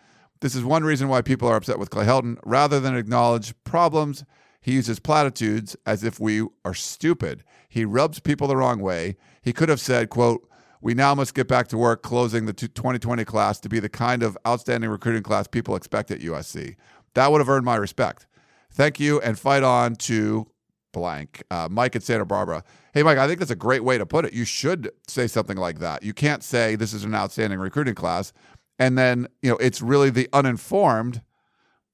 This 0.40 0.54
is 0.54 0.62
one 0.62 0.84
reason 0.84 1.08
why 1.08 1.22
people 1.22 1.48
are 1.48 1.56
upset 1.56 1.78
with 1.78 1.88
Clay 1.88 2.04
Helton. 2.04 2.38
Rather 2.44 2.78
than 2.78 2.96
acknowledge 2.96 3.54
problems, 3.64 4.24
he 4.60 4.72
uses 4.72 4.98
platitudes 4.98 5.76
as 5.86 6.04
if 6.04 6.20
we 6.20 6.46
are 6.64 6.74
stupid. 6.74 7.42
He 7.68 7.84
rubs 7.84 8.20
people 8.20 8.46
the 8.46 8.56
wrong 8.56 8.80
way. 8.80 9.16
He 9.40 9.52
could 9.54 9.70
have 9.70 9.80
said, 9.80 10.10
quote, 10.10 10.46
we 10.82 10.92
now 10.92 11.14
must 11.14 11.34
get 11.34 11.48
back 11.48 11.68
to 11.68 11.78
work 11.78 12.02
closing 12.02 12.44
the 12.44 12.52
2020 12.52 13.24
class 13.24 13.58
to 13.60 13.70
be 13.70 13.80
the 13.80 13.88
kind 13.88 14.22
of 14.22 14.36
outstanding 14.46 14.90
recruiting 14.90 15.22
class 15.22 15.46
people 15.46 15.76
expect 15.76 16.10
at 16.10 16.20
USC. 16.20 16.76
That 17.14 17.32
would 17.32 17.40
have 17.40 17.48
earned 17.48 17.64
my 17.64 17.76
respect. 17.76 18.26
Thank 18.74 18.98
you 18.98 19.20
and 19.20 19.38
fight 19.38 19.62
on 19.62 19.94
to 19.96 20.48
blank. 20.92 21.42
Uh, 21.50 21.68
Mike 21.70 21.94
at 21.94 22.02
Santa 22.02 22.24
Barbara. 22.24 22.64
Hey, 22.92 23.02
Mike, 23.02 23.18
I 23.18 23.26
think 23.26 23.38
that's 23.38 23.50
a 23.50 23.56
great 23.56 23.84
way 23.84 23.98
to 23.98 24.06
put 24.06 24.24
it. 24.24 24.32
You 24.32 24.44
should 24.44 24.90
say 25.06 25.26
something 25.26 25.56
like 25.56 25.78
that. 25.78 26.02
You 26.02 26.12
can't 26.12 26.42
say 26.42 26.74
this 26.74 26.92
is 26.92 27.04
an 27.04 27.14
outstanding 27.14 27.58
recruiting 27.58 27.94
class. 27.94 28.32
And 28.78 28.98
then, 28.98 29.28
you 29.42 29.50
know, 29.50 29.56
it's 29.58 29.80
really 29.80 30.10
the 30.10 30.28
uninformed 30.32 31.22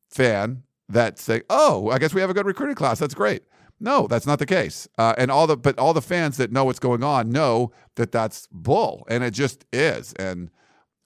fan 0.09 0.63
that 0.89 1.19
say, 1.19 1.43
"Oh, 1.51 1.91
I 1.91 1.99
guess 1.99 2.15
we 2.15 2.21
have 2.21 2.31
a 2.31 2.35
good 2.35 2.47
recruiting 2.47 2.75
class. 2.75 2.99
That's 2.99 3.15
great." 3.15 3.43
No, 3.79 4.07
that's 4.07 4.27
not 4.27 4.39
the 4.39 4.47
case. 4.47 4.89
Uh, 4.99 5.15
and 5.17 5.31
all 5.31 5.47
the 5.47 5.57
but 5.57 5.79
all 5.79 5.93
the 5.93 6.03
fans 6.03 6.37
that 6.39 6.53
know 6.53 6.65
what's 6.65 6.79
going 6.79 7.03
on 7.03 7.31
know 7.31 7.73
that 7.97 8.13
that's 8.13 8.49
bull, 8.51 9.05
and 9.09 9.23
it 9.23 9.33
just 9.33 9.65
is. 9.73 10.13
And 10.15 10.51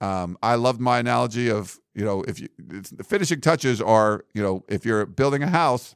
um, 0.01 0.37
I 0.41 0.55
loved 0.55 0.79
my 0.79 0.99
analogy 0.99 1.49
of 1.49 1.79
you 1.95 2.05
know 2.05 2.23
if 2.27 2.39
you 2.39 2.49
the 2.57 3.03
finishing 3.03 3.41
touches 3.41 3.81
are 3.81 4.25
you 4.33 4.43
know 4.43 4.63
if 4.67 4.85
you're 4.85 5.05
building 5.05 5.41
a 5.41 5.47
house, 5.47 5.95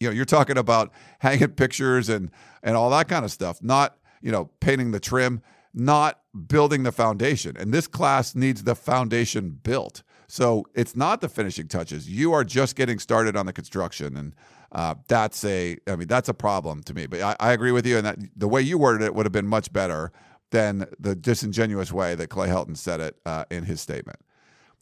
you 0.00 0.08
know 0.08 0.14
you're 0.14 0.24
talking 0.24 0.58
about 0.58 0.90
hanging 1.20 1.48
pictures 1.62 2.08
and 2.08 2.30
and 2.62 2.76
all 2.76 2.90
that 2.90 3.08
kind 3.08 3.24
of 3.24 3.30
stuff, 3.30 3.62
not 3.62 3.96
you 4.20 4.32
know 4.32 4.50
painting 4.60 4.90
the 4.90 5.00
trim, 5.00 5.42
not 5.74 6.20
building 6.48 6.82
the 6.82 6.92
foundation. 6.92 7.56
And 7.56 7.72
this 7.72 7.86
class 7.86 8.34
needs 8.34 8.64
the 8.64 8.74
foundation 8.74 9.60
built. 9.62 10.02
So 10.26 10.64
it's 10.74 10.96
not 10.96 11.20
the 11.20 11.28
finishing 11.28 11.68
touches. 11.68 12.08
You 12.08 12.32
are 12.32 12.44
just 12.44 12.76
getting 12.76 12.98
started 12.98 13.36
on 13.36 13.46
the 13.46 13.52
construction, 13.52 14.16
and 14.16 14.34
uh, 14.72 14.94
that's 15.06 15.44
a, 15.44 15.76
I 15.86 15.96
mean, 15.96 16.08
that's 16.08 16.28
a 16.28 16.34
problem 16.34 16.82
to 16.84 16.94
me. 16.94 17.06
But 17.06 17.20
I, 17.20 17.36
I 17.38 17.52
agree 17.52 17.72
with 17.72 17.86
you, 17.86 17.98
and 17.98 18.06
that 18.06 18.18
the 18.34 18.48
way 18.48 18.62
you 18.62 18.78
worded 18.78 19.02
it 19.04 19.14
would 19.14 19.26
have 19.26 19.32
been 19.32 19.46
much 19.46 19.72
better 19.72 20.12
than 20.50 20.86
the 20.98 21.14
disingenuous 21.14 21.92
way 21.92 22.14
that 22.14 22.30
Clay 22.30 22.48
Helton 22.48 22.76
said 22.76 23.00
it 23.00 23.16
uh, 23.26 23.44
in 23.50 23.64
his 23.64 23.80
statement. 23.80 24.18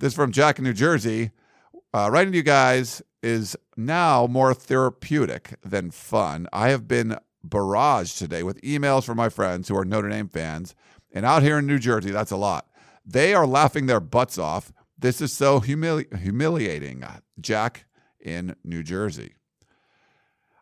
This 0.03 0.15
from 0.15 0.33
Jack 0.33 0.59
in 0.59 0.65
New 0.65 0.73
Jersey. 0.73 1.31
Uh, 1.95 2.11
writing 2.11 2.33
to 2.33 2.37
you 2.37 2.43
guys 2.43 3.03
is 3.23 3.57
now 3.77 4.27
more 4.27 4.53
therapeutic 4.53 5.55
than 5.65 5.93
fun. 5.93 6.49
I 6.53 6.71
have 6.71 6.89
been 6.89 7.19
barraged 7.47 8.19
today 8.19 8.43
with 8.43 8.61
emails 8.63 9.05
from 9.05 9.17
my 9.17 9.29
friends 9.29 9.69
who 9.69 9.79
are 9.79 9.85
Notre 9.85 10.09
Dame 10.09 10.27
fans. 10.27 10.75
And 11.13 11.25
out 11.25 11.45
here 11.45 11.57
in 11.59 11.69
New 11.69 11.79
Jersey, 11.79 12.11
that's 12.11 12.33
a 12.33 12.37
lot. 12.37 12.67
They 13.07 13.33
are 13.33 13.47
laughing 13.47 13.87
their 13.87 14.01
butts 14.01 14.39
off. 14.39 14.73
This 14.99 15.21
is 15.21 15.33
so 15.33 15.61
humili- 15.61 16.13
humiliating. 16.19 17.05
Jack 17.41 17.85
in 18.19 18.57
New 18.65 18.83
Jersey. 18.83 19.35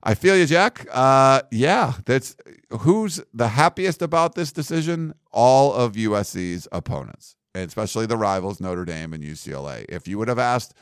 I 0.02 0.16
feel 0.16 0.36
you, 0.36 0.44
Jack. 0.44 0.86
Uh, 0.92 1.40
yeah, 1.50 1.94
that's 2.04 2.36
who's 2.80 3.22
the 3.32 3.48
happiest 3.48 4.02
about 4.02 4.34
this 4.34 4.52
decision? 4.52 5.14
All 5.32 5.72
of 5.72 5.94
USC's 5.94 6.68
opponents, 6.70 7.36
especially 7.54 8.06
the 8.06 8.16
rivals 8.16 8.60
Notre 8.60 8.84
Dame 8.84 9.12
and 9.12 9.22
UCLA. 9.22 9.84
If 9.88 10.06
you 10.06 10.18
would 10.18 10.28
have 10.28 10.38
asked 10.38 10.74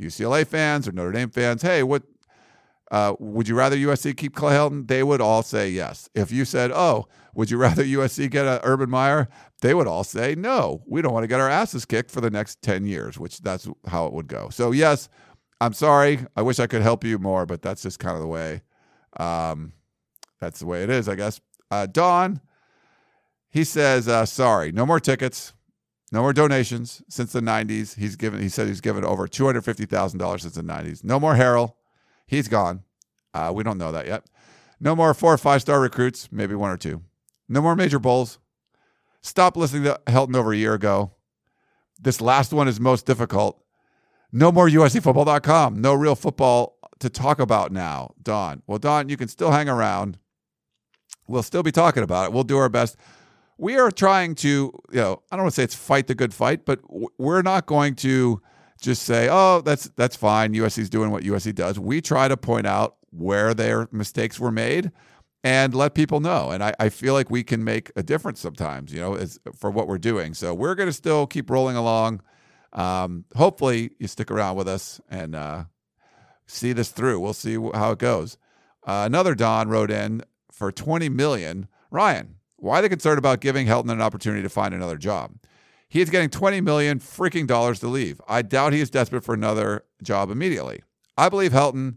UCLA 0.00 0.46
fans 0.46 0.88
or 0.88 0.92
Notre 0.92 1.12
Dame 1.12 1.30
fans, 1.30 1.62
hey, 1.62 1.82
what 1.82 2.02
uh, 2.90 3.14
would 3.18 3.48
you 3.48 3.54
rather 3.54 3.76
USC 3.76 4.16
keep 4.16 4.34
Clay 4.34 4.54
Helton? 4.54 4.88
They 4.88 5.02
would 5.02 5.20
all 5.20 5.42
say 5.42 5.68
yes. 5.68 6.08
If 6.14 6.32
you 6.32 6.44
said, 6.44 6.70
oh, 6.72 7.06
would 7.34 7.50
you 7.50 7.58
rather 7.58 7.84
USC 7.84 8.30
get 8.30 8.46
a 8.46 8.60
Urban 8.64 8.90
Meyer? 8.90 9.28
They 9.60 9.74
would 9.74 9.86
all 9.86 10.04
say 10.04 10.34
no. 10.34 10.82
We 10.86 11.02
don't 11.02 11.12
want 11.12 11.24
to 11.24 11.28
get 11.28 11.40
our 11.40 11.50
asses 11.50 11.84
kicked 11.84 12.10
for 12.10 12.20
the 12.20 12.30
next 12.30 12.62
10 12.62 12.86
years, 12.86 13.18
which 13.18 13.40
that's 13.40 13.68
how 13.86 14.06
it 14.06 14.12
would 14.12 14.28
go. 14.28 14.48
So, 14.50 14.72
yes, 14.72 15.08
I'm 15.60 15.72
sorry. 15.72 16.20
I 16.36 16.42
wish 16.42 16.58
I 16.58 16.66
could 16.66 16.82
help 16.82 17.04
you 17.04 17.18
more, 17.18 17.44
but 17.44 17.62
that's 17.62 17.82
just 17.82 17.98
kind 17.98 18.16
of 18.16 18.22
the 18.22 18.28
way. 18.28 18.62
Um, 19.18 19.72
that's 20.40 20.60
the 20.60 20.66
way 20.66 20.82
it 20.82 20.90
is, 20.90 21.08
I 21.08 21.16
guess. 21.16 21.40
Uh, 21.70 21.86
Don, 21.86 22.40
he 23.50 23.64
says, 23.64 24.08
uh, 24.08 24.24
sorry, 24.24 24.72
no 24.72 24.86
more 24.86 25.00
tickets, 25.00 25.52
no 26.10 26.22
more 26.22 26.32
donations 26.32 27.02
since 27.08 27.32
the 27.32 27.40
90s. 27.40 27.96
He's 27.96 28.16
given. 28.16 28.40
He 28.40 28.48
said 28.48 28.66
he's 28.66 28.80
given 28.80 29.04
over 29.04 29.26
$250,000 29.26 30.40
since 30.40 30.54
the 30.54 30.62
90s. 30.62 31.04
No 31.04 31.20
more 31.20 31.34
Harrell. 31.34 31.74
He's 32.26 32.48
gone. 32.48 32.84
Uh, 33.34 33.52
we 33.54 33.62
don't 33.62 33.78
know 33.78 33.92
that 33.92 34.06
yet. 34.06 34.24
No 34.80 34.94
more 34.94 35.12
four 35.14 35.34
or 35.34 35.38
five 35.38 35.60
star 35.60 35.80
recruits, 35.80 36.28
maybe 36.30 36.54
one 36.54 36.70
or 36.70 36.76
two. 36.76 37.02
No 37.48 37.60
more 37.60 37.74
major 37.74 37.98
bowls. 37.98 38.38
Stop 39.22 39.56
listening 39.56 39.84
to 39.84 40.00
Helton 40.06 40.36
over 40.36 40.52
a 40.52 40.56
year 40.56 40.74
ago. 40.74 41.12
This 42.00 42.20
last 42.20 42.52
one 42.52 42.68
is 42.68 42.78
most 42.78 43.06
difficult. 43.06 43.62
No 44.30 44.52
more 44.52 44.68
USCFootball.com. 44.68 45.80
No 45.80 45.94
real 45.94 46.14
football 46.14 46.78
to 47.00 47.08
talk 47.08 47.38
about 47.38 47.72
now, 47.72 48.14
Don. 48.22 48.62
Well, 48.66 48.78
Don, 48.78 49.08
you 49.08 49.16
can 49.16 49.28
still 49.28 49.50
hang 49.50 49.68
around. 49.68 50.18
We'll 51.26 51.42
still 51.42 51.62
be 51.62 51.72
talking 51.72 52.02
about 52.02 52.26
it. 52.26 52.32
We'll 52.32 52.44
do 52.44 52.58
our 52.58 52.68
best. 52.68 52.96
We 53.58 53.76
are 53.76 53.90
trying 53.90 54.36
to, 54.36 54.48
you 54.48 55.00
know, 55.00 55.22
I 55.30 55.36
don't 55.36 55.44
want 55.44 55.54
to 55.54 55.60
say 55.60 55.64
it's 55.64 55.74
fight 55.74 56.06
the 56.06 56.14
good 56.14 56.32
fight, 56.32 56.64
but 56.64 56.80
we're 57.18 57.42
not 57.42 57.66
going 57.66 57.96
to 57.96 58.40
just 58.80 59.02
say, 59.02 59.28
"Oh, 59.30 59.60
that's 59.60 59.90
that's 59.96 60.16
fine. 60.16 60.54
USC's 60.54 60.88
doing 60.88 61.10
what 61.10 61.24
USC 61.24 61.54
does." 61.54 61.78
We 61.78 62.00
try 62.00 62.28
to 62.28 62.36
point 62.36 62.66
out 62.66 62.96
where 63.10 63.54
their 63.54 63.88
mistakes 63.90 64.38
were 64.38 64.52
made 64.52 64.92
and 65.44 65.74
let 65.74 65.94
people 65.94 66.20
know. 66.20 66.50
And 66.50 66.62
I, 66.62 66.74
I 66.78 66.88
feel 66.88 67.14
like 67.14 67.30
we 67.30 67.42
can 67.42 67.64
make 67.64 67.90
a 67.96 68.02
difference 68.02 68.40
sometimes, 68.40 68.92
you 68.92 69.00
know, 69.00 69.14
as, 69.14 69.38
for 69.56 69.70
what 69.70 69.86
we're 69.86 69.98
doing. 69.98 70.34
So 70.34 70.52
we're 70.54 70.74
going 70.74 70.88
to 70.88 70.92
still 70.92 71.26
keep 71.26 71.50
rolling 71.50 71.76
along. 71.76 72.22
Um, 72.72 73.24
hopefully, 73.36 73.90
you 73.98 74.08
stick 74.08 74.30
around 74.30 74.56
with 74.56 74.68
us 74.68 75.00
and 75.08 75.34
uh, 75.34 75.64
see 76.46 76.72
this 76.72 76.90
through. 76.90 77.20
We'll 77.20 77.32
see 77.32 77.54
how 77.74 77.92
it 77.92 77.98
goes. 77.98 78.36
Uh, 78.86 79.04
another 79.06 79.34
Don 79.34 79.68
wrote 79.68 79.90
in 79.90 80.22
for 80.52 80.72
20 80.72 81.08
million. 81.08 81.68
Ryan, 81.90 82.36
why 82.58 82.80
the 82.80 82.88
concern 82.88 83.18
about 83.18 83.40
giving 83.40 83.66
Helton 83.66 83.90
an 83.90 84.02
opportunity 84.02 84.42
to 84.42 84.48
find 84.48 84.74
another 84.74 84.96
job? 84.96 85.34
He 85.88 86.00
is 86.00 86.10
getting 86.10 86.28
20 86.28 86.60
million 86.60 86.98
freaking 86.98 87.46
dollars 87.46 87.80
to 87.80 87.88
leave. 87.88 88.20
I 88.28 88.42
doubt 88.42 88.72
he 88.72 88.80
is 88.80 88.90
desperate 88.90 89.24
for 89.24 89.34
another 89.34 89.84
job 90.02 90.30
immediately. 90.30 90.82
I 91.16 91.28
believe 91.28 91.52
Helton, 91.52 91.96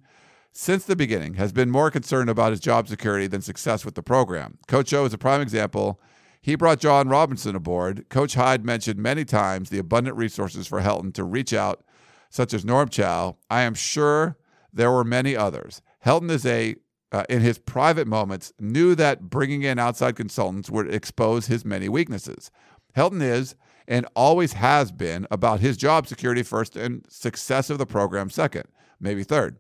since 0.54 0.86
the 0.86 0.96
beginning, 0.96 1.34
has 1.34 1.52
been 1.52 1.70
more 1.70 1.92
concerned 1.92 2.30
about 2.30 2.52
his 2.52 2.60
job 2.60 2.88
security 2.88 3.28
than 3.28 3.42
success 3.42 3.84
with 3.84 3.96
the 3.96 4.04
program. 4.04 4.60
Coach 4.68 4.94
O 4.94 5.06
is 5.06 5.14
a 5.14 5.18
prime 5.18 5.42
example. 5.42 6.00
He 6.42 6.56
brought 6.56 6.80
John 6.80 7.10
Robinson 7.10 7.56
aboard. 7.56 8.08
Coach 8.10 8.36
Hyde 8.36 8.66
mentioned 8.66 9.00
many 9.00 9.26
times 9.26 9.70
the 9.70 9.78
abundant 9.78 10.16
resources 10.16 10.68
for 10.68 10.82
Helton 10.82 11.14
to 11.16 11.24
reach 11.24 11.54
out, 11.54 11.84
such 12.30 12.54
as 12.54 12.64
Norm 12.64 12.88
Chow. 12.88 13.38
I 13.50 13.62
am 13.64 13.74
sure 13.74 14.38
there 14.72 14.92
were 14.92 15.04
many 15.04 15.36
others. 15.36 15.82
Helton 16.06 16.32
is 16.32 16.46
a 16.46 16.76
uh, 17.12 17.24
in 17.30 17.42
his 17.42 17.58
private 17.58 18.08
moments, 18.08 18.54
knew 18.60 18.96
that 18.96 19.30
bringing 19.30 19.64
in 19.64 19.80
outside 19.80 20.16
consultants 20.16 20.70
would 20.70 20.94
expose 20.94 21.48
his 21.48 21.66
many 21.66 21.90
weaknesses. 21.90 22.52
Helton 22.96 23.22
is 23.22 23.56
and 23.88 24.06
always 24.16 24.54
has 24.54 24.92
been 24.92 25.28
about 25.32 25.60
his 25.60 25.76
job 25.76 26.08
security 26.08 26.44
first 26.44 26.76
and 26.76 27.06
success 27.10 27.70
of 27.70 27.78
the 27.78 27.86
program 27.86 28.30
second, 28.30 28.64
maybe 29.00 29.24
third. 29.24 29.58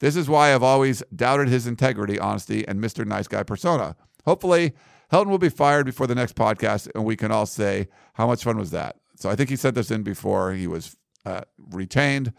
This 0.00 0.16
is 0.16 0.28
why 0.28 0.54
I've 0.54 0.62
always 0.62 1.02
doubted 1.14 1.48
his 1.48 1.66
integrity, 1.66 2.18
honesty, 2.18 2.66
and 2.66 2.80
Mr. 2.80 3.06
Nice 3.06 3.28
Guy 3.28 3.42
persona. 3.42 3.96
Hopefully, 4.24 4.74
Helton 5.12 5.28
will 5.28 5.38
be 5.38 5.48
fired 5.48 5.86
before 5.86 6.06
the 6.06 6.14
next 6.14 6.34
podcast, 6.36 6.88
and 6.94 7.04
we 7.04 7.16
can 7.16 7.32
all 7.32 7.46
say, 7.46 7.88
How 8.14 8.26
much 8.26 8.44
fun 8.44 8.58
was 8.58 8.70
that? 8.70 8.96
So 9.16 9.28
I 9.28 9.34
think 9.34 9.50
he 9.50 9.56
sent 9.56 9.74
this 9.74 9.90
in 9.90 10.02
before 10.02 10.52
he 10.52 10.66
was 10.66 10.96
uh, 11.24 11.42
retained. 11.70 12.32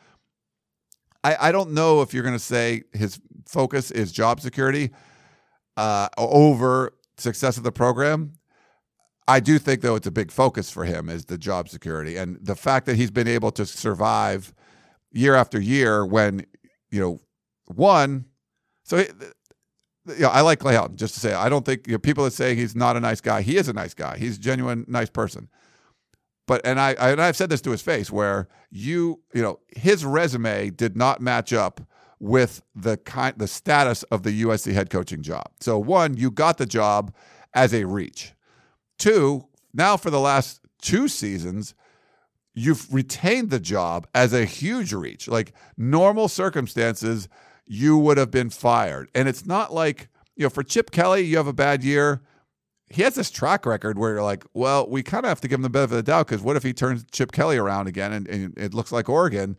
I, 1.23 1.49
I 1.49 1.51
don't 1.51 1.71
know 1.71 2.01
if 2.01 2.13
you're 2.13 2.23
going 2.23 2.35
to 2.35 2.39
say 2.39 2.83
his 2.93 3.19
focus 3.47 3.91
is 3.91 4.11
job 4.11 4.39
security 4.41 4.91
uh, 5.77 6.09
over 6.17 6.93
success 7.17 7.57
of 7.57 7.63
the 7.63 7.71
program. 7.71 8.33
I 9.27 9.39
do 9.39 9.59
think, 9.59 9.81
though, 9.81 9.95
it's 9.95 10.07
a 10.07 10.11
big 10.11 10.31
focus 10.31 10.71
for 10.71 10.85
him 10.85 11.07
is 11.07 11.25
the 11.25 11.37
job 11.37 11.69
security 11.69 12.17
and 12.17 12.37
the 12.41 12.55
fact 12.55 12.87
that 12.87 12.95
he's 12.95 13.11
been 13.11 13.27
able 13.27 13.51
to 13.51 13.65
survive 13.65 14.53
year 15.11 15.35
after 15.35 15.59
year 15.59 16.05
when, 16.05 16.45
you 16.89 16.99
know, 16.99 17.19
one, 17.67 18.25
so, 18.83 19.05
know, 20.17 20.29
I 20.29 20.41
like 20.41 20.59
Clay 20.59 20.73
Helton, 20.73 20.95
just 20.95 21.13
to 21.13 21.19
say, 21.19 21.33
I 21.33 21.47
don't 21.49 21.63
think 21.63 21.85
you 21.85 21.93
know, 21.93 21.99
people 21.99 22.23
that 22.23 22.33
say 22.33 22.55
he's 22.55 22.75
not 22.75 22.97
a 22.97 22.99
nice 22.99 23.21
guy, 23.21 23.43
he 23.43 23.57
is 23.57 23.67
a 23.67 23.73
nice 23.73 23.93
guy. 23.93 24.17
He's 24.17 24.37
a 24.37 24.39
genuine, 24.39 24.85
nice 24.87 25.09
person. 25.09 25.49
But, 26.47 26.61
and 26.65 26.79
I, 26.79 26.95
I 26.99 27.11
and 27.11 27.21
I've 27.21 27.35
said 27.35 27.51
this 27.51 27.61
to 27.61 27.69
his 27.69 27.83
face 27.83 28.09
where 28.09 28.47
you, 28.71 29.21
you 29.35 29.43
know, 29.43 29.59
his 29.77 30.03
resume 30.03 30.71
did 30.71 30.97
not 30.97 31.21
match 31.21 31.53
up 31.53 31.81
with 32.19 32.61
the 32.75 32.97
kind, 32.97 33.37
the 33.37 33.47
status 33.47 34.03
of 34.03 34.23
the 34.23 34.43
USC 34.43 34.73
head 34.73 34.89
coaching 34.89 35.21
job. 35.21 35.51
So, 35.59 35.77
one, 35.79 36.17
you 36.17 36.31
got 36.31 36.57
the 36.57 36.65
job 36.65 37.13
as 37.53 37.73
a 37.73 37.85
reach 37.85 38.33
Two, 38.99 39.45
now 39.73 39.95
for 39.97 40.09
the 40.09 40.19
last 40.19 40.59
two 40.81 41.07
seasons, 41.07 41.73
you've 42.53 42.93
retained 42.93 43.49
the 43.49 43.59
job 43.59 44.05
as 44.13 44.33
a 44.33 44.45
huge 44.45 44.93
reach. 44.93 45.27
Like 45.27 45.53
normal 45.77 46.27
circumstances, 46.27 47.29
you 47.65 47.97
would 47.97 48.17
have 48.17 48.29
been 48.29 48.49
fired. 48.49 49.09
And 49.15 49.29
it's 49.29 49.45
not 49.45 49.73
like, 49.73 50.09
you 50.35 50.43
know, 50.43 50.49
for 50.49 50.63
Chip 50.63 50.91
Kelly, 50.91 51.21
you 51.21 51.37
have 51.37 51.47
a 51.47 51.53
bad 51.53 51.83
year. 51.83 52.21
He 52.89 53.03
has 53.03 53.15
this 53.15 53.31
track 53.31 53.65
record 53.65 53.97
where 53.97 54.15
you're 54.15 54.23
like, 54.23 54.43
well, 54.53 54.89
we 54.89 55.01
kind 55.01 55.23
of 55.23 55.29
have 55.29 55.41
to 55.41 55.47
give 55.47 55.59
him 55.59 55.63
the 55.63 55.69
benefit 55.69 55.93
of 55.93 56.05
the 56.05 56.11
doubt 56.11 56.27
because 56.27 56.41
what 56.41 56.57
if 56.57 56.63
he 56.63 56.73
turns 56.73 57.05
Chip 57.11 57.31
Kelly 57.31 57.57
around 57.57 57.87
again 57.87 58.11
and, 58.11 58.27
and 58.27 58.57
it 58.57 58.73
looks 58.73 58.91
like 58.91 59.07
Oregon? 59.07 59.57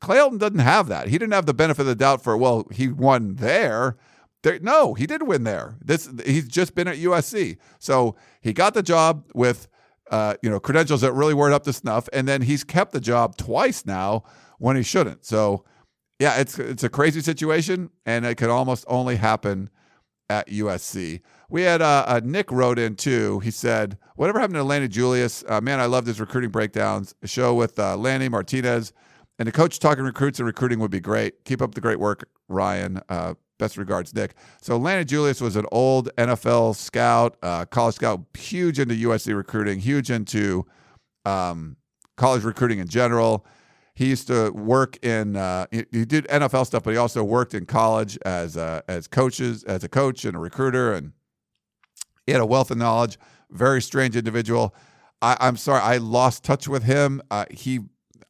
Clay 0.00 0.18
Helton 0.18 0.38
doesn't 0.38 0.58
have 0.60 0.88
that. 0.88 1.08
He 1.08 1.18
didn't 1.18 1.32
have 1.32 1.46
the 1.46 1.54
benefit 1.54 1.82
of 1.82 1.86
the 1.86 1.94
doubt 1.94 2.22
for, 2.22 2.36
well, 2.36 2.66
he 2.70 2.88
won 2.88 3.36
there. 3.36 3.96
There, 4.42 4.58
no, 4.60 4.94
he 4.94 5.06
did 5.06 5.26
win 5.26 5.44
there. 5.44 5.76
This 5.84 6.08
he's 6.24 6.46
just 6.46 6.74
been 6.76 6.86
at 6.86 6.96
USC, 6.96 7.58
so 7.80 8.14
he 8.40 8.52
got 8.52 8.72
the 8.72 8.84
job 8.84 9.24
with 9.34 9.66
uh, 10.12 10.34
you 10.42 10.48
know 10.48 10.60
credentials 10.60 11.00
that 11.00 11.12
really 11.12 11.34
weren't 11.34 11.54
up 11.54 11.64
to 11.64 11.72
snuff, 11.72 12.08
and 12.12 12.28
then 12.28 12.42
he's 12.42 12.62
kept 12.62 12.92
the 12.92 13.00
job 13.00 13.36
twice 13.36 13.84
now 13.84 14.22
when 14.58 14.76
he 14.76 14.84
shouldn't. 14.84 15.26
So 15.26 15.64
yeah, 16.20 16.36
it's 16.36 16.56
it's 16.56 16.84
a 16.84 16.88
crazy 16.88 17.20
situation, 17.20 17.90
and 18.06 18.24
it 18.24 18.36
could 18.36 18.48
almost 18.48 18.84
only 18.86 19.16
happen 19.16 19.70
at 20.30 20.48
USC. 20.48 21.20
We 21.48 21.62
had 21.62 21.82
uh, 21.82 22.04
uh, 22.06 22.20
Nick 22.22 22.52
wrote 22.52 22.78
in 22.78 22.94
too. 22.94 23.40
He 23.40 23.50
said, 23.50 23.98
"Whatever 24.14 24.38
happened 24.38 24.56
to 24.56 24.62
Lanny 24.62 24.86
Julius? 24.86 25.42
Uh, 25.48 25.60
man, 25.60 25.80
I 25.80 25.86
loved 25.86 26.06
his 26.06 26.20
recruiting 26.20 26.50
breakdowns. 26.50 27.14
A 27.22 27.26
show 27.26 27.54
with 27.54 27.78
uh, 27.78 27.96
Lanny 27.96 28.28
Martinez." 28.28 28.92
And 29.38 29.46
the 29.46 29.52
coach 29.52 29.78
talking 29.78 30.04
recruits 30.04 30.38
and 30.38 30.46
recruiting 30.46 30.80
would 30.80 30.90
be 30.90 31.00
great. 31.00 31.44
Keep 31.44 31.62
up 31.62 31.74
the 31.74 31.80
great 31.80 32.00
work, 32.00 32.28
Ryan. 32.48 33.00
Uh, 33.08 33.34
Best 33.58 33.76
regards, 33.76 34.14
Nick. 34.14 34.34
So 34.62 34.76
Lanny 34.76 35.04
Julius 35.04 35.40
was 35.40 35.56
an 35.56 35.66
old 35.72 36.14
NFL 36.16 36.76
scout, 36.76 37.36
uh, 37.42 37.64
college 37.64 37.96
scout, 37.96 38.24
huge 38.36 38.78
into 38.78 38.94
USC 38.94 39.34
recruiting, 39.36 39.80
huge 39.80 40.12
into 40.12 40.64
um, 41.24 41.76
college 42.16 42.44
recruiting 42.44 42.78
in 42.78 42.86
general. 42.86 43.44
He 43.94 44.06
used 44.06 44.28
to 44.28 44.50
work 44.52 45.04
in. 45.04 45.34
Uh, 45.34 45.66
he, 45.72 45.84
he, 45.90 46.04
did 46.04 46.28
NFL 46.28 46.66
stuff, 46.66 46.84
but 46.84 46.92
he 46.92 46.96
also 46.96 47.24
worked 47.24 47.52
in 47.52 47.66
college 47.66 48.16
as 48.24 48.56
uh, 48.56 48.82
as 48.86 49.08
coaches, 49.08 49.64
as 49.64 49.82
a 49.82 49.88
coach 49.88 50.24
and 50.24 50.36
a 50.36 50.38
recruiter, 50.38 50.92
and 50.92 51.12
he 52.24 52.30
had 52.30 52.40
a 52.40 52.46
wealth 52.46 52.70
of 52.70 52.78
knowledge. 52.78 53.18
Very 53.50 53.82
strange 53.82 54.14
individual. 54.14 54.72
I, 55.20 55.36
am 55.40 55.56
sorry, 55.56 55.80
I 55.80 55.96
lost 55.96 56.44
touch 56.44 56.68
with 56.68 56.84
him. 56.84 57.20
Uh, 57.28 57.46
he, 57.50 57.80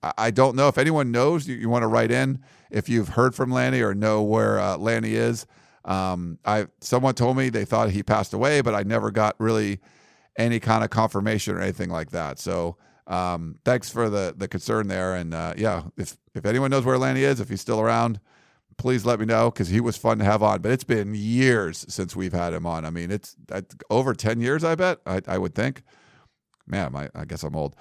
I 0.02 0.30
don't 0.30 0.54
know 0.54 0.68
if 0.68 0.78
anyone 0.78 1.10
knows. 1.10 1.48
You, 1.48 1.56
you 1.56 1.68
want 1.68 1.82
to 1.82 1.88
write 1.88 2.10
in 2.10 2.40
if 2.70 2.88
you've 2.88 3.08
heard 3.08 3.34
from 3.34 3.50
Lanny 3.50 3.80
or 3.80 3.94
know 3.94 4.22
where 4.22 4.60
uh, 4.60 4.76
Lanny 4.76 5.14
is. 5.14 5.46
Um, 5.84 6.38
I 6.44 6.66
someone 6.80 7.14
told 7.14 7.36
me 7.36 7.48
they 7.48 7.64
thought 7.64 7.90
he 7.90 8.02
passed 8.02 8.32
away, 8.32 8.60
but 8.60 8.74
I 8.74 8.82
never 8.82 9.10
got 9.10 9.34
really 9.38 9.80
any 10.36 10.60
kind 10.60 10.84
of 10.84 10.90
confirmation 10.90 11.56
or 11.56 11.60
anything 11.60 11.90
like 11.90 12.10
that. 12.10 12.38
So 12.38 12.76
um, 13.06 13.58
thanks 13.64 13.90
for 13.90 14.08
the 14.08 14.34
the 14.36 14.46
concern 14.48 14.88
there. 14.88 15.14
And 15.14 15.34
uh, 15.34 15.54
yeah, 15.56 15.84
if 15.96 16.16
if 16.34 16.46
anyone 16.46 16.70
knows 16.70 16.84
where 16.84 16.98
Lanny 16.98 17.24
is, 17.24 17.40
if 17.40 17.48
he's 17.48 17.60
still 17.60 17.80
around, 17.80 18.20
please 18.78 19.04
let 19.04 19.20
me 19.20 19.26
know 19.26 19.50
because 19.50 19.68
he 19.68 19.80
was 19.80 19.96
fun 19.96 20.18
to 20.18 20.24
have 20.24 20.42
on. 20.42 20.62
But 20.62 20.72
it's 20.72 20.84
been 20.84 21.14
years 21.14 21.84
since 21.88 22.16
we've 22.16 22.32
had 22.32 22.54
him 22.54 22.64
on. 22.64 22.84
I 22.84 22.90
mean, 22.90 23.10
it's, 23.10 23.36
it's 23.50 23.74
over 23.90 24.14
10 24.14 24.40
years, 24.40 24.64
I 24.64 24.74
bet, 24.76 25.00
I, 25.04 25.20
I 25.26 25.36
would 25.36 25.54
think. 25.54 25.82
Man, 26.66 26.94
I 27.14 27.24
guess 27.24 27.42
I'm 27.42 27.56
old. 27.56 27.74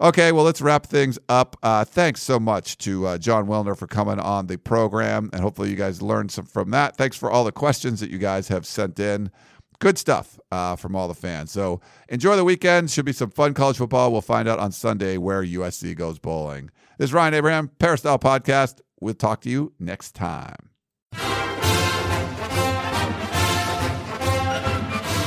Okay, 0.00 0.30
well, 0.30 0.44
let's 0.44 0.60
wrap 0.60 0.86
things 0.86 1.18
up. 1.28 1.56
Uh, 1.60 1.84
thanks 1.84 2.22
so 2.22 2.38
much 2.38 2.78
to 2.78 3.04
uh, 3.06 3.18
Jon 3.18 3.48
Wilner 3.48 3.76
for 3.76 3.88
coming 3.88 4.20
on 4.20 4.46
the 4.46 4.56
program, 4.56 5.28
and 5.32 5.42
hopefully, 5.42 5.70
you 5.70 5.76
guys 5.76 6.00
learned 6.00 6.30
some 6.30 6.46
from 6.46 6.70
that. 6.70 6.96
Thanks 6.96 7.16
for 7.16 7.30
all 7.30 7.42
the 7.42 7.50
questions 7.50 7.98
that 7.98 8.10
you 8.10 8.18
guys 8.18 8.46
have 8.46 8.64
sent 8.64 9.00
in. 9.00 9.32
Good 9.80 9.98
stuff 9.98 10.38
uh, 10.52 10.76
from 10.76 10.94
all 10.94 11.08
the 11.08 11.14
fans. 11.14 11.52
So 11.52 11.80
enjoy 12.08 12.36
the 12.36 12.44
weekend. 12.44 12.90
Should 12.90 13.04
be 13.04 13.12
some 13.12 13.30
fun 13.30 13.54
college 13.54 13.76
football. 13.76 14.10
We'll 14.10 14.20
find 14.20 14.48
out 14.48 14.58
on 14.58 14.72
Sunday 14.72 15.18
where 15.18 15.44
USC 15.44 15.96
goes 15.96 16.18
bowling. 16.18 16.70
This 16.98 17.10
is 17.10 17.14
Ryan 17.14 17.34
Abraham, 17.34 17.70
Peristyle 17.78 18.18
Podcast. 18.18 18.80
We'll 19.00 19.14
talk 19.14 19.40
to 19.42 19.50
you 19.50 19.72
next 19.78 20.16
time. 20.16 20.70